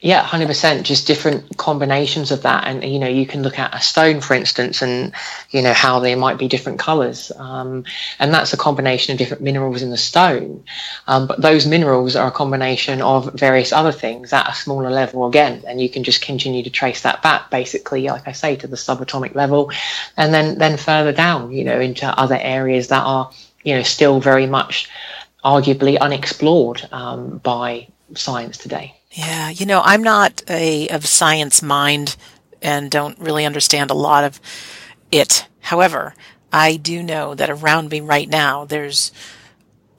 Yeah, 0.03 0.23
hundred 0.23 0.47
percent. 0.47 0.87
Just 0.87 1.07
different 1.07 1.59
combinations 1.59 2.31
of 2.31 2.41
that, 2.43 2.67
and 2.67 2.83
you 2.83 2.99
know, 2.99 3.07
you 3.07 3.27
can 3.27 3.43
look 3.43 3.59
at 3.59 3.75
a 3.75 3.83
stone, 3.83 4.23
for 4.23 4.33
instance, 4.33 4.81
and 4.81 5.13
you 5.51 5.61
know 5.61 5.75
how 5.75 6.01
they 6.01 6.15
might 6.15 6.39
be 6.39 6.49
different 6.49 6.79
colours, 6.79 7.31
um, 7.37 7.85
and 8.19 8.33
that's 8.33 8.55
a 8.55 8.57
combination 8.57 9.13
of 9.13 9.19
different 9.19 9.43
minerals 9.43 9.83
in 9.83 9.91
the 9.91 9.99
stone. 9.99 10.65
Um, 11.07 11.27
but 11.27 11.43
those 11.43 11.67
minerals 11.67 12.17
are 12.17 12.29
a 12.29 12.31
combination 12.31 13.03
of 13.03 13.35
various 13.35 13.73
other 13.73 13.93
things 13.93 14.33
at 14.33 14.49
a 14.49 14.55
smaller 14.55 14.89
level 14.89 15.27
again, 15.27 15.63
and 15.69 15.83
you 15.83 15.91
can 15.91 16.03
just 16.03 16.23
continue 16.23 16.63
to 16.63 16.71
trace 16.71 17.03
that 17.03 17.21
back, 17.23 17.51
basically, 17.51 18.07
like 18.07 18.27
I 18.27 18.33
say, 18.33 18.57
to 18.57 18.67
the 18.67 18.77
subatomic 18.77 19.35
level, 19.35 19.71
and 20.17 20.33
then 20.33 20.57
then 20.57 20.79
further 20.79 21.13
down, 21.13 21.53
you 21.53 21.65
know, 21.65 21.79
into 21.79 22.07
other 22.19 22.39
areas 22.41 22.89
that 22.89 23.03
are 23.03 23.31
you 23.65 23.75
know 23.75 23.83
still 23.83 24.19
very 24.19 24.47
much 24.47 24.89
arguably 25.45 25.99
unexplored 26.01 26.89
um, 26.91 27.37
by 27.45 27.87
science 28.15 28.57
today. 28.57 28.95
Yeah, 29.11 29.51
you 29.51 29.67
know, 29.67 29.83
I'm 29.85 30.03
not 30.03 30.43
a 30.49 30.89
of 30.89 31.07
science 31.07 31.63
mind 31.63 32.17
and 32.63 32.91
don't 32.91 33.19
really 33.19 33.45
understand 33.45 33.91
a 33.91 33.95
lot 33.95 34.25
of 34.25 34.41
it. 35.11 35.47
However, 35.61 36.15
I 36.53 36.77
do 36.77 37.03
know 37.03 37.35
that 37.35 37.51
around 37.51 37.91
me 37.91 38.01
right 38.01 38.29
now 38.29 38.65
there's 38.65 39.13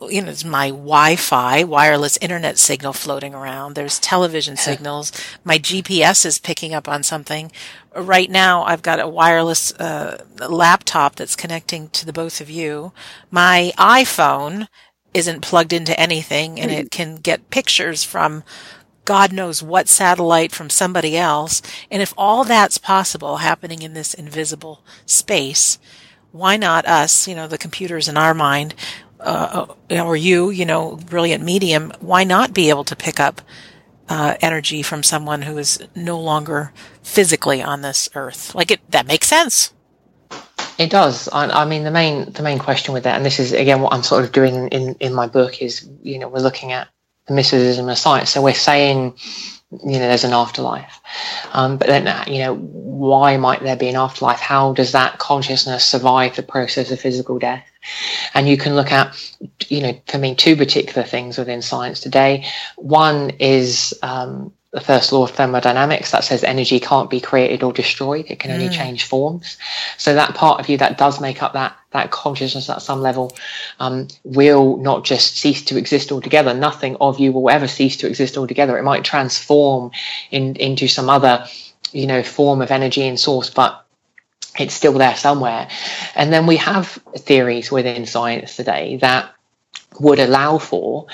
you 0.10 0.22
know, 0.22 0.30
it's 0.32 0.44
my 0.44 0.70
Wi-Fi 0.70 1.64
wireless 1.64 2.18
internet 2.18 2.58
signal 2.58 2.94
floating 2.94 3.36
around. 3.36 3.76
There's 3.76 4.00
television 4.00 4.58
signals. 4.58 5.12
My 5.44 5.60
GPS 5.60 6.26
is 6.26 6.40
picking 6.40 6.74
up 6.74 6.88
on 6.88 7.04
something. 7.04 7.52
Right 7.96 8.30
now, 8.30 8.64
I've 8.64 8.82
got 8.82 9.00
a 9.00 9.08
wireless 9.08 9.72
uh, 9.74 10.24
laptop 10.50 11.18
that's 11.18 11.36
connecting 11.36 11.90
to 11.90 12.06
the 12.06 12.14
both 12.14 12.42
of 12.42 12.50
you. 12.50 12.94
My 13.30 13.74
iPhone 13.78 14.68
isn't 15.14 15.42
plugged 15.42 15.74
into 15.74 16.00
anything, 16.00 16.60
and 16.60 16.72
it 16.72 16.90
can 16.90 17.18
get 17.18 17.50
pictures 17.52 18.04
from 18.04 18.44
God 19.06 19.34
knows 19.34 19.64
what 19.64 19.88
satellite 19.88 20.52
from 20.52 20.70
somebody 20.70 21.18
else. 21.18 21.62
And 21.90 22.02
if 22.02 22.14
all 22.18 22.44
that's 22.44 22.78
possible 22.78 23.38
happening 23.38 23.82
in 23.82 23.94
this 23.94 24.14
invisible 24.14 24.84
space, 25.06 25.80
why 26.32 26.58
not 26.58 26.86
us, 26.86 27.28
you 27.28 27.36
know, 27.36 27.48
the 27.48 27.58
computers 27.58 28.08
in 28.08 28.18
our 28.18 28.34
mind, 28.34 28.74
uh, 29.20 29.66
uh, 29.90 30.04
or 30.04 30.16
you, 30.16 30.50
you 30.50 30.66
know, 30.66 30.96
brilliant 30.96 31.44
medium, 31.44 31.92
why 32.00 32.24
not 32.24 32.54
be 32.54 32.70
able 32.70 32.84
to 32.86 32.96
pick 32.96 33.20
up 33.20 33.42
uh, 34.08 34.36
energy 34.42 34.82
from 34.82 35.04
someone 35.04 35.44
who 35.44 35.58
is 35.58 35.80
no 35.96 36.20
longer 36.20 36.74
physically 37.02 37.62
on 37.62 37.82
this 37.82 38.10
earth? 38.16 38.56
Like 38.56 38.72
it, 38.72 38.80
that 38.92 39.08
makes 39.08 39.28
sense. 39.28 39.74
It 40.78 40.90
does. 40.90 41.28
I, 41.30 41.48
I, 41.48 41.66
mean, 41.66 41.84
the 41.84 41.92
main 41.92 42.32
the 42.32 42.42
main 42.42 42.58
question 42.58 42.94
with 42.94 43.04
that, 43.04 43.16
and 43.16 43.26
this 43.26 43.40
is 43.40 43.52
again 43.52 43.82
what 43.82 43.94
I'm 43.94 44.04
sort 44.04 44.24
of 44.24 44.32
doing 44.32 44.70
in 44.70 44.96
in 44.96 45.14
my 45.14 45.28
book 45.28 45.62
is, 45.62 45.88
you 46.02 46.18
know, 46.18 46.30
we're 46.30 46.40
looking 46.40 46.72
at 46.72 46.88
the 47.28 47.34
mysticism 47.34 47.94
science. 47.96 48.30
So 48.30 48.42
we're 48.42 48.54
saying, 48.54 49.14
you 49.72 49.94
know, 49.94 50.00
there's 50.00 50.24
an 50.24 50.34
afterlife. 50.34 51.00
Um, 51.54 51.78
but 51.78 51.88
then, 51.88 52.28
you 52.28 52.40
know, 52.40 52.56
why 52.56 53.38
might 53.38 53.64
there 53.64 53.78
be 53.78 53.88
an 53.88 53.96
afterlife? 53.96 54.40
How 54.40 54.74
does 54.74 54.92
that 54.92 55.18
consciousness 55.18 55.86
survive 55.86 56.36
the 56.36 56.44
process 56.44 56.92
of 56.92 57.00
physical 57.00 57.40
death? 57.40 57.66
And 58.34 58.48
you 58.48 58.58
can 58.58 58.76
look 58.76 58.92
at, 58.92 59.16
you 59.70 59.82
know, 59.82 60.02
for 60.08 60.18
me, 60.18 60.36
two 60.36 60.56
particular 60.56 61.04
things 61.08 61.38
within 61.38 61.62
science 61.62 62.02
today. 62.02 62.46
One 62.76 63.32
is 63.40 63.98
um, 64.04 64.54
the 64.72 64.80
first 64.82 65.12
law 65.12 65.24
of 65.24 65.32
thermodynamics 65.32 66.12
that 66.12 66.24
says 66.24 66.44
energy 66.44 66.80
can't 66.80 67.10
be 67.10 67.20
created 67.20 67.62
or 67.64 67.74
destroyed; 67.74 68.26
it 68.30 68.40
can 68.40 68.52
only 68.52 68.70
mm. 68.70 68.74
change 68.74 69.06
forms. 69.06 69.58
So 69.98 70.14
that 70.14 70.34
part 70.34 70.60
of 70.60 70.70
you 70.70 70.78
that 70.78 70.98
does 70.98 71.20
make 71.20 71.44
up 71.44 71.54
that 71.54 71.76
that 71.92 72.12
consciousness 72.12 72.70
at 72.70 72.82
some 72.82 73.02
level 73.02 73.36
um, 73.80 74.08
will 74.24 74.78
not 74.78 75.04
just 75.04 75.38
cease 75.38 75.64
to 75.66 75.78
exist 75.78 76.12
altogether. 76.12 76.54
Nothing 76.54 76.96
of 77.02 77.20
you 77.20 77.32
will 77.32 77.50
ever 77.50 77.68
cease 77.68 77.98
to 77.98 78.08
exist 78.08 78.38
altogether. 78.38 78.78
It 78.78 78.84
might 78.84 79.04
transform 79.04 79.92
in, 80.32 80.56
into 80.56 80.88
some 80.88 81.10
other, 81.10 81.46
you 81.92 82.08
know, 82.08 82.24
form 82.24 82.62
of 82.62 82.72
energy 82.72 83.06
and 83.06 83.20
source, 83.20 83.50
but 83.50 83.86
it's 84.58 84.74
still 84.74 84.94
there 84.94 85.16
somewhere. 85.16 85.68
And 86.16 86.32
then 86.32 86.48
we 86.48 86.58
have 86.58 86.88
theories 87.18 87.72
within 87.72 88.06
science 88.06 88.56
today 88.56 88.98
that 88.98 89.34
would 90.00 90.20
allow 90.20 90.58
for 90.58 91.08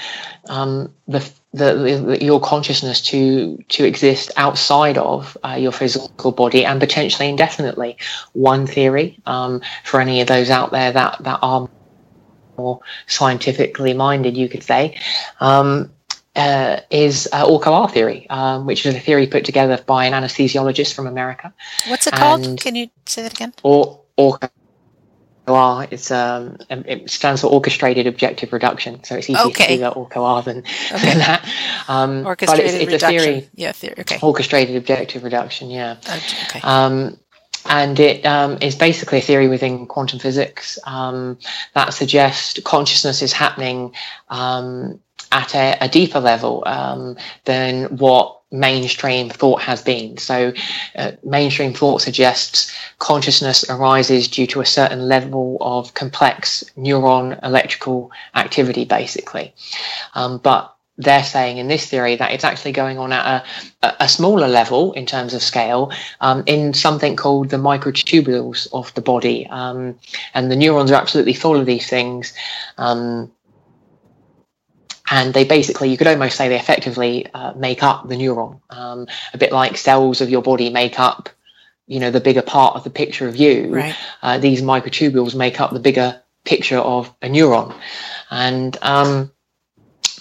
um, 0.47 0.93
the, 1.08 1.28
the, 1.54 2.04
the, 2.06 2.24
your 2.24 2.39
consciousness 2.39 3.02
to 3.02 3.58
to 3.70 3.86
exist 3.86 4.32
outside 4.38 4.98
of 4.98 5.38
uh, 5.43 5.58
your 5.60 5.72
physical 5.72 6.32
body 6.32 6.66
and 6.66 6.80
potentially 6.80 7.30
indefinitely. 7.30 7.98
One 8.34 8.68
theory 8.68 9.20
um, 9.26 9.62
for 9.84 10.02
any 10.02 10.22
of 10.22 10.28
those 10.28 10.50
out 10.50 10.72
there 10.72 10.91
that 10.91 11.24
that 11.24 11.39
are 11.41 11.70
more 12.58 12.80
scientifically 13.08 13.93
minded, 13.93 14.36
you 14.36 14.50
could 14.50 14.64
say. 14.64 15.00
Um, 15.39 15.91
uh, 16.36 16.82
is 16.91 17.28
uh, 17.34 17.48
Orch-OR 17.48 17.89
theory, 17.89 18.30
um, 18.30 18.68
which 18.68 18.86
is 18.86 18.93
a 18.93 19.00
theory 19.00 19.26
put 19.26 19.43
together 19.43 19.84
by 19.88 20.06
an 20.06 20.14
anesthesiologist 20.14 20.93
from 20.93 21.08
America. 21.08 21.52
What's 21.88 22.06
it 22.06 22.14
called? 22.14 22.60
Can 22.60 22.76
you 22.76 22.91
say 23.08 23.24
that 23.24 23.34
again? 23.34 23.54
Or, 23.64 24.02
ORCA 24.18 24.52
OR 25.48 25.88
it's 25.89 26.12
um 26.12 26.58
it 26.70 27.10
stands 27.10 27.41
for 27.41 27.48
orchestrated 27.48 28.08
objective 28.08 28.54
reduction, 28.54 29.04
so 29.04 29.16
it's 29.16 29.30
easier 29.30 29.45
okay. 29.45 29.68
to 29.68 29.74
do 29.76 29.80
that 29.80 29.93
Orch-OR 29.93 30.41
than, 30.43 30.60
okay. 30.91 31.06
than 31.06 31.18
that. 31.20 31.50
Um, 31.88 32.26
orchestrated 32.26 32.66
but 32.66 32.74
it's, 32.74 32.84
it's 32.84 33.04
reduction. 33.04 33.20
a 33.20 33.24
theory. 33.24 33.50
Yeah, 33.56 33.72
theory. 33.72 33.95
Okay. 34.00 34.20
Orchestrated 34.22 34.76
objective 34.76 35.24
reduction. 35.24 35.70
Yeah. 35.70 35.98
Okay. 36.50 36.60
Um, 36.64 37.18
and 37.66 38.00
it 38.00 38.26
um, 38.26 38.58
is 38.62 38.76
basically 38.76 39.20
a 39.20 39.22
theory 39.22 39.48
within 39.48 39.86
quantum 39.88 40.20
physics 40.20 40.80
um, 40.86 41.38
that 41.74 41.93
suggests 41.93 42.60
consciousness 42.64 43.22
is 43.22 43.34
happening 43.34 43.93
um, 44.30 45.00
at 45.32 45.54
a, 45.56 45.78
a, 45.82 45.89
deeper 45.89 46.20
level 46.20 46.64
um, 46.66 47.18
than 47.43 47.98
what 47.98 48.37
mainstream 48.52 49.30
thought 49.30 49.62
has 49.62 49.82
been. 49.82 50.18
So, 50.18 50.54
uh, 50.95 51.12
mainstream 51.24 51.74
thought 51.74 52.02
suggests 52.02 52.74
consciousness 53.00 53.66
arises 53.70 54.28
due 54.28 54.48
to 54.48 54.62
a 54.62 54.66
certain 54.66 55.08
level 55.08 55.58
of 55.62 55.93
complex 55.93 56.64
neuron 56.78 57.39
electrical 57.43 58.12
activity, 58.36 58.86
basically. 58.86 59.54
Um, 60.16 60.38
but 60.38 60.74
they're 60.98 61.24
saying 61.24 61.58
in 61.58 61.68
this 61.68 61.86
theory 61.86 62.16
that 62.16 62.32
it's 62.32 62.43
actually 62.43 62.72
going 62.72 62.98
on 62.98 63.14
at 63.14 63.45
a, 63.84 63.93
a 64.00 64.10
smaller 64.10 64.48
level 64.48 64.93
in 64.93 65.06
terms 65.06 65.34
of 65.34 65.43
scale 65.43 65.91
um, 66.22 66.43
in 66.48 66.74
something 66.74 67.16
called 67.16 67.50
the 67.50 67.58
microtubules 67.58 68.68
of 68.74 68.93
the 68.95 69.02
body. 69.02 69.48
Um, 69.48 70.00
and 70.34 70.52
the 70.52 70.56
neurons 70.56 70.91
are 70.91 71.00
absolutely 71.00 71.34
full 71.34 71.60
of 71.60 71.68
these 71.68 71.88
things. 71.88 72.34
Um, 72.78 73.32
and 75.10 75.34
they 75.34 75.43
basically 75.43 75.89
you 75.89 75.97
could 75.97 76.08
almost 76.08 76.38
say 76.38 76.49
they 76.49 76.60
effectively 76.60 77.28
uh, 77.34 77.53
make 77.53 77.84
up 77.84 78.08
the 78.08 78.16
neuron. 78.16 78.60
Um, 78.70 79.08
a 79.34 79.38
bit 79.38 79.51
like 79.51 79.78
cells 79.78 80.22
of 80.22 80.30
your 80.30 80.41
body 80.41 80.70
make 80.70 80.99
up 80.99 81.30
you 81.88 81.99
know 81.99 82.12
the 82.12 82.20
bigger 82.20 82.41
part 82.41 82.76
of 82.76 82.84
the 82.84 82.89
picture 82.89 83.28
of 83.28 83.36
you. 83.36 83.74
Right. 83.74 83.95
uh, 84.22 84.38
these 84.38 84.62
microtubules 84.62 85.36
make 85.36 85.60
up 85.60 85.72
the 85.72 85.80
bigger 85.80 86.22
picture 86.43 86.78
of 86.78 87.14
a 87.22 87.28
neuron. 87.28 87.76
And 88.32 88.78
um, 88.82 89.32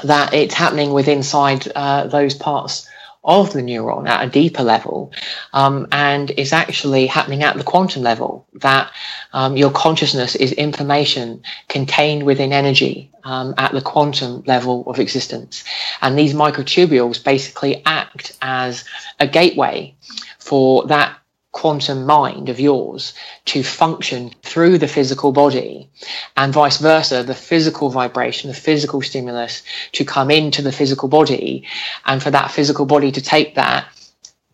that 0.04 0.34
it's 0.34 0.54
happening 0.54 0.92
within 0.92 1.18
inside 1.18 1.66
uh, 1.74 2.06
those 2.08 2.34
parts 2.34 2.88
of 3.26 3.52
the 3.52 3.60
neuron 3.60 4.08
at 4.08 4.24
a 4.24 4.30
deeper 4.30 4.62
level 4.62 5.12
um, 5.52 5.86
and 5.90 6.30
is 6.32 6.52
actually 6.52 7.06
happening 7.06 7.42
at 7.42 7.56
the 7.56 7.64
quantum 7.64 8.02
level 8.02 8.46
that 8.54 8.90
um, 9.32 9.56
your 9.56 9.70
consciousness 9.70 10.36
is 10.36 10.52
information 10.52 11.42
contained 11.68 12.22
within 12.22 12.52
energy 12.52 13.10
um, 13.24 13.52
at 13.58 13.72
the 13.72 13.82
quantum 13.82 14.42
level 14.46 14.84
of 14.86 15.00
existence. 15.00 15.64
And 16.00 16.16
these 16.16 16.34
microtubules 16.34 17.22
basically 17.22 17.82
act 17.84 18.36
as 18.40 18.84
a 19.18 19.26
gateway 19.26 19.94
for 20.38 20.86
that 20.86 21.18
quantum 21.56 22.04
mind 22.04 22.50
of 22.50 22.60
yours 22.60 23.14
to 23.46 23.62
function 23.62 24.30
through 24.42 24.76
the 24.76 24.86
physical 24.86 25.32
body 25.32 25.88
and 26.36 26.52
vice 26.52 26.76
versa 26.76 27.22
the 27.22 27.34
physical 27.34 27.88
vibration 27.88 28.48
the 28.48 28.54
physical 28.54 29.00
stimulus 29.00 29.62
to 29.92 30.04
come 30.04 30.30
into 30.30 30.60
the 30.60 30.70
physical 30.70 31.08
body 31.08 31.66
and 32.04 32.22
for 32.22 32.30
that 32.30 32.50
physical 32.50 32.84
body 32.84 33.10
to 33.10 33.22
take 33.22 33.54
that 33.54 33.86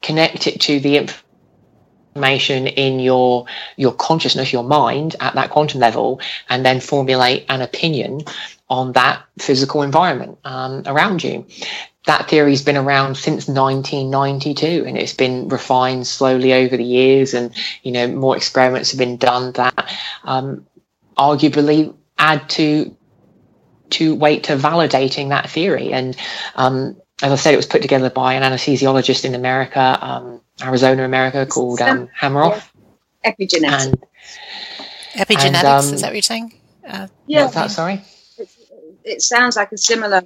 connect 0.01 0.47
it 0.47 0.61
to 0.61 0.79
the 0.79 0.97
information 2.15 2.69
in 2.69 3.01
your 3.01 3.47
your 3.77 3.95
consciousness 3.95 4.53
your 4.53 4.63
mind 4.63 5.17
at 5.19 5.35
that 5.35 5.51
quantum 5.51 5.81
level 5.81 6.21
and 6.51 6.65
then 6.65 6.79
formulate 6.79 7.45
an 7.49 7.63
opinion 7.63 8.21
on 8.71 8.93
that 8.93 9.25
physical 9.41 9.83
environment 9.83 10.39
um, 10.45 10.85
around 10.87 11.25
you 11.25 11.45
that 12.07 12.29
theory's 12.29 12.63
been 12.63 12.77
around 12.77 13.17
since 13.17 13.47
1992 13.47 14.85
and 14.87 14.99
it's 14.99 15.15
been 15.15 15.49
refined 15.49 16.07
slowly 16.07 16.53
over 16.53 16.77
the 16.77 16.85
years 16.85 17.33
and 17.33 17.55
you 17.83 17.93
know 17.93 18.09
more 18.09 18.37
experiments 18.37 18.91
have 18.91 18.99
been 18.99 19.17
done 19.17 19.53
that 19.53 19.97
um, 20.25 20.67
arguably 21.17 21.95
add 22.19 22.49
to 22.51 22.97
to 23.91 24.15
weight 24.15 24.45
to 24.45 24.57
validating 24.57 25.29
that 25.29 25.49
theory 25.49 25.93
and 25.93 26.17
um, 26.57 26.97
as 27.23 27.31
I 27.31 27.37
said, 27.37 27.55
it 27.55 27.57
was 27.57 27.67
put 27.67 27.83
together 27.83 28.11
by 28.11 28.35
an 28.35 28.43
anesthesiologist 28.43 29.25
in 29.25 29.37
America, 29.37 29.97
um, 30.01 30.41
Arizona, 30.61 31.05
America, 31.05 31.47
called 31.47 31.81
um, 31.81 32.09
Hameroff. 32.21 32.69
Epigenetics. 33.25 33.87
And, 33.87 34.05
Epigenetics, 35.15 35.55
and, 35.55 35.67
um, 35.67 35.95
is 35.95 36.01
that 36.01 36.09
what 36.09 36.15
you're 36.15 36.23
saying? 36.23 36.53
Uh, 36.87 37.07
yeah. 37.29 37.43
What's 37.43 37.55
that, 37.55 37.71
sorry? 37.71 38.03
It, 38.39 38.49
it 39.05 39.23
sounds 39.23 39.55
like 39.55 39.71
a 39.71 39.79
similar 39.79 40.23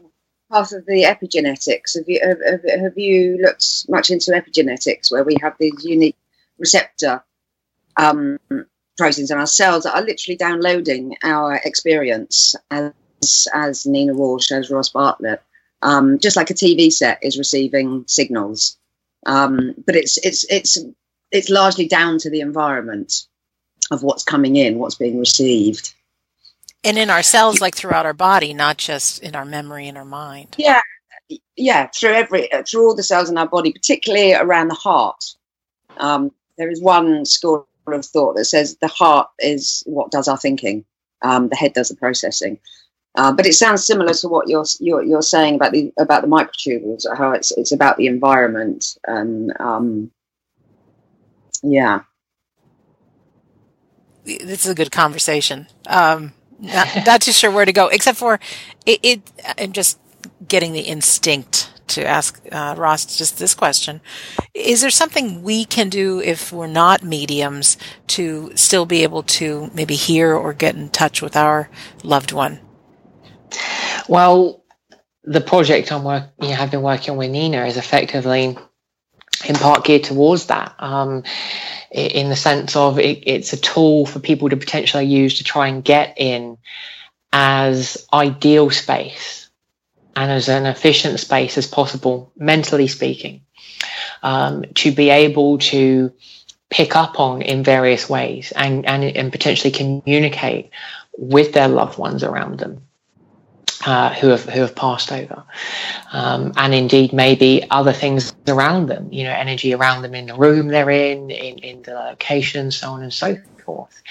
part 0.50 0.72
of 0.72 0.86
the 0.86 1.04
epigenetics. 1.04 1.96
Have 1.96 2.08
you 2.08 2.20
have, 2.22 2.82
have 2.82 2.98
you 2.98 3.38
looked 3.40 3.86
much 3.88 4.10
into 4.10 4.30
epigenetics, 4.32 5.10
where 5.10 5.24
we 5.24 5.36
have 5.40 5.56
these 5.58 5.84
unique 5.84 6.16
receptor 6.58 7.22
um, 7.96 8.38
proteins 8.96 9.30
in 9.30 9.38
our 9.38 9.46
cells 9.46 9.84
that 9.84 9.94
are 9.94 10.02
literally 10.02 10.36
downloading 10.36 11.16
our 11.22 11.60
experience, 11.64 12.54
as 12.70 12.92
as 13.52 13.86
Nina 13.86 14.14
Walsh, 14.14 14.52
as 14.52 14.70
Ross 14.70 14.90
Bartlett, 14.90 15.42
um, 15.82 16.18
just 16.18 16.36
like 16.36 16.50
a 16.50 16.54
TV 16.54 16.92
set 16.92 17.18
is 17.22 17.38
receiving 17.38 18.04
signals. 18.06 18.76
Um, 19.24 19.74
but 19.86 19.96
it's 19.96 20.18
it's 20.18 20.44
it's 20.50 20.78
it's 21.32 21.50
largely 21.50 21.88
down 21.88 22.18
to 22.18 22.30
the 22.30 22.40
environment 22.40 23.26
of 23.90 24.02
what's 24.02 24.24
coming 24.24 24.56
in, 24.56 24.78
what's 24.78 24.94
being 24.96 25.18
received 25.18 25.94
and 26.86 26.98
in 26.98 27.10
our 27.10 27.22
cells 27.22 27.60
like 27.60 27.74
throughout 27.74 28.06
our 28.06 28.14
body 28.14 28.54
not 28.54 28.76
just 28.78 29.22
in 29.22 29.34
our 29.34 29.44
memory 29.44 29.88
and 29.88 29.98
our 29.98 30.04
mind. 30.04 30.54
Yeah. 30.58 30.80
Yeah 31.56 31.88
through 31.88 32.14
every 32.14 32.50
uh, 32.52 32.62
through 32.62 32.86
all 32.86 32.94
the 32.94 33.02
cells 33.02 33.30
in 33.30 33.38
our 33.38 33.48
body 33.48 33.72
particularly 33.72 34.34
around 34.34 34.68
the 34.68 34.74
heart. 34.74 35.22
Um, 35.98 36.30
there 36.58 36.70
is 36.70 36.80
one 36.80 37.24
school 37.24 37.68
of 37.86 38.04
thought 38.04 38.36
that 38.36 38.46
says 38.46 38.76
the 38.80 38.88
heart 38.88 39.28
is 39.38 39.82
what 39.86 40.10
does 40.10 40.28
our 40.28 40.36
thinking. 40.36 40.84
Um, 41.22 41.48
the 41.48 41.56
head 41.56 41.72
does 41.72 41.88
the 41.88 41.96
processing. 41.96 42.58
Uh, 43.16 43.32
but 43.32 43.46
it 43.46 43.54
sounds 43.54 43.86
similar 43.86 44.12
to 44.12 44.28
what 44.28 44.46
you're, 44.46 44.66
you're, 44.78 45.02
you're 45.02 45.22
saying 45.22 45.54
about 45.54 45.72
the 45.72 45.90
about 45.98 46.20
the 46.20 46.28
microtubules 46.28 47.06
how 47.16 47.32
it's 47.32 47.50
it's 47.52 47.72
about 47.72 47.96
the 47.96 48.06
environment 48.06 48.98
and 49.06 49.54
um, 49.58 50.10
yeah. 51.62 52.00
This 54.24 54.64
is 54.64 54.68
a 54.68 54.74
good 54.74 54.90
conversation. 54.90 55.68
Um, 55.86 56.32
not, 56.58 56.88
not 57.06 57.22
too 57.22 57.32
sure 57.32 57.50
where 57.50 57.64
to 57.64 57.72
go, 57.72 57.88
except 57.88 58.18
for 58.18 58.40
it, 58.84 59.00
it 59.02 59.32
I'm 59.58 59.72
just 59.72 59.98
getting 60.46 60.72
the 60.72 60.80
instinct 60.80 61.72
to 61.88 62.04
ask 62.04 62.40
uh, 62.50 62.74
Ross 62.76 63.16
just 63.16 63.38
this 63.38 63.54
question. 63.54 64.00
Is 64.54 64.80
there 64.80 64.90
something 64.90 65.42
we 65.42 65.64
can 65.64 65.88
do 65.88 66.20
if 66.20 66.52
we're 66.52 66.66
not 66.66 67.02
mediums 67.02 67.76
to 68.08 68.52
still 68.56 68.86
be 68.86 69.02
able 69.02 69.22
to 69.22 69.70
maybe 69.72 69.94
hear 69.94 70.34
or 70.34 70.52
get 70.52 70.74
in 70.74 70.88
touch 70.88 71.22
with 71.22 71.36
our 71.36 71.70
loved 72.02 72.32
one? 72.32 72.60
Well, 74.08 74.64
the 75.24 75.40
project 75.40 75.92
I'm 75.92 76.04
work, 76.04 76.24
you 76.40 76.48
know, 76.48 76.54
have 76.54 76.70
been 76.70 76.82
working 76.82 77.16
with 77.16 77.30
Nina 77.30 77.66
is 77.66 77.76
effectively 77.76 78.56
in 79.44 79.54
part 79.56 79.84
geared 79.84 80.04
towards 80.04 80.46
that. 80.46 80.74
Um, 80.78 81.22
in 81.96 82.28
the 82.28 82.36
sense 82.36 82.76
of 82.76 82.98
it, 82.98 83.22
it's 83.26 83.52
a 83.52 83.56
tool 83.56 84.06
for 84.06 84.18
people 84.18 84.48
to 84.50 84.56
potentially 84.56 85.04
use 85.04 85.38
to 85.38 85.44
try 85.44 85.68
and 85.68 85.82
get 85.82 86.14
in 86.16 86.58
as 87.32 88.06
ideal 88.12 88.70
space 88.70 89.48
and 90.14 90.30
as 90.30 90.48
an 90.48 90.66
efficient 90.66 91.20
space 91.20 91.58
as 91.58 91.66
possible, 91.66 92.32
mentally 92.36 92.88
speaking, 92.88 93.42
um, 94.22 94.64
to 94.74 94.92
be 94.92 95.10
able 95.10 95.58
to 95.58 96.12
pick 96.70 96.96
up 96.96 97.18
on 97.20 97.42
in 97.42 97.62
various 97.62 98.08
ways 98.08 98.52
and, 98.56 98.86
and, 98.86 99.04
and 99.04 99.32
potentially 99.32 99.70
communicate 99.70 100.70
with 101.16 101.52
their 101.52 101.68
loved 101.68 101.98
ones 101.98 102.22
around 102.22 102.58
them 102.58 102.85
uh, 103.84 104.14
who 104.14 104.28
have 104.28 104.44
who 104.44 104.60
have 104.60 104.74
passed 104.74 105.12
over, 105.12 105.44
um, 106.12 106.52
and 106.56 106.74
indeed 106.74 107.12
maybe 107.12 107.64
other 107.70 107.92
things 107.92 108.34
around 108.48 108.86
them. 108.86 109.12
You 109.12 109.24
know, 109.24 109.32
energy 109.32 109.74
around 109.74 110.02
them 110.02 110.14
in 110.14 110.26
the 110.26 110.34
room 110.34 110.68
they're 110.68 110.90
in, 110.90 111.30
in, 111.30 111.58
in 111.58 111.82
the 111.82 111.94
location, 111.94 112.70
so 112.70 112.90
on 112.90 113.02
and 113.02 113.12
so 113.12 113.36
forth. 113.64 114.02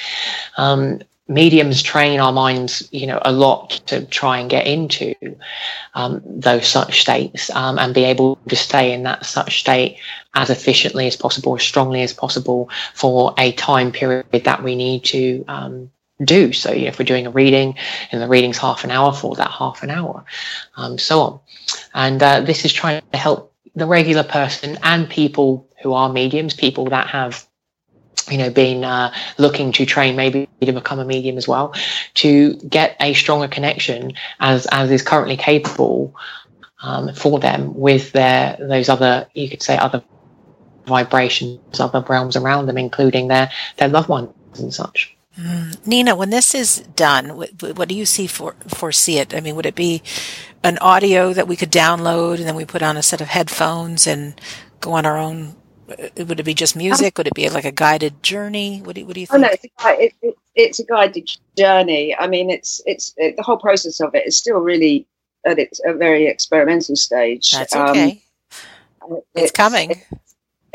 Um, 0.58 1.02
mediums 1.28 1.82
train 1.82 2.20
our 2.20 2.32
minds, 2.32 2.88
you 2.92 3.08
know, 3.08 3.20
a 3.24 3.32
lot 3.32 3.72
to 3.88 4.06
try 4.06 4.38
and 4.38 4.50
get 4.50 4.68
into 4.68 5.16
um, 5.96 6.22
those 6.24 6.68
such 6.68 7.02
states 7.02 7.50
um, 7.52 7.80
and 7.80 7.94
be 7.94 8.04
able 8.04 8.36
to 8.48 8.56
stay 8.56 8.94
in 8.94 9.04
that 9.04 9.26
such 9.26 9.60
state 9.60 9.98
as 10.36 10.50
efficiently 10.50 11.08
as 11.08 11.16
possible, 11.16 11.56
as 11.56 11.64
strongly 11.64 12.02
as 12.04 12.14
possible 12.14 12.70
for 12.94 13.34
a 13.38 13.52
time 13.54 13.92
period 13.92 14.44
that 14.44 14.64
we 14.64 14.76
need 14.76 15.04
to 15.04 15.44
um, 15.48 15.90
do. 16.24 16.54
So 16.54 16.72
you 16.72 16.84
know, 16.84 16.88
if 16.88 17.00
we're 17.00 17.06
doing 17.06 17.28
a 17.28 17.32
reading 17.32 17.76
and 18.12 18.22
the 18.22 18.28
reading's 18.28 18.58
half 18.58 18.84
an 18.84 18.92
hour 18.92 19.14
for 19.14 19.36
that 19.36 19.52
half 19.52 19.84
an 19.84 19.90
hour, 19.90 20.26
um, 20.78 20.98
so 20.98 21.22
on. 21.22 21.40
And 21.94 22.22
uh, 22.22 22.42
this 22.42 22.66
is 22.66 22.74
trying 22.74 23.02
to 23.12 23.18
help 23.18 23.54
the 23.76 23.86
regular 23.86 24.24
person 24.24 24.78
and 24.84 25.10
people 25.10 25.70
who 25.82 25.94
are 25.94 26.12
mediums, 26.12 26.54
people 26.54 26.86
that 26.86 27.08
have 27.08 27.46
you 28.30 28.38
know, 28.38 28.50
been 28.50 28.84
uh, 28.84 29.14
looking 29.38 29.72
to 29.74 29.86
train 29.86 30.16
maybe 30.16 30.48
to 30.62 30.72
become 30.72 31.00
a 31.00 31.06
medium 31.06 31.38
as 31.38 31.48
well, 31.48 31.74
to 32.16 32.56
get 32.56 32.96
a 33.00 33.14
stronger 33.14 33.48
connection 33.48 34.14
as 34.40 34.68
as 34.72 34.90
is 34.90 35.04
currently 35.04 35.38
capable 35.38 36.16
um, 36.82 37.14
for 37.14 37.40
them 37.40 37.76
with 37.76 38.12
their 38.14 38.58
those 38.60 38.90
other 38.90 39.28
you 39.34 39.50
could 39.50 39.62
say 39.62 39.78
other 39.78 40.04
vibrations, 40.86 41.80
other 41.80 42.02
realms 42.02 42.36
around 42.36 42.66
them, 42.66 42.78
including 42.78 43.28
their 43.28 43.52
their 43.78 43.90
loved 43.90 44.10
ones 44.10 44.34
and 44.60 44.74
such. 44.74 45.15
Mm. 45.40 45.86
Nina, 45.86 46.16
when 46.16 46.30
this 46.30 46.56
is 46.56 46.80
done, 46.96 47.36
what, 47.36 47.50
what, 47.78 47.90
do 47.90 47.96
you 47.96 48.06
see 48.06 48.26
for 48.28 48.56
foresee 48.68 49.18
it? 49.18 49.36
I 49.36 49.42
mean, 49.42 49.56
would 49.56 49.66
it 49.66 49.76
be 49.76 50.02
an 50.64 50.78
audio 50.80 51.34
that 51.34 51.48
we 51.48 51.56
could 51.56 51.72
download 51.72 52.38
and 52.38 52.46
then 52.46 52.56
we 52.56 52.66
put 52.66 52.82
on 52.82 52.96
a 52.96 53.04
set 53.04 53.22
of 53.22 53.28
headphones 53.28 54.08
and 54.08 54.40
go 54.80 54.94
on 54.94 55.06
our 55.06 55.18
own? 55.18 55.56
Uh, 55.90 56.26
would 56.26 56.40
it 56.40 56.44
be 56.44 56.54
just 56.54 56.76
music? 56.76 57.18
Would 57.18 57.28
it 57.28 57.34
be 57.34 57.50
like 57.50 57.66
a 57.66 57.72
guided 57.72 58.24
journey? 58.24 58.82
What 58.82 58.96
do, 58.96 59.06
what 59.06 59.16
do 59.16 59.20
you 59.20 59.28
think? 59.28 59.44
Oh 59.44 59.48
no, 59.48 59.50
it's 59.52 59.66
a, 59.66 60.04
it, 60.04 60.14
it, 60.22 60.36
it's 60.56 60.80
a 60.80 60.86
guided 60.86 61.30
journey. 61.58 62.16
I 62.16 62.28
mean, 62.28 62.50
it's 62.50 62.82
it's 62.86 63.14
it, 63.18 63.36
the 63.36 63.44
whole 63.44 63.58
process 63.58 64.00
of 64.00 64.16
it 64.16 64.26
is 64.26 64.38
still 64.38 64.60
really 64.60 65.06
at 65.46 65.60
its 65.60 65.82
a 65.86 65.94
very 65.94 66.28
experimental 66.28 66.96
stage. 66.96 67.52
That's 67.52 67.76
okay. 67.76 68.24
Um, 69.02 69.18
it's, 69.36 69.44
it's, 69.44 69.52
coming 69.52 69.92
it, 69.92 69.98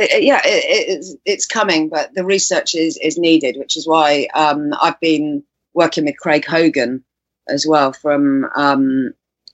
yeah, 0.00 0.40
it, 0.44 0.98
it's, 0.98 1.16
it's 1.24 1.46
coming, 1.46 1.88
but 1.88 2.14
the 2.14 2.24
research 2.24 2.74
is, 2.74 2.98
is 2.98 3.18
needed, 3.18 3.56
which 3.56 3.76
is 3.76 3.86
why 3.86 4.28
um, 4.34 4.72
I've 4.80 4.98
been 5.00 5.42
working 5.74 6.04
with 6.04 6.18
Craig 6.18 6.44
Hogan 6.44 7.04
as 7.48 7.66
well 7.66 7.92
from 7.92 8.46
um, 8.56 9.12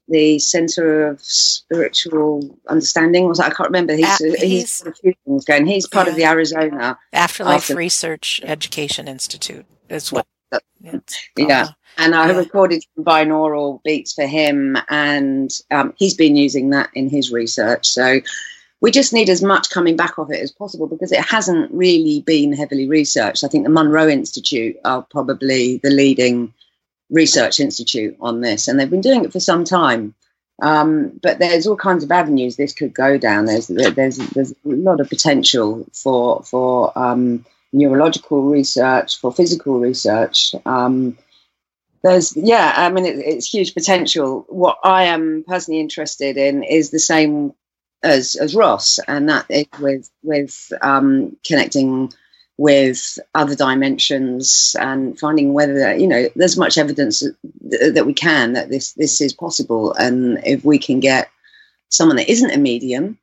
the 0.08 0.38
Center 0.38 1.08
of 1.08 1.20
Spiritual 1.20 2.58
Understanding. 2.68 3.26
Was 3.28 3.38
that? 3.38 3.52
I 3.52 3.54
can't 3.54 3.68
remember. 3.68 3.94
He's 3.94 4.20
uh, 4.20 4.34
he's, 4.38 4.84
he's 5.02 5.44
going. 5.44 5.66
He's 5.66 5.88
part 5.88 6.06
yeah. 6.06 6.10
of 6.10 6.16
the 6.16 6.24
Arizona 6.24 6.98
Afterlife 7.12 7.62
After- 7.62 7.76
Research 7.76 8.40
Education 8.44 9.08
Institute. 9.08 9.66
Is 9.88 10.12
what. 10.12 10.26
yeah. 11.36 11.68
And 11.98 12.14
I 12.14 12.30
yeah. 12.30 12.36
recorded 12.36 12.84
binaural 12.98 13.82
beats 13.82 14.12
for 14.12 14.26
him, 14.26 14.76
and 14.88 15.50
um, 15.70 15.94
he's 15.96 16.14
been 16.14 16.36
using 16.36 16.70
that 16.70 16.90
in 16.94 17.08
his 17.08 17.32
research. 17.32 17.88
So 17.88 18.20
we 18.86 18.92
just 18.92 19.12
need 19.12 19.28
as 19.28 19.42
much 19.42 19.68
coming 19.70 19.96
back 19.96 20.16
of 20.16 20.30
it 20.30 20.40
as 20.40 20.52
possible 20.52 20.86
because 20.86 21.10
it 21.10 21.18
hasn't 21.18 21.72
really 21.72 22.22
been 22.24 22.52
heavily 22.52 22.86
researched. 22.86 23.42
I 23.42 23.48
think 23.48 23.64
the 23.64 23.70
Monroe 23.70 24.06
Institute 24.06 24.76
are 24.84 25.02
probably 25.02 25.78
the 25.78 25.90
leading 25.90 26.54
research 27.10 27.58
institute 27.58 28.16
on 28.20 28.42
this, 28.42 28.68
and 28.68 28.78
they've 28.78 28.88
been 28.88 29.00
doing 29.00 29.24
it 29.24 29.32
for 29.32 29.40
some 29.40 29.64
time. 29.64 30.14
Um, 30.62 31.18
but 31.20 31.40
there's 31.40 31.66
all 31.66 31.74
kinds 31.74 32.04
of 32.04 32.12
avenues 32.12 32.54
this 32.54 32.74
could 32.74 32.94
go 32.94 33.18
down. 33.18 33.46
There's 33.46 33.66
there's 33.66 34.18
there's 34.18 34.52
a 34.52 34.56
lot 34.62 35.00
of 35.00 35.08
potential 35.08 35.84
for 35.92 36.44
for 36.44 36.96
um, 36.96 37.44
neurological 37.72 38.42
research, 38.42 39.18
for 39.18 39.32
physical 39.32 39.80
research. 39.80 40.54
Um, 40.64 41.18
there's 42.04 42.36
yeah, 42.36 42.72
I 42.76 42.88
mean 42.90 43.04
it, 43.04 43.18
it's 43.18 43.52
huge 43.52 43.74
potential. 43.74 44.46
What 44.48 44.78
I 44.84 45.06
am 45.06 45.44
personally 45.44 45.80
interested 45.80 46.36
in 46.36 46.62
is 46.62 46.90
the 46.90 47.00
same 47.00 47.52
as 48.02 48.36
as 48.36 48.54
Ross, 48.54 48.98
and 49.08 49.28
that 49.28 49.46
is 49.48 49.66
with 49.80 50.10
with 50.22 50.72
um, 50.82 51.36
connecting 51.46 52.12
with 52.58 53.18
other 53.34 53.54
dimensions 53.54 54.74
and 54.80 55.18
finding 55.18 55.52
whether 55.52 55.94
you 55.96 56.06
know 56.06 56.28
there's 56.36 56.56
much 56.56 56.78
evidence 56.78 57.20
that, 57.20 57.92
that 57.94 58.06
we 58.06 58.14
can 58.14 58.54
that 58.54 58.70
this 58.70 58.92
this 58.92 59.20
is 59.20 59.32
possible, 59.32 59.92
and 59.94 60.40
if 60.44 60.64
we 60.64 60.78
can 60.78 61.00
get 61.00 61.30
someone 61.88 62.16
that 62.16 62.30
isn't 62.30 62.50
a 62.50 62.58
medium 62.58 63.18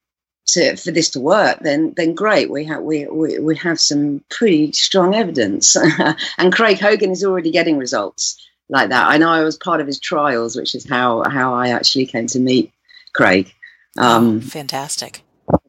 to 0.47 0.75
for 0.75 0.91
this 0.91 1.09
to 1.11 1.19
work, 1.19 1.59
then 1.61 1.93
then 1.95 2.13
great. 2.13 2.49
We 2.49 2.65
have 2.65 2.81
we, 2.83 3.05
we 3.07 3.39
we 3.39 3.55
have 3.57 3.79
some 3.79 4.23
pretty 4.29 4.71
strong 4.73 5.15
evidence, 5.15 5.75
and 6.37 6.53
Craig 6.53 6.79
Hogan 6.79 7.11
is 7.11 7.23
already 7.23 7.51
getting 7.51 7.77
results 7.77 8.39
like 8.69 8.89
that. 8.89 9.07
I 9.07 9.17
know 9.17 9.29
I 9.29 9.43
was 9.43 9.57
part 9.57 9.81
of 9.81 9.87
his 9.87 9.99
trials, 9.99 10.55
which 10.55 10.75
is 10.75 10.87
how 10.87 11.23
how 11.29 11.53
I 11.53 11.69
actually 11.69 12.05
came 12.05 12.27
to 12.27 12.39
meet 12.39 12.71
Craig. 13.13 13.53
Um, 13.97 14.37
oh, 14.37 14.41
fantastic. 14.41 15.21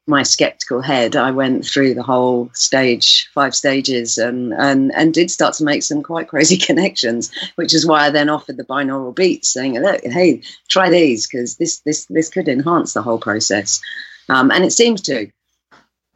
My 0.07 0.23
skeptical 0.23 0.83
head, 0.83 1.17
I 1.17 1.31
went 1.31 1.65
through 1.65 1.95
the 1.95 2.03
whole 2.03 2.51
stage, 2.53 3.29
five 3.35 3.55
stages, 3.55 4.19
and, 4.19 4.53
and, 4.53 4.95
and 4.95 5.15
did 5.15 5.31
start 5.31 5.55
to 5.55 5.65
make 5.65 5.83
some 5.83 6.03
quite 6.03 6.29
crazy 6.29 6.57
connections, 6.67 7.31
which 7.57 7.75
is 7.75 7.87
why 7.87 8.07
I 8.07 8.11
then 8.11 8.29
offered 8.29 8.57
the 8.57 8.65
binaural 8.65 9.15
beats, 9.15 9.53
saying, 9.53 9.79
"Look, 9.81 10.03
hey, 10.05 10.43
try 10.69 10.91
these 10.91 11.27
because 11.27 11.57
this 11.57 11.81
this 11.81 12.07
this 12.07 12.29
could 12.29 12.49
enhance 12.49 12.93
the 12.93 13.03
whole 13.03 13.19
process," 13.19 13.81
um, 14.29 14.51
and 14.51 14.65
it 14.65 14.73
seems 14.73 15.03
to. 15.03 15.31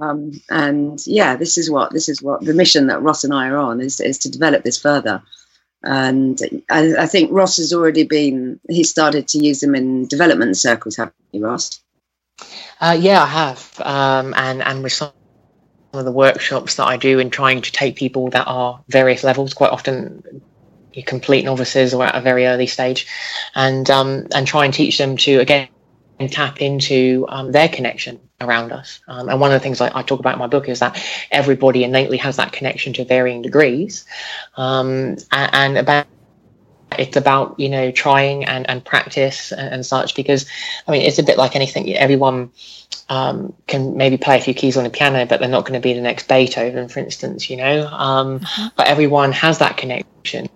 Um, 0.00 0.40
and 0.48 1.04
yeah, 1.08 1.34
this 1.34 1.58
is 1.58 1.68
what 1.68 1.92
this 1.92 2.08
is 2.08 2.22
what 2.22 2.44
the 2.44 2.54
mission 2.54 2.86
that 2.86 3.02
Ross 3.02 3.24
and 3.24 3.34
I 3.34 3.48
are 3.48 3.56
on 3.56 3.80
is 3.80 3.98
is 4.00 4.18
to 4.18 4.30
develop 4.30 4.62
this 4.62 4.80
further. 4.80 5.22
And 5.82 6.40
I, 6.70 6.94
I, 6.96 7.06
think 7.06 7.30
Ross 7.32 7.58
has 7.58 7.72
already 7.72 8.02
been, 8.02 8.58
he 8.68 8.82
started 8.82 9.28
to 9.28 9.38
use 9.38 9.60
them 9.60 9.76
in 9.76 10.08
development 10.08 10.56
circles, 10.56 10.96
haven't 10.96 11.14
you, 11.30 11.44
Ross? 11.44 11.80
Uh, 12.80 12.96
yeah, 12.98 13.22
I 13.22 13.26
have. 13.26 13.80
Um, 13.80 14.34
and, 14.36 14.62
and 14.62 14.82
with 14.82 14.92
some 14.92 15.12
of 15.92 16.04
the 16.04 16.12
workshops 16.12 16.76
that 16.76 16.86
I 16.86 16.96
do 16.96 17.18
in 17.18 17.30
trying 17.30 17.62
to 17.62 17.72
take 17.72 17.96
people 17.96 18.30
that 18.30 18.46
are 18.46 18.82
various 18.88 19.24
levels, 19.24 19.54
quite 19.54 19.70
often 19.70 20.42
complete 21.06 21.44
novices 21.44 21.94
or 21.94 22.04
at 22.04 22.14
a 22.14 22.20
very 22.20 22.46
early 22.46 22.66
stage, 22.66 23.06
and 23.54 23.88
um, 23.90 24.26
and 24.34 24.46
try 24.46 24.64
and 24.64 24.74
teach 24.74 24.98
them 24.98 25.16
to 25.16 25.38
again 25.38 25.68
tap 26.30 26.60
into 26.60 27.24
um, 27.28 27.52
their 27.52 27.68
connection 27.68 28.18
around 28.40 28.72
us. 28.72 28.98
Um, 29.06 29.28
and 29.28 29.40
one 29.40 29.52
of 29.52 29.54
the 29.54 29.62
things 29.62 29.80
I, 29.80 29.96
I, 29.96 30.02
talk 30.02 30.18
about 30.18 30.32
in 30.32 30.40
my 30.40 30.48
book 30.48 30.68
is 30.68 30.80
that 30.80 31.00
everybody 31.30 31.84
innately 31.84 32.16
has 32.16 32.36
that 32.36 32.50
connection 32.50 32.92
to 32.94 33.04
varying 33.04 33.42
degrees, 33.42 34.04
um, 34.56 35.16
and, 35.30 35.50
and, 35.52 35.78
about 35.78 36.06
it's 36.96 37.16
about 37.16 37.58
you 37.58 37.68
know 37.68 37.90
trying 37.90 38.44
and, 38.44 38.68
and 38.68 38.84
practice 38.84 39.52
and, 39.52 39.74
and, 39.74 39.86
such 39.86 40.14
because 40.14 40.46
I 40.86 40.92
mean 40.92 41.02
it's 41.02 41.18
a 41.18 41.22
bit 41.22 41.36
like 41.36 41.54
anything. 41.54 41.94
Everyone 41.94 42.50
um, 43.08 43.54
can 43.66 43.96
maybe 43.96 44.16
play 44.16 44.38
a 44.38 44.40
few 44.40 44.54
keys 44.54 44.76
on 44.76 44.86
a 44.86 44.90
piano, 44.90 45.26
but 45.26 45.40
they're 45.40 45.48
not 45.48 45.64
going 45.64 45.80
to 45.80 45.82
be 45.82 45.92
the 45.92 46.00
next 46.00 46.28
Beethoven, 46.28 46.88
for 46.88 47.00
instance. 47.00 47.50
You 47.50 47.56
know, 47.56 47.86
um, 47.88 48.36
uh-huh. 48.36 48.70
but 48.76 48.86
everyone 48.86 49.32
has 49.32 49.58
that 49.58 49.76
connection. 49.76 50.48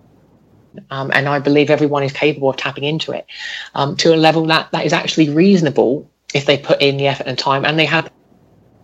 Um, 0.89 1.11
and 1.13 1.29
I 1.29 1.37
believe 1.37 1.69
everyone 1.69 2.01
is 2.01 2.11
capable 2.11 2.49
of 2.49 2.57
tapping 2.57 2.83
into 2.83 3.11
it 3.11 3.27
um, 3.75 3.95
to 3.97 4.13
a 4.13 4.17
level 4.17 4.47
that, 4.47 4.71
that 4.71 4.87
is 4.87 4.91
actually 4.91 5.29
reasonable 5.29 6.09
if 6.33 6.47
they 6.47 6.57
put 6.57 6.81
in 6.81 6.97
the 6.97 7.05
effort 7.05 7.27
and 7.27 7.37
time 7.37 7.63
and 7.63 7.77
they 7.77 7.85
have 7.85 8.11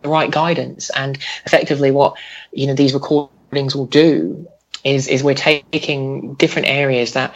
the 0.04 0.10
right 0.10 0.30
guidance. 0.30 0.92
And 0.92 1.18
effectively, 1.46 1.90
what 1.92 2.16
you 2.52 2.68
know 2.68 2.76
these 2.76 2.94
recordings 2.94 3.76
will 3.76 3.88
do 3.88 4.48
is 4.84 5.08
is 5.08 5.24
we're 5.24 5.36
taking 5.36 6.36
different 6.36 6.68
areas 6.68 7.14
that 7.14 7.36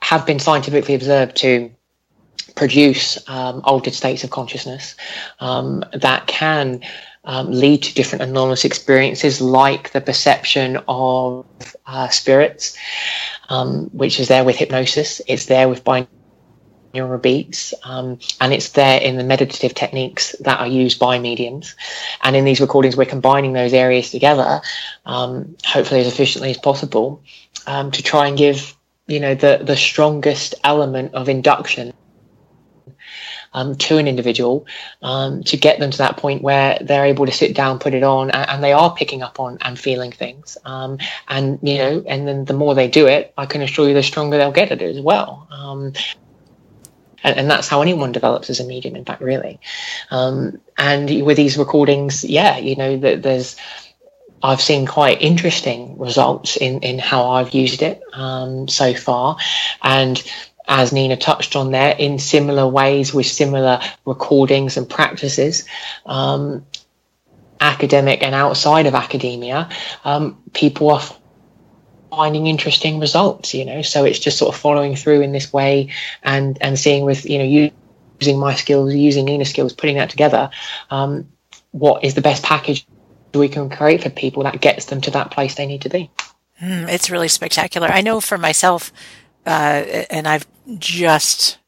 have 0.00 0.26
been 0.26 0.38
scientifically 0.38 0.94
observed 0.94 1.36
to 1.36 1.70
produce 2.54 3.18
um, 3.28 3.62
altered 3.64 3.94
states 3.94 4.22
of 4.22 4.30
consciousness 4.30 4.94
um, 5.40 5.84
that 5.92 6.26
can 6.26 6.80
um, 7.24 7.50
lead 7.50 7.82
to 7.82 7.94
different 7.94 8.22
anomalous 8.22 8.64
experiences, 8.64 9.40
like 9.40 9.92
the 9.92 10.00
perception 10.00 10.78
of 10.86 11.46
uh, 11.86 12.08
spirits, 12.08 12.76
um, 13.48 13.88
which 13.92 14.20
is 14.20 14.28
there 14.28 14.44
with 14.44 14.56
hypnosis. 14.56 15.20
It's 15.26 15.46
there 15.46 15.68
with 15.68 15.84
binaural 15.84 16.08
neural 16.94 17.18
beats, 17.18 17.74
um, 17.84 18.18
and 18.40 18.52
it's 18.52 18.70
there 18.70 19.00
in 19.00 19.16
the 19.16 19.24
meditative 19.24 19.74
techniques 19.74 20.34
that 20.40 20.60
are 20.60 20.66
used 20.66 20.98
by 20.98 21.18
mediums. 21.18 21.74
And 22.22 22.36
in 22.36 22.44
these 22.44 22.60
recordings, 22.60 22.96
we're 22.96 23.04
combining 23.04 23.52
those 23.52 23.72
areas 23.72 24.10
together, 24.10 24.62
um, 25.04 25.56
hopefully 25.66 26.00
as 26.00 26.06
efficiently 26.06 26.50
as 26.50 26.58
possible, 26.58 27.22
um, 27.66 27.90
to 27.90 28.02
try 28.02 28.28
and 28.28 28.38
give 28.38 28.74
you 29.06 29.20
know 29.20 29.34
the 29.34 29.60
the 29.62 29.76
strongest 29.76 30.54
element 30.64 31.12
of 31.14 31.28
induction 31.28 31.92
um, 33.54 33.76
to 33.76 33.98
an 33.98 34.06
individual 34.06 34.66
um, 35.02 35.42
to 35.44 35.56
get 35.56 35.78
them 35.78 35.90
to 35.90 35.98
that 35.98 36.16
point 36.16 36.42
where 36.42 36.78
they're 36.80 37.06
able 37.06 37.24
to 37.24 37.32
sit 37.32 37.54
down, 37.54 37.78
put 37.78 37.94
it 37.94 38.02
on, 38.02 38.30
and, 38.30 38.50
and 38.50 38.64
they 38.64 38.72
are 38.72 38.94
picking 38.94 39.22
up 39.22 39.40
on 39.40 39.58
and 39.62 39.78
feeling 39.78 40.12
things. 40.12 40.58
Um, 40.64 40.98
and 41.28 41.58
you 41.62 41.78
know, 41.78 42.04
and 42.06 42.28
then 42.28 42.44
the 42.44 42.54
more 42.54 42.74
they 42.74 42.88
do 42.88 43.06
it, 43.06 43.32
I 43.38 43.46
can 43.46 43.62
assure 43.62 43.88
you, 43.88 43.94
the 43.94 44.02
stronger 44.02 44.36
they'll 44.36 44.52
get 44.52 44.72
at 44.72 44.82
it 44.82 44.96
as 44.96 45.00
well. 45.00 45.46
And, 47.24 47.38
and, 47.38 47.50
that's 47.50 47.68
how 47.68 47.82
anyone 47.82 48.12
develops 48.12 48.50
as 48.50 48.60
a 48.60 48.64
medium, 48.64 48.94
in 48.94 49.04
fact, 49.04 49.22
really. 49.22 49.58
Um, 50.10 50.60
and 50.78 51.24
with 51.24 51.36
these 51.36 51.58
recordings, 51.58 52.24
yeah, 52.24 52.58
you 52.58 52.76
know, 52.76 52.96
that 52.98 53.22
there's. 53.22 53.56
I've 54.42 54.60
seen 54.60 54.86
quite 54.86 55.22
interesting 55.22 55.98
results 55.98 56.58
in, 56.58 56.80
in 56.80 56.98
how 56.98 57.30
I've 57.30 57.54
used 57.54 57.80
it 57.80 58.02
um, 58.12 58.68
so 58.68 58.92
far. 58.92 59.38
And 59.82 60.22
as 60.68 60.92
Nina 60.92 61.16
touched 61.16 61.56
on 61.56 61.70
there, 61.70 61.96
in 61.98 62.18
similar 62.18 62.68
ways 62.68 63.14
with 63.14 63.24
similar 63.24 63.80
recordings 64.04 64.76
and 64.76 64.88
practices. 64.88 65.64
Um, 66.04 66.66
academic 67.60 68.22
and 68.22 68.34
outside 68.34 68.86
of 68.86 68.94
academia, 68.94 69.68
um, 70.04 70.42
people 70.52 70.90
are 70.90 71.02
finding 72.16 72.46
interesting 72.46 73.00
results, 73.00 73.54
you 73.54 73.64
know. 73.64 73.82
So 73.82 74.04
it's 74.04 74.18
just 74.18 74.38
sort 74.38 74.54
of 74.54 74.60
following 74.60 74.96
through 74.96 75.22
in 75.22 75.32
this 75.32 75.52
way 75.52 75.90
and 76.22 76.58
and 76.60 76.78
seeing 76.78 77.04
with 77.04 77.28
you 77.28 77.38
know 77.38 77.70
using 78.20 78.38
my 78.38 78.54
skills, 78.54 78.94
using 78.94 79.24
Nina's 79.24 79.50
skills, 79.50 79.72
putting 79.72 79.96
that 79.96 80.10
together. 80.10 80.50
Um, 80.90 81.28
what 81.72 82.04
is 82.04 82.14
the 82.14 82.20
best 82.20 82.42
package 82.42 82.86
we 83.34 83.48
can 83.48 83.68
create 83.68 84.02
for 84.02 84.10
people 84.10 84.44
that 84.44 84.60
gets 84.60 84.86
them 84.86 85.00
to 85.02 85.10
that 85.10 85.30
place 85.30 85.56
they 85.56 85.66
need 85.66 85.82
to 85.82 85.88
be? 85.88 86.10
Mm, 86.62 86.88
it's 86.88 87.10
really 87.10 87.28
spectacular. 87.28 87.88
I 87.88 88.00
know 88.00 88.20
for 88.20 88.38
myself, 88.38 88.92
uh, 89.44 90.04
and 90.10 90.28
I've 90.28 90.46
just 90.78 91.58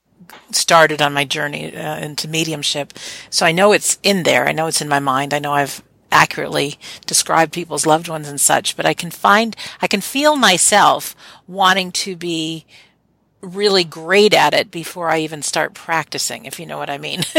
started 0.52 1.02
on 1.02 1.12
my 1.12 1.24
journey 1.24 1.76
uh, 1.76 1.98
into 1.98 2.28
mediumship, 2.28 2.92
so 3.30 3.44
I 3.44 3.52
know 3.52 3.72
it's 3.72 3.98
in 4.02 4.22
there. 4.22 4.46
I 4.46 4.52
know 4.52 4.68
it's 4.68 4.80
in 4.80 4.88
my 4.88 5.00
mind. 5.00 5.34
I 5.34 5.40
know 5.40 5.52
I've 5.52 5.82
accurately 6.16 6.78
describe 7.04 7.52
people's 7.52 7.86
loved 7.86 8.08
ones 8.08 8.28
and 8.28 8.40
such, 8.40 8.76
but 8.76 8.86
I 8.86 8.94
can 8.94 9.10
find, 9.10 9.54
I 9.82 9.86
can 9.86 10.00
feel 10.00 10.36
myself 10.36 11.14
wanting 11.46 11.92
to 11.92 12.16
be 12.16 12.64
really 13.42 13.84
great 13.84 14.34
at 14.34 14.54
it 14.54 14.70
before 14.70 15.10
I 15.10 15.20
even 15.20 15.42
start 15.42 15.74
practicing, 15.74 16.46
if 16.46 16.58
you 16.58 16.66
know 16.66 16.78
what 16.78 16.90
I 16.90 16.98
mean. 16.98 17.20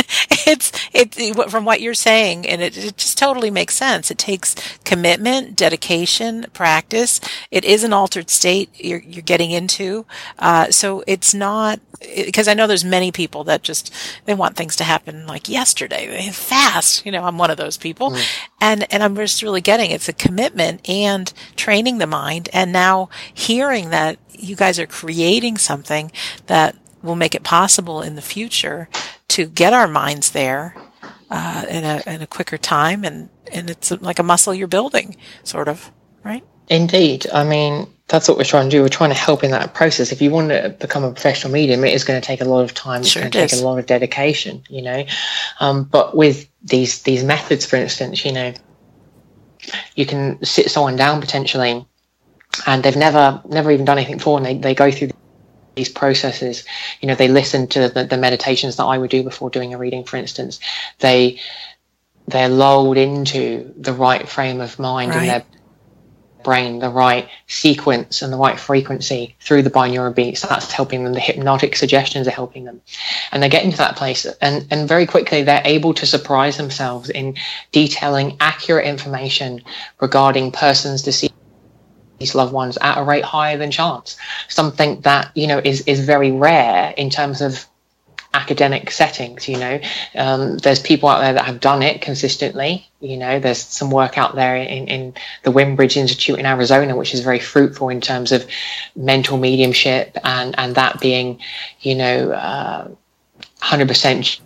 it's 0.48 0.72
it 0.94 1.16
from 1.50 1.66
what 1.66 1.82
you're 1.82 1.94
saying, 1.94 2.48
and 2.48 2.62
it, 2.62 2.78
it 2.78 2.98
just 2.98 3.18
totally 3.18 3.52
makes 3.52 3.76
sense. 3.76 4.12
It 4.12 4.18
takes 4.18 4.56
commitment, 4.86 5.56
dedication, 5.56 6.46
practice. 6.54 7.20
It 7.52 7.66
is 7.66 7.84
an 7.84 7.94
altered 7.94 8.30
state 8.30 8.70
you're 8.76 9.02
you're 9.02 9.22
getting 9.22 9.52
into, 9.52 10.06
uh, 10.40 10.72
so 10.72 11.04
it's 11.08 11.34
not 11.34 11.80
because 12.00 12.48
I 12.48 12.54
know 12.54 12.68
there's 12.68 12.86
many 12.86 13.12
people 13.12 13.44
that 13.46 13.64
just 13.64 13.94
they 14.26 14.34
want 14.34 14.56
things 14.56 14.76
to 14.78 14.84
happen 14.84 15.28
like 15.28 15.50
yesterday, 15.50 16.30
fast. 16.32 17.06
You 17.06 17.12
know, 17.12 17.24
I'm 17.24 17.38
one 17.38 17.52
of 17.52 17.58
those 17.58 17.78
people, 17.78 18.12
mm. 18.12 18.40
and 18.62 18.92
and 18.92 19.04
I'm 19.04 19.16
just 19.16 19.42
really 19.42 19.62
getting 19.62 19.92
it's 19.92 20.10
a 20.10 20.14
commitment 20.14 20.88
and 20.90 21.32
training 21.56 21.98
the 21.98 22.08
mind, 22.08 22.50
and 22.54 22.72
now 22.72 23.10
hearing 23.34 23.90
that 23.90 24.20
you 24.32 24.56
guys 24.56 24.80
are 24.80 24.88
creating 24.88 25.58
something 25.58 26.12
that 26.48 26.76
will 27.02 27.16
make 27.16 27.36
it 27.36 27.44
possible 27.44 28.02
in 28.02 28.16
the 28.16 28.22
future 28.22 28.90
to 29.30 29.46
get 29.46 29.74
our 29.74 29.88
minds 29.88 30.32
there 30.32 30.76
uh, 31.30 31.66
in 31.70 31.84
a 31.84 32.04
in 32.06 32.22
a 32.22 32.28
quicker 32.28 32.58
time, 32.58 33.04
and 33.04 33.30
and 33.52 33.70
it's 33.70 33.92
like 33.92 34.20
a 34.20 34.24
muscle 34.24 34.54
you're 34.54 34.68
building, 34.68 35.16
sort 35.44 35.68
of, 35.68 35.92
right? 36.24 36.44
Indeed. 36.70 37.28
I 37.34 37.44
mean, 37.44 37.88
that's 38.08 38.28
what 38.28 38.38
we're 38.38 38.46
trying 38.46 38.70
to 38.70 38.78
do. 38.78 38.82
We're 38.82 38.90
trying 38.90 39.10
to 39.10 39.18
help 39.18 39.44
in 39.44 39.52
that 39.52 39.74
process. 39.74 40.12
If 40.12 40.22
you 40.22 40.32
want 40.32 40.50
to 40.50 40.76
become 40.80 41.04
a 41.04 41.12
professional 41.12 41.52
medium, 41.52 41.84
it 41.84 41.94
is 41.94 42.04
going 42.04 42.20
to 42.20 42.26
take 42.26 42.40
a 42.40 42.46
lot 42.46 42.64
of 42.64 42.74
time. 42.74 43.02
It's 43.02 43.14
going 43.14 43.30
to 43.30 43.48
take 43.48 43.54
a 43.54 43.64
lot 43.64 43.80
of 43.80 43.86
dedication, 43.86 44.64
you 44.70 44.82
know. 44.82 45.06
Um, 45.60 45.84
but 45.84 46.16
with 46.16 46.50
these 46.64 47.02
these 47.02 47.24
methods, 47.24 47.66
for 47.66 47.76
instance, 47.76 48.24
you 48.24 48.32
know, 48.32 48.54
you 49.96 50.06
can 50.06 50.44
sit 50.44 50.72
someone 50.72 50.96
down 50.96 51.20
potentially 51.20 51.86
and 52.66 52.84
they've 52.84 52.96
never 52.96 53.42
never 53.46 53.72
even 53.72 53.86
done 53.86 53.98
anything 53.98 54.18
before 54.18 54.38
and 54.38 54.46
they, 54.46 54.58
they 54.58 54.74
go 54.74 54.90
through 54.90 55.10
these 55.76 55.90
processes 55.90 56.64
you 57.02 57.08
know 57.08 57.16
they 57.16 57.28
listen 57.28 57.68
to 57.68 57.90
the, 57.90 58.06
the 58.06 58.18
meditations 58.18 58.78
that 58.78 58.86
i 58.86 58.98
would 58.98 59.12
do 59.12 59.22
before 59.22 59.50
doing 59.50 59.74
a 59.74 59.78
reading 59.78 60.04
for 60.04 60.18
instance 60.18 60.60
they 61.00 61.40
they're 62.28 62.50
lulled 62.50 62.98
into 62.98 63.74
the 63.78 63.94
right 63.94 64.28
frame 64.28 64.60
of 64.60 64.80
mind 64.80 65.12
right. 65.12 65.22
in 65.22 65.28
their 65.28 65.44
brain 66.48 66.80
the 66.80 66.90
right 66.90 67.28
sequence 67.48 68.22
and 68.22 68.32
the 68.32 68.38
right 68.38 68.58
frequency 68.58 69.36
through 69.42 69.62
the 69.62 69.70
binaural 69.70 70.16
beats. 70.16 70.42
That's 70.42 70.72
helping 70.72 71.04
them. 71.04 71.12
The 71.12 71.20
hypnotic 71.20 71.76
suggestions 71.76 72.26
are 72.26 72.32
helping 72.32 72.64
them. 72.64 72.80
And 73.34 73.44
they 73.44 73.50
get 73.50 73.66
into 73.66 73.76
that 73.80 73.98
place 73.98 74.26
and 74.42 74.66
and 74.72 74.88
very 74.88 75.06
quickly 75.06 75.44
they're 75.44 75.62
able 75.66 75.94
to 75.96 76.06
surprise 76.06 76.56
themselves 76.56 77.10
in 77.10 77.36
detailing 77.74 78.38
accurate 78.40 78.88
information 78.88 79.62
regarding 80.00 80.54
persons 80.54 81.02
deceased 81.02 81.34
these 82.18 82.34
loved 82.34 82.54
ones 82.54 82.78
at 82.80 82.98
a 82.98 83.04
rate 83.04 83.26
higher 83.26 83.58
than 83.58 83.70
chance. 83.70 84.16
Something 84.48 85.02
that 85.02 85.32
you 85.36 85.48
know 85.48 85.60
is 85.60 85.82
is 85.82 86.00
very 86.00 86.32
rare 86.32 86.94
in 86.96 87.10
terms 87.10 87.42
of 87.42 87.68
academic 88.34 88.92
settings. 88.92 89.48
You 89.48 89.58
know, 89.58 89.80
um, 90.16 90.58
there's 90.58 90.80
people 90.80 91.10
out 91.10 91.22
there 91.22 91.34
that 91.34 91.46
have 91.46 91.60
done 91.60 91.82
it 91.82 92.02
consistently. 92.02 92.88
You 93.00 93.18
know, 93.18 93.40
there's 93.40 93.60
some 93.60 93.92
work 93.92 94.18
out 94.18 94.36
there 94.36 94.56
in, 94.56 94.88
in 94.88 95.14
the 95.44 95.52
Windbridge 95.52 95.98
Institute 95.98 96.40
in 96.40 96.46
Arizona, 96.46 96.96
which 96.96 97.14
is 97.14 97.22
very 97.22 97.40
fruitful 97.40 97.90
in 97.90 98.02
terms 98.02 98.32
of 98.32 98.46
mental 98.96 99.38
mediumship 99.38 100.18
and 100.24 100.56
and 100.58 100.76
that 100.76 101.00
being, 101.00 101.40
you 101.82 101.96
know, 101.96 102.32
uh, 102.32 102.88
100% 103.62 104.40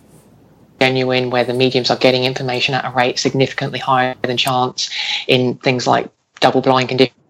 genuine, 0.80 1.30
where 1.30 1.44
the 1.44 1.54
mediums 1.54 1.90
are 1.90 1.96
getting 1.96 2.24
information 2.24 2.74
at 2.74 2.84
a 2.84 2.90
rate 2.90 3.18
significantly 3.18 3.78
higher 3.78 4.16
than 4.22 4.36
chance 4.36 4.90
in 5.28 5.56
things 5.56 5.86
like 5.86 6.10
double 6.40 6.60
blind 6.60 6.88
conditions 6.88 7.21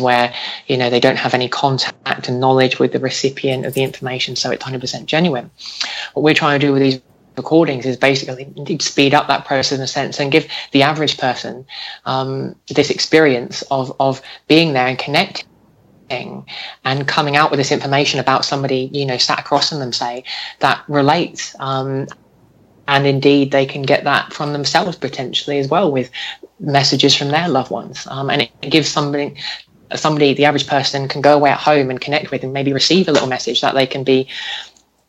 where 0.00 0.34
you 0.66 0.76
know 0.76 0.90
they 0.90 1.00
don't 1.00 1.16
have 1.16 1.34
any 1.34 1.48
contact 1.48 2.28
and 2.28 2.40
knowledge 2.40 2.78
with 2.78 2.92
the 2.92 2.98
recipient 2.98 3.66
of 3.66 3.74
the 3.74 3.82
information 3.82 4.36
so 4.36 4.50
it's 4.50 4.64
100% 4.64 5.06
genuine 5.06 5.50
what 6.14 6.22
we're 6.22 6.34
trying 6.34 6.58
to 6.58 6.66
do 6.66 6.72
with 6.72 6.82
these 6.82 7.00
recordings 7.36 7.86
is 7.86 7.96
basically 7.96 8.52
speed 8.80 9.14
up 9.14 9.28
that 9.28 9.44
process 9.44 9.78
in 9.78 9.82
a 9.82 9.86
sense 9.86 10.20
and 10.20 10.32
give 10.32 10.46
the 10.72 10.82
average 10.82 11.16
person 11.16 11.64
um, 12.04 12.54
this 12.68 12.90
experience 12.90 13.62
of 13.70 13.94
of 14.00 14.20
being 14.48 14.72
there 14.72 14.86
and 14.86 14.98
connecting 14.98 15.46
and 16.84 17.06
coming 17.06 17.36
out 17.36 17.50
with 17.50 17.58
this 17.58 17.72
information 17.72 18.20
about 18.20 18.44
somebody, 18.44 18.90
you 18.92 19.06
know, 19.06 19.16
sat 19.16 19.38
across 19.38 19.68
from 19.68 19.78
them, 19.78 19.92
say, 19.92 20.24
that 20.58 20.82
relates. 20.88 21.54
Um, 21.60 22.08
and 22.88 23.06
indeed, 23.06 23.52
they 23.52 23.66
can 23.66 23.82
get 23.82 24.04
that 24.04 24.32
from 24.32 24.52
themselves 24.52 24.96
potentially 24.96 25.58
as 25.58 25.68
well 25.68 25.92
with 25.92 26.10
messages 26.60 27.14
from 27.16 27.28
their 27.28 27.48
loved 27.48 27.70
ones. 27.70 28.06
Um, 28.08 28.30
and 28.30 28.42
it 28.42 28.70
gives 28.70 28.88
somebody, 28.88 29.36
somebody, 29.94 30.34
the 30.34 30.44
average 30.44 30.66
person, 30.66 31.08
can 31.08 31.20
go 31.20 31.34
away 31.34 31.50
at 31.50 31.58
home 31.58 31.90
and 31.90 32.00
connect 32.00 32.30
with 32.30 32.44
and 32.44 32.52
maybe 32.52 32.72
receive 32.72 33.08
a 33.08 33.12
little 33.12 33.28
message 33.28 33.62
that 33.62 33.74
they 33.74 33.86
can 33.86 34.04
be 34.04 34.28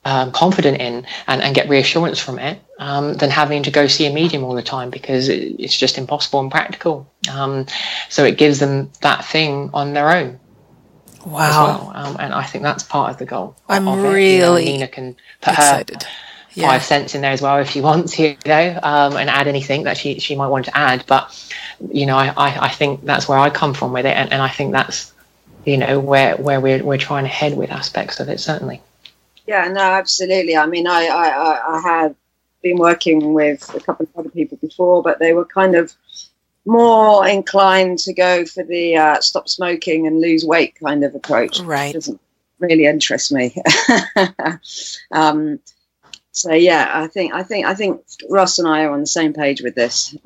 um, 0.03 0.31
confident 0.31 0.81
in 0.81 1.05
and, 1.27 1.41
and 1.41 1.53
get 1.53 1.69
reassurance 1.69 2.19
from 2.19 2.39
it 2.39 2.59
um, 2.79 3.13
than 3.15 3.29
having 3.29 3.63
to 3.63 3.71
go 3.71 3.87
see 3.87 4.07
a 4.07 4.13
medium 4.13 4.43
all 4.43 4.55
the 4.55 4.63
time 4.63 4.89
because 4.89 5.29
it, 5.29 5.59
it's 5.59 5.77
just 5.77 5.97
impossible 5.97 6.39
and 6.39 6.49
practical. 6.49 7.11
Um, 7.31 7.67
so 8.09 8.23
it 8.23 8.37
gives 8.37 8.59
them 8.59 8.91
that 9.01 9.25
thing 9.25 9.69
on 9.73 9.93
their 9.93 10.09
own. 10.09 10.39
Wow. 11.25 11.91
Well. 11.93 12.05
Um, 12.07 12.17
and 12.19 12.33
I 12.33 12.43
think 12.43 12.63
that's 12.63 12.83
part 12.83 13.11
of 13.11 13.17
the 13.19 13.25
goal. 13.25 13.55
I'm 13.69 13.87
of 13.87 14.01
really 14.01 14.37
you 14.37 14.41
know, 14.41 14.55
Nina 14.57 14.87
can 14.87 15.15
put 15.41 15.53
excited. 15.53 16.01
her 16.01 16.09
Yeah. 16.53 16.67
five 16.67 16.83
cents 16.83 17.15
in 17.15 17.21
there 17.21 17.31
as 17.31 17.41
well 17.41 17.57
if 17.59 17.69
she 17.69 17.81
wants 17.81 18.15
to, 18.17 18.23
you 18.23 18.37
know, 18.45 18.79
um, 18.83 19.15
and 19.15 19.29
add 19.29 19.47
anything 19.47 19.83
that 19.83 19.97
she, 19.97 20.19
she 20.19 20.35
might 20.35 20.49
want 20.49 20.65
to 20.65 20.77
add. 20.77 21.05
But, 21.07 21.51
you 21.91 22.05
know, 22.05 22.17
I, 22.17 22.33
I, 22.35 22.65
I 22.65 22.69
think 22.69 23.05
that's 23.05 23.27
where 23.27 23.37
I 23.37 23.49
come 23.49 23.73
from 23.73 23.93
with 23.93 24.05
it. 24.05 24.15
And, 24.15 24.31
and 24.33 24.41
I 24.41 24.49
think 24.49 24.73
that's, 24.73 25.13
you 25.65 25.77
know, 25.77 25.99
where, 25.99 26.35
where 26.35 26.59
we're, 26.59 26.83
we're 26.83 26.97
trying 26.97 27.23
to 27.23 27.29
head 27.29 27.55
with 27.55 27.71
aspects 27.71 28.19
of 28.19 28.27
it, 28.27 28.39
certainly. 28.39 28.81
Yeah, 29.47 29.67
no, 29.69 29.81
absolutely. 29.81 30.55
I 30.55 30.65
mean, 30.65 30.87
I, 30.87 31.07
I, 31.07 31.77
I, 31.77 31.81
had 31.81 32.15
been 32.61 32.77
working 32.77 33.33
with 33.33 33.73
a 33.73 33.79
couple 33.79 34.05
of 34.05 34.19
other 34.19 34.29
people 34.29 34.57
before, 34.57 35.01
but 35.01 35.19
they 35.19 35.33
were 35.33 35.45
kind 35.45 35.75
of 35.75 35.93
more 36.65 37.27
inclined 37.27 37.99
to 37.99 38.13
go 38.13 38.45
for 38.45 38.63
the 38.63 38.95
uh, 38.95 39.19
stop 39.19 39.49
smoking 39.49 40.05
and 40.05 40.21
lose 40.21 40.45
weight 40.45 40.75
kind 40.81 41.03
of 41.03 41.15
approach. 41.15 41.59
Right. 41.59 41.89
It 41.89 41.93
doesn't 41.93 42.21
really 42.59 42.85
interest 42.85 43.31
me. 43.31 43.55
um, 45.11 45.59
so 46.31 46.53
yeah, 46.53 46.89
I 46.93 47.07
think 47.07 47.33
I 47.33 47.43
think 47.43 47.65
I 47.65 47.73
think 47.75 48.01
Ross 48.29 48.59
and 48.59 48.67
I 48.67 48.83
are 48.83 48.91
on 48.91 49.01
the 49.01 49.07
same 49.07 49.33
page 49.33 49.61
with 49.61 49.75
this. 49.75 50.15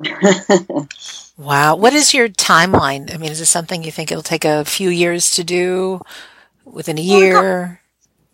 Wow. 1.38 1.76
What 1.76 1.92
is 1.92 2.14
your 2.14 2.28
timeline? 2.30 3.12
I 3.14 3.18
mean, 3.18 3.30
is 3.30 3.40
this 3.40 3.50
something 3.50 3.84
you 3.84 3.92
think 3.92 4.10
it'll 4.10 4.22
take 4.22 4.46
a 4.46 4.64
few 4.64 4.88
years 4.88 5.32
to 5.32 5.44
do? 5.44 6.00
Within 6.64 6.98
a 6.98 7.02
Well, 7.06 7.20
we 7.20 7.30
got- 7.30 7.42
year? 7.42 7.80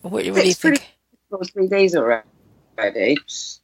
What, 0.03 0.13
what 0.13 0.23
do 0.23 0.29
you 0.29 0.37
It's 0.37 0.61
pretty- 0.61 0.77
think? 0.79 0.89
for 1.29 1.45
three 1.45 1.67
days 1.67 1.97
already. 1.97 3.17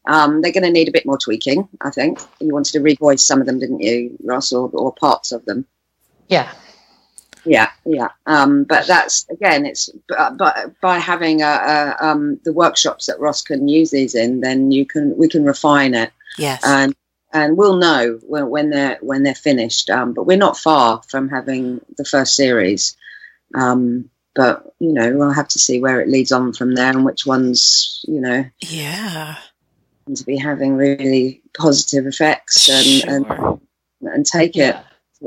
Um, 0.07 0.43
they're 0.43 0.53
going 0.53 0.65
to 0.65 0.71
need 0.71 0.89
a 0.89 0.93
bit 0.93 1.07
more 1.07 1.19
tweaking, 1.19 1.69
I 1.81 1.91
think. 1.91 2.19
You 2.41 2.53
wanted 2.53 2.73
to 2.73 2.81
revoice 2.81 3.21
some 3.21 3.41
of 3.41 3.47
them, 3.47 3.59
didn't 3.61 3.81
you, 3.81 4.17
Ross, 4.25 4.53
or, 4.53 4.69
or 4.73 4.93
parts 4.93 5.31
of 5.33 5.45
them? 5.45 5.67
Yeah. 6.29 6.51
Yeah, 7.49 7.71
yeah. 7.85 8.09
Um, 8.27 8.65
but 8.65 8.87
that's 8.87 9.29
again, 9.31 9.67
it's 9.67 9.91
but, 10.09 10.37
but 10.37 10.81
by 10.81 10.99
having 10.99 11.43
a, 11.43 11.47
a, 11.47 11.97
um, 12.01 12.39
the 12.45 12.53
workshops 12.53 13.07
that 13.07 13.19
Ross 13.21 13.43
can 13.43 13.69
use 13.69 13.91
these 13.91 14.15
in, 14.15 14.41
then 14.41 14.71
you 14.71 14.87
can 14.87 15.17
we 15.17 15.29
can 15.29 15.45
refine 15.45 15.95
it 15.95 16.13
Yes. 16.39 16.63
and 16.65 16.95
and 17.33 17.57
we'll 17.57 17.77
know 17.77 18.19
when, 18.27 18.49
when 18.49 18.71
they're 18.71 18.99
when 19.01 19.23
they're 19.23 19.35
finished. 19.35 19.91
Um, 19.91 20.15
but 20.15 20.25
we're 20.27 20.37
not 20.37 20.57
far 20.59 21.03
from 21.09 21.29
having 21.29 21.81
the 21.97 22.05
first 22.05 22.35
series. 22.37 22.97
Um, 23.55 24.11
but 24.35 24.73
you 24.79 24.93
know, 24.93 25.17
we'll 25.17 25.33
have 25.33 25.49
to 25.49 25.59
see 25.59 25.81
where 25.81 26.01
it 26.01 26.09
leads 26.09 26.33
on 26.33 26.53
from 26.53 26.75
there 26.75 26.91
and 26.91 27.05
which 27.05 27.27
ones 27.27 28.05
you 28.07 28.21
know 28.21 28.45
yeah. 28.61 29.37
to 30.15 30.25
be 30.25 30.37
having 30.37 30.77
really 30.77 31.43
positive 31.57 32.07
effects 32.07 32.69
and 32.69 32.85
Sure. 32.87 33.11
and, 33.11 33.61
and 34.15 34.27
take 34.27 34.55
it 34.57 34.77
Yeah. 34.77 34.83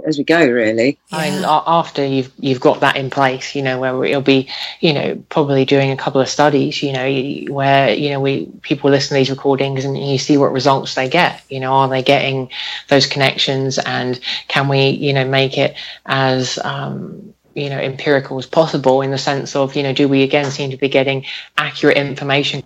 As 0.05 0.17
we 0.17 0.23
go. 0.23 0.45
Really, 0.45 0.97
I 1.11 1.29
mean, 1.29 1.41
Yeah. 1.41 1.49
a- 1.49 1.63
after 1.67 2.05
you've 2.05 2.31
you've 2.39 2.59
got 2.59 2.79
that 2.81 2.95
in 2.95 3.09
place, 3.09 3.55
you 3.55 3.61
know, 3.61 3.79
where 3.79 4.03
it'll 4.05 4.21
be, 4.21 4.47
you 4.79 4.93
know, 4.93 5.21
probably 5.29 5.65
doing 5.65 5.91
a 5.91 5.97
couple 5.97 6.21
of 6.21 6.29
studies, 6.29 6.81
you 6.81 6.93
know, 6.93 7.53
where 7.53 7.93
you 7.93 8.09
know 8.09 8.19
we 8.19 8.47
people 8.61 8.89
listen 8.89 9.09
to 9.09 9.13
these 9.15 9.29
recordings 9.29 9.85
and 9.85 9.97
you 9.97 10.17
see 10.17 10.37
what 10.37 10.51
results 10.53 10.95
they 10.95 11.09
get. 11.09 11.41
You 11.49 11.59
know, 11.59 11.73
are 11.73 11.89
they 11.89 12.03
getting 12.03 12.49
those 12.89 13.07
connections, 13.07 13.77
and 13.79 14.19
can 14.47 14.67
we, 14.67 14.89
you 14.89 15.13
know, 15.13 15.25
make 15.25 15.57
it 15.57 15.75
as 16.05 16.57
um, 16.63 17.33
you 17.55 17.69
know 17.69 17.77
empirical 17.77 18.39
as 18.39 18.45
possible 18.45 19.01
in 19.01 19.11
the 19.11 19.17
sense 19.17 19.55
of, 19.55 19.75
you 19.75 19.83
know, 19.83 19.93
do 19.93 20.07
we 20.07 20.23
again 20.23 20.49
seem 20.51 20.71
to 20.71 20.77
be 20.77 20.89
getting 20.89 21.25
accurate 21.57 21.97
information 21.97 22.63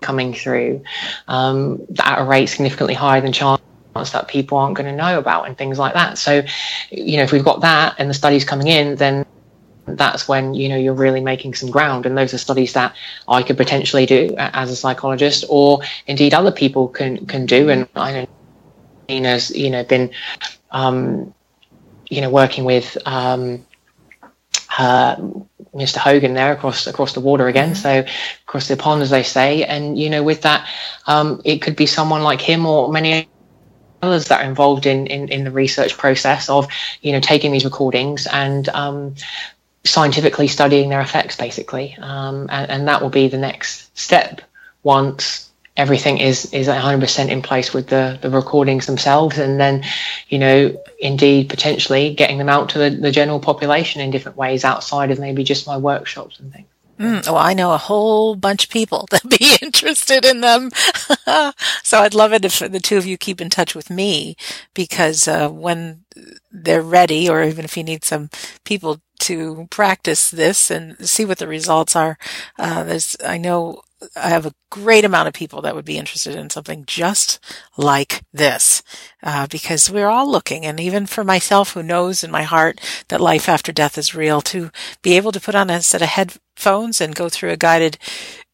coming 0.00 0.32
through 0.32 0.82
um, 1.26 1.84
at 1.98 2.20
a 2.20 2.24
rate 2.24 2.46
significantly 2.46 2.94
higher 2.94 3.20
than 3.20 3.32
chance 3.32 3.60
that 4.12 4.28
people 4.28 4.58
aren't 4.58 4.76
going 4.76 4.88
to 4.88 4.96
know 4.96 5.18
about 5.18 5.46
and 5.46 5.56
things 5.56 5.78
like 5.78 5.94
that. 5.94 6.18
So, 6.18 6.42
you 6.90 7.16
know, 7.16 7.22
if 7.22 7.32
we've 7.32 7.44
got 7.44 7.60
that 7.60 7.96
and 7.98 8.08
the 8.08 8.14
studies 8.14 8.44
coming 8.44 8.68
in, 8.68 8.96
then 8.96 9.24
that's 9.96 10.28
when 10.28 10.54
you 10.54 10.68
know 10.68 10.76
you're 10.76 10.92
really 10.92 11.20
making 11.20 11.54
some 11.54 11.70
ground 11.70 12.04
and 12.04 12.16
those 12.16 12.34
are 12.34 12.38
studies 12.38 12.74
that 12.74 12.94
i 13.26 13.42
could 13.42 13.56
potentially 13.56 14.04
do 14.04 14.34
as 14.36 14.70
a 14.70 14.76
psychologist 14.76 15.46
or 15.48 15.80
indeed 16.06 16.34
other 16.34 16.52
people 16.52 16.88
can 16.88 17.24
can 17.24 17.46
do 17.46 17.70
and 17.70 17.88
i 17.94 18.12
know 18.12 18.26
nina's 19.08 19.50
you 19.50 19.70
know 19.70 19.82
been 19.84 20.10
um 20.72 21.32
you 22.10 22.20
know 22.20 22.28
working 22.28 22.64
with 22.64 22.98
um 23.06 23.64
uh, 24.78 25.16
Mr. 25.74 25.96
Hogan 25.96 26.34
there 26.34 26.52
across 26.52 26.86
across 26.86 27.12
the 27.12 27.20
water 27.20 27.48
again, 27.48 27.74
so 27.74 28.04
across 28.46 28.68
the 28.68 28.76
pond, 28.76 29.02
as 29.02 29.10
they 29.10 29.22
say, 29.22 29.64
and 29.64 29.98
you 29.98 30.08
know, 30.08 30.22
with 30.22 30.42
that, 30.42 30.68
um, 31.06 31.40
it 31.44 31.60
could 31.62 31.74
be 31.74 31.86
someone 31.86 32.22
like 32.22 32.40
him 32.40 32.64
or 32.64 32.90
many 32.90 33.28
others 34.02 34.26
that 34.26 34.40
are 34.42 34.48
involved 34.48 34.86
in, 34.86 35.06
in, 35.06 35.28
in 35.28 35.44
the 35.44 35.50
research 35.50 35.96
process 35.96 36.48
of 36.48 36.68
you 37.02 37.12
know 37.12 37.20
taking 37.20 37.52
these 37.52 37.64
recordings 37.64 38.26
and 38.26 38.68
um, 38.70 39.14
scientifically 39.84 40.48
studying 40.48 40.88
their 40.88 41.00
effects 41.00 41.36
basically. 41.36 41.96
Um, 42.00 42.48
and, 42.50 42.70
and 42.70 42.88
that 42.88 43.02
will 43.02 43.10
be 43.10 43.28
the 43.28 43.38
next 43.38 43.96
step 43.98 44.42
once 44.82 45.50
everything 45.76 46.18
is 46.18 46.52
is 46.52 46.66
100% 46.66 47.28
in 47.28 47.40
place 47.40 47.72
with 47.72 47.86
the 47.86 48.18
the 48.20 48.30
recordings 48.30 48.86
themselves 48.86 49.38
and 49.38 49.60
then 49.60 49.84
you 50.28 50.38
know 50.38 50.76
indeed 50.98 51.48
potentially 51.48 52.12
getting 52.14 52.36
them 52.36 52.48
out 52.48 52.70
to 52.70 52.78
the, 52.78 52.90
the 52.90 53.12
general 53.12 53.38
population 53.38 54.00
in 54.00 54.10
different 54.10 54.36
ways 54.36 54.64
outside 54.64 55.12
of 55.12 55.20
maybe 55.20 55.44
just 55.44 55.68
my 55.68 55.76
workshops 55.76 56.40
and 56.40 56.52
things 56.52 56.66
Mm, 56.98 57.24
well, 57.26 57.36
I 57.36 57.54
know 57.54 57.72
a 57.72 57.78
whole 57.78 58.34
bunch 58.34 58.64
of 58.64 58.70
people 58.70 59.06
that'd 59.10 59.30
be 59.30 59.56
interested 59.62 60.24
in 60.24 60.40
them. 60.40 60.70
so 61.84 62.00
I'd 62.00 62.14
love 62.14 62.32
it 62.32 62.44
if 62.44 62.58
the 62.58 62.80
two 62.80 62.96
of 62.96 63.06
you 63.06 63.16
keep 63.16 63.40
in 63.40 63.50
touch 63.50 63.74
with 63.74 63.88
me 63.88 64.36
because 64.74 65.28
uh, 65.28 65.48
when 65.48 66.04
they're 66.50 66.82
ready, 66.82 67.28
or 67.28 67.44
even 67.44 67.64
if 67.64 67.76
you 67.76 67.84
need 67.84 68.04
some 68.04 68.30
people 68.64 69.00
to 69.20 69.68
practice 69.70 70.30
this 70.30 70.70
and 70.70 70.96
see 71.08 71.24
what 71.24 71.38
the 71.38 71.46
results 71.46 71.94
are, 71.94 72.18
uh, 72.58 72.82
there's 72.82 73.16
I 73.24 73.38
know 73.38 73.82
I 74.14 74.28
have 74.28 74.46
a 74.46 74.54
great 74.70 75.04
amount 75.04 75.28
of 75.28 75.34
people 75.34 75.62
that 75.62 75.74
would 75.74 75.84
be 75.84 75.98
interested 75.98 76.36
in 76.36 76.50
something 76.50 76.84
just 76.86 77.40
like 77.76 78.22
this 78.32 78.82
uh, 79.22 79.46
because 79.48 79.90
we're 79.90 80.08
all 80.08 80.30
looking, 80.30 80.64
and 80.64 80.78
even 80.78 81.06
for 81.06 81.24
myself, 81.24 81.72
who 81.72 81.82
knows 81.82 82.22
in 82.22 82.30
my 82.30 82.42
heart 82.42 82.80
that 83.08 83.20
life 83.20 83.48
after 83.48 83.72
death 83.72 83.98
is 83.98 84.14
real, 84.14 84.40
to 84.42 84.70
be 85.02 85.16
able 85.16 85.32
to 85.32 85.40
put 85.40 85.54
on 85.54 85.68
a 85.68 85.82
set 85.82 86.02
of 86.02 86.08
headphones 86.08 87.00
and 87.00 87.14
go 87.14 87.28
through 87.28 87.50
a 87.50 87.56
guided 87.56 87.98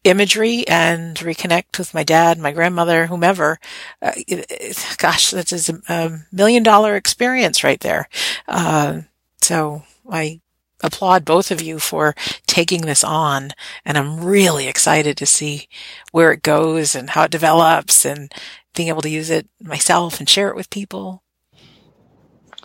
imagery 0.03 0.67
and 0.67 1.17
reconnect 1.17 1.77
with 1.77 1.93
my 1.93 2.03
dad, 2.03 2.37
my 2.39 2.51
grandmother, 2.51 3.07
whomever. 3.07 3.59
Uh, 4.01 4.13
it, 4.15 4.45
it, 4.49 4.95
gosh, 4.97 5.31
that 5.31 5.51
is 5.51 5.69
a, 5.69 5.81
a 5.89 6.19
million 6.31 6.63
dollar 6.63 6.95
experience 6.95 7.63
right 7.63 7.79
there. 7.81 8.07
Uh, 8.47 9.01
so 9.41 9.83
I 10.09 10.41
applaud 10.85 11.25
both 11.25 11.51
of 11.51 11.61
you 11.61 11.79
for 11.79 12.15
taking 12.47 12.81
this 12.81 13.03
on 13.03 13.51
and 13.83 13.97
I'm 13.97 14.23
really 14.23 14.67
excited 14.67 15.17
to 15.17 15.25
see 15.25 15.67
where 16.11 16.31
it 16.31 16.43
goes 16.43 16.95
and 16.95 17.09
how 17.11 17.23
it 17.23 17.31
develops 17.31 18.05
and 18.05 18.31
being 18.73 18.89
able 18.89 19.01
to 19.01 19.09
use 19.09 19.29
it 19.29 19.47
myself 19.61 20.19
and 20.19 20.29
share 20.29 20.49
it 20.49 20.55
with 20.55 20.69
people. 20.69 21.23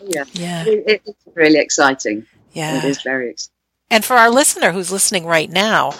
yeah, 0.03 0.23
Yeah. 0.33 0.63
it, 0.67 1.01
it's 1.05 1.23
really 1.35 1.59
exciting. 1.59 2.25
Yeah. 2.53 2.77
It 2.77 2.83
is 2.85 3.01
very 3.01 3.29
exciting. 3.31 3.53
And 3.89 4.05
for 4.05 4.15
our 4.15 4.29
listener 4.29 4.71
who's 4.71 4.91
listening 4.91 5.25
right 5.25 5.49
now, 5.49 5.93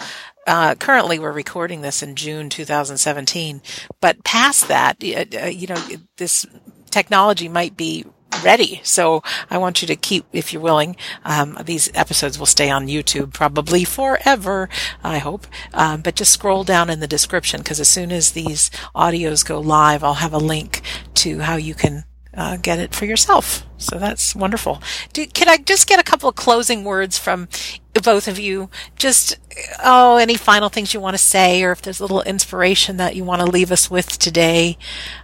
uh, 0.47 0.75
currently 0.75 1.19
we're 1.19 1.31
recording 1.31 1.81
this 1.81 2.01
in 2.01 2.15
June 2.15 2.49
2017, 2.49 3.61
but 3.99 4.23
past 4.23 4.67
that, 4.69 4.97
uh, 5.03 5.45
you 5.47 5.67
know, 5.67 5.81
this 6.17 6.45
technology 6.89 7.47
might 7.47 7.77
be 7.77 8.05
ready. 8.43 8.81
So 8.83 9.23
I 9.49 9.57
want 9.57 9.81
you 9.81 9.87
to 9.87 9.95
keep, 9.95 10.25
if 10.33 10.51
you're 10.51 10.61
willing, 10.61 10.95
um, 11.23 11.57
these 11.63 11.91
episodes 11.93 12.39
will 12.39 12.45
stay 12.45 12.69
on 12.69 12.87
YouTube 12.87 13.33
probably 13.33 13.83
forever, 13.83 14.69
I 15.03 15.19
hope. 15.19 15.47
Um, 15.73 16.01
but 16.01 16.15
just 16.15 16.31
scroll 16.31 16.63
down 16.63 16.89
in 16.89 16.99
the 16.99 17.07
description 17.07 17.61
because 17.61 17.79
as 17.79 17.87
soon 17.87 18.11
as 18.11 18.31
these 18.31 18.69
audios 18.95 19.45
go 19.45 19.59
live, 19.59 20.03
I'll 20.03 20.15
have 20.15 20.33
a 20.33 20.39
link 20.39 20.81
to 21.15 21.39
how 21.39 21.55
you 21.55 21.75
can 21.75 22.05
uh, 22.33 22.57
get 22.57 22.79
it 22.79 22.95
for 22.95 23.05
yourself. 23.05 23.65
So 23.77 23.97
that's 23.97 24.35
wonderful. 24.35 24.81
Do, 25.13 25.25
can 25.27 25.49
I 25.49 25.57
just 25.57 25.87
get 25.87 25.99
a 25.99 26.03
couple 26.03 26.29
of 26.29 26.35
closing 26.35 26.83
words 26.83 27.17
from 27.17 27.49
both 27.93 28.27
of 28.27 28.39
you? 28.39 28.69
Just, 28.95 29.37
oh, 29.83 30.17
any 30.17 30.35
final 30.35 30.69
things 30.69 30.93
you 30.93 30.99
want 30.99 31.15
to 31.15 31.23
say, 31.23 31.61
or 31.63 31.71
if 31.71 31.81
there's 31.81 31.99
a 31.99 32.03
little 32.03 32.21
inspiration 32.21 32.97
that 32.97 33.15
you 33.15 33.23
want 33.23 33.41
to 33.41 33.47
leave 33.47 33.71
us 33.71 33.91
with 33.91 34.17
today, 34.17 34.77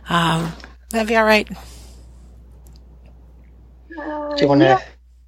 um, 0.10 0.54
that'd 0.90 1.08
be 1.08 1.16
all 1.16 1.24
right. 1.24 1.48
Do 3.98 4.42
you 4.42 4.48
want 4.48 4.62
to 4.62 4.68
Yeah. 4.68 4.82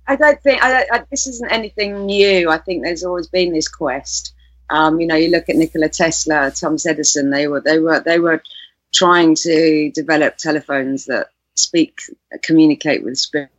I 0.08 0.16
don't 0.16 0.42
think 0.42 0.64
I, 0.64 0.86
I, 0.92 1.04
this 1.12 1.28
isn't 1.28 1.52
anything 1.52 2.08
new. 2.08 2.50
I 2.50 2.58
think 2.58 2.84
there's 2.84 3.04
always 3.04 3.28
been 3.28 3.54
this 3.54 3.68
quest. 3.68 4.34
Um, 4.72 5.00
you 5.00 5.06
know, 5.06 5.16
you 5.16 5.30
look 5.30 5.50
at 5.50 5.56
Nikola 5.56 5.90
Tesla, 5.90 6.52
Thomas 6.52 6.86
Edison. 6.86 7.30
They 7.30 7.48
were 7.48 7.62
they 7.62 7.80
were 7.80 8.00
they 8.00 8.20
were 8.20 8.42
trying 8.92 9.36
to 9.36 9.92
develop 9.92 10.38
telephones 10.38 11.06
that 11.06 11.28
speak, 11.56 12.00
communicate 12.42 13.04
with 13.04 13.18
spirit. 13.18 13.52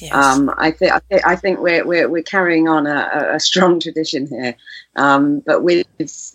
Yes. 0.00 0.12
Um, 0.12 0.52
I 0.56 0.72
think 0.72 0.92
I, 0.92 1.00
th- 1.08 1.22
I 1.24 1.36
think 1.36 1.60
we're, 1.60 1.86
we're 1.86 2.08
we're 2.08 2.24
carrying 2.24 2.66
on 2.66 2.88
a, 2.88 3.34
a 3.34 3.40
strong 3.40 3.78
tradition 3.78 4.26
here, 4.26 4.56
um, 4.96 5.40
but 5.46 5.62
with 5.62 5.86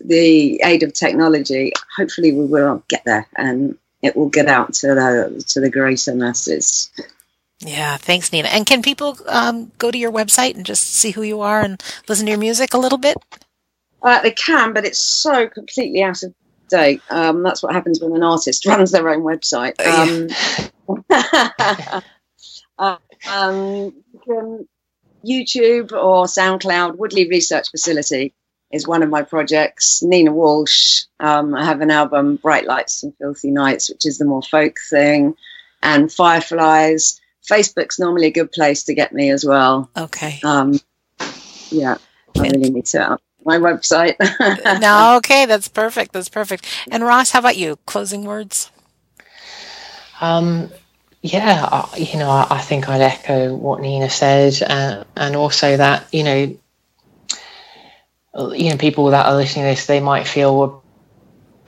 the 0.02 0.58
aid 0.64 0.82
of 0.82 0.94
technology, 0.94 1.72
hopefully 1.94 2.32
we 2.32 2.46
will 2.46 2.82
get 2.88 3.04
there 3.04 3.26
and 3.36 3.76
it 4.00 4.16
will 4.16 4.30
get 4.30 4.46
out 4.46 4.72
to 4.74 4.86
the 4.88 5.44
to 5.48 5.60
the 5.60 5.70
greater 5.70 6.14
masses. 6.14 6.90
Yeah, 7.60 7.96
thanks, 7.96 8.32
Nina. 8.32 8.48
And 8.48 8.66
can 8.66 8.82
people 8.82 9.18
um, 9.26 9.72
go 9.78 9.90
to 9.90 9.98
your 9.98 10.12
website 10.12 10.54
and 10.54 10.64
just 10.64 10.84
see 10.84 11.10
who 11.10 11.22
you 11.22 11.40
are 11.40 11.60
and 11.60 11.82
listen 12.08 12.26
to 12.26 12.30
your 12.30 12.38
music 12.38 12.72
a 12.72 12.78
little 12.78 12.98
bit? 12.98 13.16
Uh, 14.00 14.22
they 14.22 14.30
can, 14.30 14.72
but 14.72 14.84
it's 14.84 14.98
so 14.98 15.48
completely 15.48 16.02
out 16.02 16.22
of 16.22 16.32
date. 16.68 17.02
Um, 17.10 17.42
that's 17.42 17.62
what 17.62 17.74
happens 17.74 18.00
when 18.00 18.14
an 18.14 18.22
artist 18.22 18.64
runs 18.66 18.92
their 18.92 19.08
own 19.08 19.22
website. 19.22 19.74
Um, 19.84 20.28
uh, 22.78 22.96
um, 23.28 23.92
YouTube 25.26 25.92
or 25.92 26.26
SoundCloud, 26.26 26.96
Woodley 26.96 27.28
Research 27.28 27.70
Facility 27.70 28.34
is 28.70 28.86
one 28.86 29.02
of 29.02 29.10
my 29.10 29.22
projects. 29.22 30.02
Nina 30.02 30.32
Walsh, 30.32 31.04
um, 31.18 31.54
I 31.54 31.64
have 31.64 31.80
an 31.80 31.90
album, 31.90 32.36
Bright 32.36 32.66
Lights 32.66 33.02
and 33.02 33.16
Filthy 33.16 33.50
Nights, 33.50 33.88
which 33.90 34.06
is 34.06 34.18
the 34.18 34.24
more 34.24 34.42
folk 34.42 34.76
thing, 34.90 35.34
and 35.82 36.12
Fireflies. 36.12 37.20
Facebook's 37.48 37.98
normally 37.98 38.26
a 38.26 38.30
good 38.30 38.52
place 38.52 38.84
to 38.84 38.94
get 38.94 39.12
me 39.12 39.30
as 39.30 39.44
well. 39.44 39.90
Okay. 39.96 40.40
Um, 40.44 40.78
yeah, 41.70 41.96
I 42.36 42.42
really 42.42 42.70
need 42.70 42.86
to 42.86 43.18
my 43.44 43.58
website. 43.58 44.16
no, 44.80 45.16
okay, 45.16 45.46
that's 45.46 45.68
perfect. 45.68 46.12
That's 46.12 46.28
perfect. 46.28 46.66
And 46.90 47.02
Ross, 47.02 47.30
how 47.30 47.40
about 47.40 47.56
you? 47.56 47.78
Closing 47.86 48.24
words. 48.24 48.70
Um, 50.20 50.70
yeah, 51.22 51.86
you 51.96 52.18
know, 52.18 52.30
I, 52.30 52.58
think 52.58 52.88
I'd 52.88 53.00
echo 53.00 53.54
what 53.54 53.80
Nina 53.80 54.10
said, 54.10 54.60
uh, 54.62 55.04
and 55.16 55.36
also 55.36 55.76
that 55.76 56.06
you 56.12 56.24
know, 56.24 56.58
you 58.52 58.70
know, 58.70 58.76
people 58.76 59.06
that 59.06 59.26
are 59.26 59.36
listening 59.36 59.64
to 59.64 59.70
this, 59.70 59.86
they 59.86 60.00
might 60.00 60.26
feel 60.26 60.82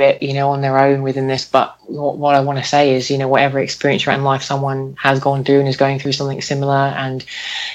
bit, 0.01 0.22
you 0.22 0.32
know, 0.32 0.51
on 0.51 0.62
their 0.62 0.78
own 0.78 1.03
within 1.03 1.26
this. 1.26 1.44
But 1.44 1.76
what, 1.86 2.16
what 2.16 2.34
I 2.34 2.40
want 2.40 2.59
to 2.59 2.64
say 2.64 2.94
is, 2.94 3.11
you 3.11 3.18
know, 3.18 3.28
whatever 3.28 3.61
experience 3.61 4.07
you're 4.07 4.14
in 4.14 4.24
life, 4.24 4.42
someone 4.42 4.96
has 4.98 5.20
gone 5.20 5.44
through 5.44 5.61
and 5.61 5.68
is 5.68 5.76
going 5.76 5.98
through 5.98 6.12
something 6.12 6.40
similar. 6.40 6.74
And, 6.74 7.24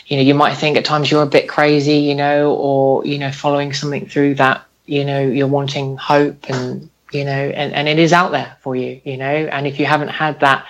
you 0.08 0.18
know, 0.18 0.24
you 0.24 0.34
might 0.34 0.56
think 0.56 0.76
at 0.76 0.86
times 0.86 1.12
you're 1.12 1.22
a 1.22 1.28
bit 1.28 1.48
crazy, 1.48 2.00
you 2.00 2.16
know, 2.16 2.56
or, 2.56 3.06
you 3.06 3.20
know, 3.20 3.32
following 3.32 3.74
something 3.74 4.08
through 4.08 4.36
that, 4.36 4.66
you 4.88 5.06
know, 5.06 5.22
you're 5.22 5.48
wanting 5.48 5.98
hope 5.98 6.50
and, 6.50 6.90
you 7.12 7.26
know, 7.26 7.32
and, 7.32 7.74
and 7.74 7.88
it 7.88 8.00
is 8.00 8.12
out 8.12 8.32
there 8.32 8.58
for 8.62 8.76
you, 8.76 9.00
you 9.04 9.18
know, 9.18 9.26
and 9.26 9.68
if 9.68 9.80
you 9.80 9.86
haven't 9.86 10.10
had 10.10 10.40
that, 10.40 10.66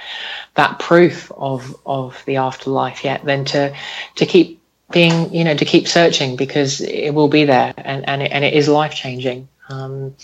that 0.56 0.80
proof 0.80 1.32
of, 1.32 1.74
of 1.86 2.22
the 2.26 2.36
afterlife 2.36 3.06
yet, 3.06 3.24
then 3.24 3.46
to, 3.46 3.74
to 4.16 4.26
keep 4.26 4.62
being, 4.92 5.34
you 5.34 5.46
know, 5.46 5.56
to 5.56 5.66
keep 5.66 5.88
searching 5.88 6.36
because 6.36 6.82
it 6.82 7.12
will 7.12 7.30
be 7.30 7.46
there 7.46 7.74
and, 7.78 8.08
and 8.10 8.22
it, 8.22 8.32
and 8.32 8.44
it 8.44 8.54
is 8.54 8.68
life 8.68 8.94
changing. 8.94 9.48
Um, 9.70 10.16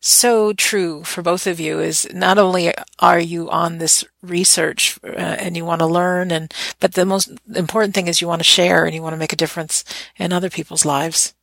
so 0.00 0.52
true 0.52 1.02
for 1.04 1.22
both 1.22 1.46
of 1.46 1.58
you 1.58 1.80
is 1.80 2.06
not 2.12 2.38
only 2.38 2.72
are 2.98 3.18
you 3.18 3.50
on 3.50 3.78
this 3.78 4.04
research 4.22 4.98
uh, 5.02 5.08
and 5.16 5.56
you 5.56 5.64
want 5.64 5.80
to 5.80 5.86
learn 5.86 6.30
and 6.30 6.52
but 6.78 6.92
the 6.92 7.06
most 7.06 7.30
important 7.54 7.94
thing 7.94 8.06
is 8.06 8.20
you 8.20 8.28
want 8.28 8.40
to 8.40 8.44
share 8.44 8.84
and 8.84 8.94
you 8.94 9.02
want 9.02 9.14
to 9.14 9.18
make 9.18 9.32
a 9.32 9.36
difference 9.36 9.82
in 10.16 10.32
other 10.32 10.50
people's 10.50 10.84
lives. 10.84 11.34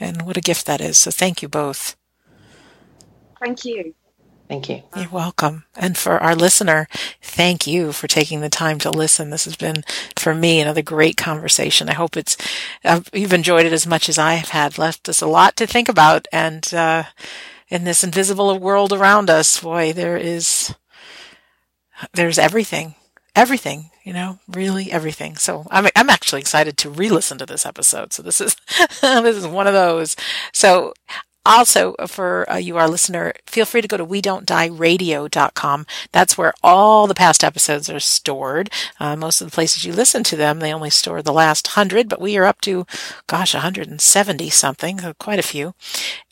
And 0.00 0.22
what 0.22 0.36
a 0.36 0.40
gift 0.40 0.66
that 0.66 0.80
is. 0.80 0.98
So 0.98 1.10
thank 1.10 1.42
you 1.42 1.48
both. 1.48 1.96
Thank 3.40 3.64
you. 3.64 3.94
Thank 4.52 4.68
you. 4.68 4.82
You're 4.94 5.08
welcome. 5.08 5.64
And 5.74 5.96
for 5.96 6.18
our 6.18 6.36
listener, 6.36 6.86
thank 7.22 7.66
you 7.66 7.90
for 7.90 8.06
taking 8.06 8.42
the 8.42 8.50
time 8.50 8.78
to 8.80 8.90
listen. 8.90 9.30
This 9.30 9.46
has 9.46 9.56
been, 9.56 9.82
for 10.14 10.34
me, 10.34 10.60
another 10.60 10.82
great 10.82 11.16
conversation. 11.16 11.88
I 11.88 11.94
hope 11.94 12.18
it's, 12.18 12.36
you've 13.14 13.32
enjoyed 13.32 13.64
it 13.64 13.72
as 13.72 13.86
much 13.86 14.10
as 14.10 14.18
I 14.18 14.34
have 14.34 14.50
had. 14.50 14.76
Left 14.76 15.08
us 15.08 15.22
a 15.22 15.26
lot 15.26 15.56
to 15.56 15.66
think 15.66 15.88
about. 15.88 16.28
And, 16.32 16.68
uh, 16.74 17.04
in 17.70 17.84
this 17.84 18.04
invisible 18.04 18.58
world 18.58 18.92
around 18.92 19.30
us, 19.30 19.58
boy, 19.58 19.94
there 19.94 20.18
is, 20.18 20.74
there's 22.12 22.38
everything, 22.38 22.94
everything, 23.34 23.88
you 24.04 24.12
know, 24.12 24.38
really 24.46 24.92
everything. 24.92 25.36
So 25.36 25.66
I'm, 25.70 25.86
I'm 25.96 26.10
actually 26.10 26.42
excited 26.42 26.76
to 26.76 26.90
re-listen 26.90 27.38
to 27.38 27.46
this 27.46 27.64
episode. 27.64 28.12
So 28.12 28.22
this 28.22 28.38
is, 28.38 28.54
this 29.00 29.34
is 29.34 29.46
one 29.46 29.66
of 29.66 29.72
those. 29.72 30.14
So 30.52 30.92
also, 31.44 31.94
for 32.06 32.50
uh, 32.50 32.56
you, 32.56 32.76
our 32.76 32.88
listener, 32.88 33.32
feel 33.46 33.66
free 33.66 33.82
to 33.82 33.88
go 33.88 33.96
to 33.96 34.04
we 34.04 34.20
don't 34.20 34.46
die 34.46 34.66
radio.com. 34.66 35.86
That's 36.12 36.38
where 36.38 36.54
all 36.62 37.06
the 37.06 37.14
past 37.14 37.42
episodes 37.42 37.90
are 37.90 38.00
stored. 38.00 38.70
Uh, 39.00 39.16
most 39.16 39.40
of 39.40 39.50
the 39.50 39.54
places 39.54 39.84
you 39.84 39.92
listen 39.92 40.22
to 40.24 40.36
them, 40.36 40.60
they 40.60 40.72
only 40.72 40.90
store 40.90 41.22
the 41.22 41.32
last 41.32 41.68
hundred, 41.68 42.08
but 42.08 42.20
we 42.20 42.36
are 42.36 42.44
up 42.44 42.60
to, 42.62 42.86
gosh, 43.26 43.54
170 43.54 44.50
something, 44.50 45.00
quite 45.18 45.38
a 45.38 45.42
few. 45.42 45.74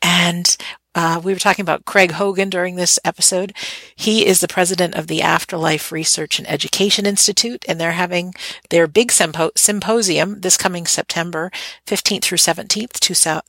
And 0.02 0.56
uh, 0.94 1.20
we 1.22 1.32
were 1.32 1.38
talking 1.38 1.62
about 1.62 1.84
Craig 1.84 2.12
Hogan 2.12 2.50
during 2.50 2.74
this 2.74 2.98
episode. 3.04 3.52
He 3.94 4.26
is 4.26 4.40
the 4.40 4.48
president 4.48 4.96
of 4.96 5.06
the 5.06 5.22
Afterlife 5.22 5.92
Research 5.92 6.38
and 6.38 6.50
Education 6.50 7.06
Institute, 7.06 7.64
and 7.68 7.80
they're 7.80 7.92
having 7.92 8.34
their 8.70 8.88
big 8.88 9.08
sympo- 9.08 9.56
symposium 9.56 10.40
this 10.40 10.56
coming 10.56 10.86
September 10.86 11.52
15th 11.86 12.24
through 12.24 12.38
17th, 12.38 12.98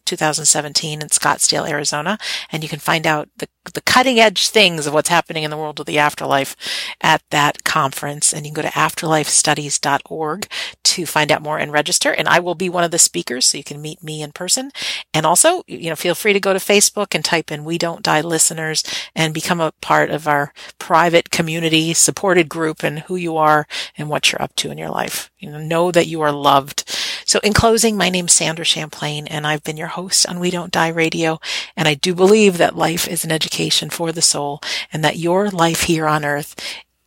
2017 0.06 1.02
in 1.02 1.08
Scottsdale, 1.08 1.68
Arizona. 1.68 2.20
And 2.52 2.62
you 2.62 2.70
can 2.70 2.80
find 2.80 3.08
out 3.08 3.30
the, 3.38 3.48
the 3.74 3.82
cutting 3.82 4.20
edge 4.20 4.50
things 4.50 4.88
of 4.88 4.94
what's 4.94 5.10
happening 5.10 5.44
in 5.44 5.52
the 5.52 5.58
world 5.58 5.80
of 5.80 5.86
the 5.86 6.00
afterlife 6.00 6.56
at 7.00 7.22
that 7.30 7.64
conference. 7.64 8.34
And 8.34 8.46
you 8.46 8.52
can 8.52 8.64
go 8.64 8.68
to 8.68 8.74
afterlifestudies.org 8.76 10.48
to 10.84 11.06
find 11.06 11.32
out 11.32 11.42
more 11.42 11.58
and 11.58 11.72
register. 11.72 12.12
And 12.12 12.28
I 12.28 12.40
will 12.40 12.56
be 12.56 12.70
one 12.70 12.84
of 12.84 12.92
the 12.92 12.98
speakers, 12.98 13.48
so 13.48 13.58
you 13.58 13.64
can 13.64 13.82
meet 13.82 14.04
me 14.04 14.22
in 14.22 14.32
person. 14.32 14.72
And 15.14 15.26
also, 15.26 15.64
you 15.68 15.90
know, 15.90 15.96
feel 15.96 16.16
free 16.16 16.34
to 16.34 16.40
go 16.40 16.54
to 16.54 16.60
Facebook 16.60 17.14
and 17.14 17.24
type 17.24 17.52
in 17.52 17.64
We 17.64 17.78
Don't 17.78 18.04
Die 18.04 18.22
listeners 18.22 18.84
and 19.16 19.34
become 19.34 19.62
a 19.62 19.74
part 19.82 20.10
of 20.10 20.28
our 20.28 20.54
private 20.80 21.30
community 21.30 21.94
supported 21.94 22.50
group 22.50 22.84
and 22.84 23.00
who 23.00 23.16
you 23.16 23.38
are 23.38 23.68
and 23.98 24.10
what 24.10 24.32
you're 24.32 24.42
up 24.42 24.56
to 24.56 24.72
in 24.72 24.78
your 24.78 24.90
life. 24.90 25.32
You 25.40 25.52
know, 25.52 25.60
know 25.60 25.92
that 25.92 26.08
you 26.08 26.22
are 26.22 26.32
loved. 26.32 26.84
So 27.32 27.40
in 27.46 27.54
closing, 27.54 27.96
my 27.96 28.10
name's 28.10 28.34
Sandra 28.34 28.66
Champlain 28.66 29.26
and 29.26 29.48
I've 29.48 29.64
been 29.64 29.78
your 29.78 29.88
host 29.88 30.28
on 30.28 30.42
We 30.42 30.52
Don't 30.52 30.70
Die 30.70 30.90
Radio. 30.90 31.40
And 31.78 31.88
I 31.88 31.94
do 31.94 32.14
believe 32.14 32.58
that 32.58 32.76
life 32.76 33.08
is 33.08 33.24
an 33.24 33.32
education 33.32 33.90
for 33.90 34.12
the 34.12 34.22
soul 34.22 34.60
and 34.92 35.02
that 35.06 35.16
your 35.16 35.50
life 35.50 35.84
here 35.84 36.08
on 36.08 36.26
earth 36.26 36.58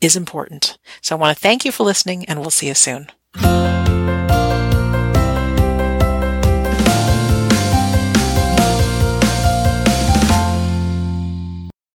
is 0.01 0.17
important. 0.17 0.79
So 1.03 1.15
I 1.15 1.19
want 1.19 1.37
to 1.37 1.43
thank 1.43 1.67
you 1.67 1.73
for 1.73 1.85
listening 1.85 2.25
and 2.25 2.41
we'll 2.41 2.49
see 2.49 2.69
you 2.69 2.75
soon. 2.75 3.11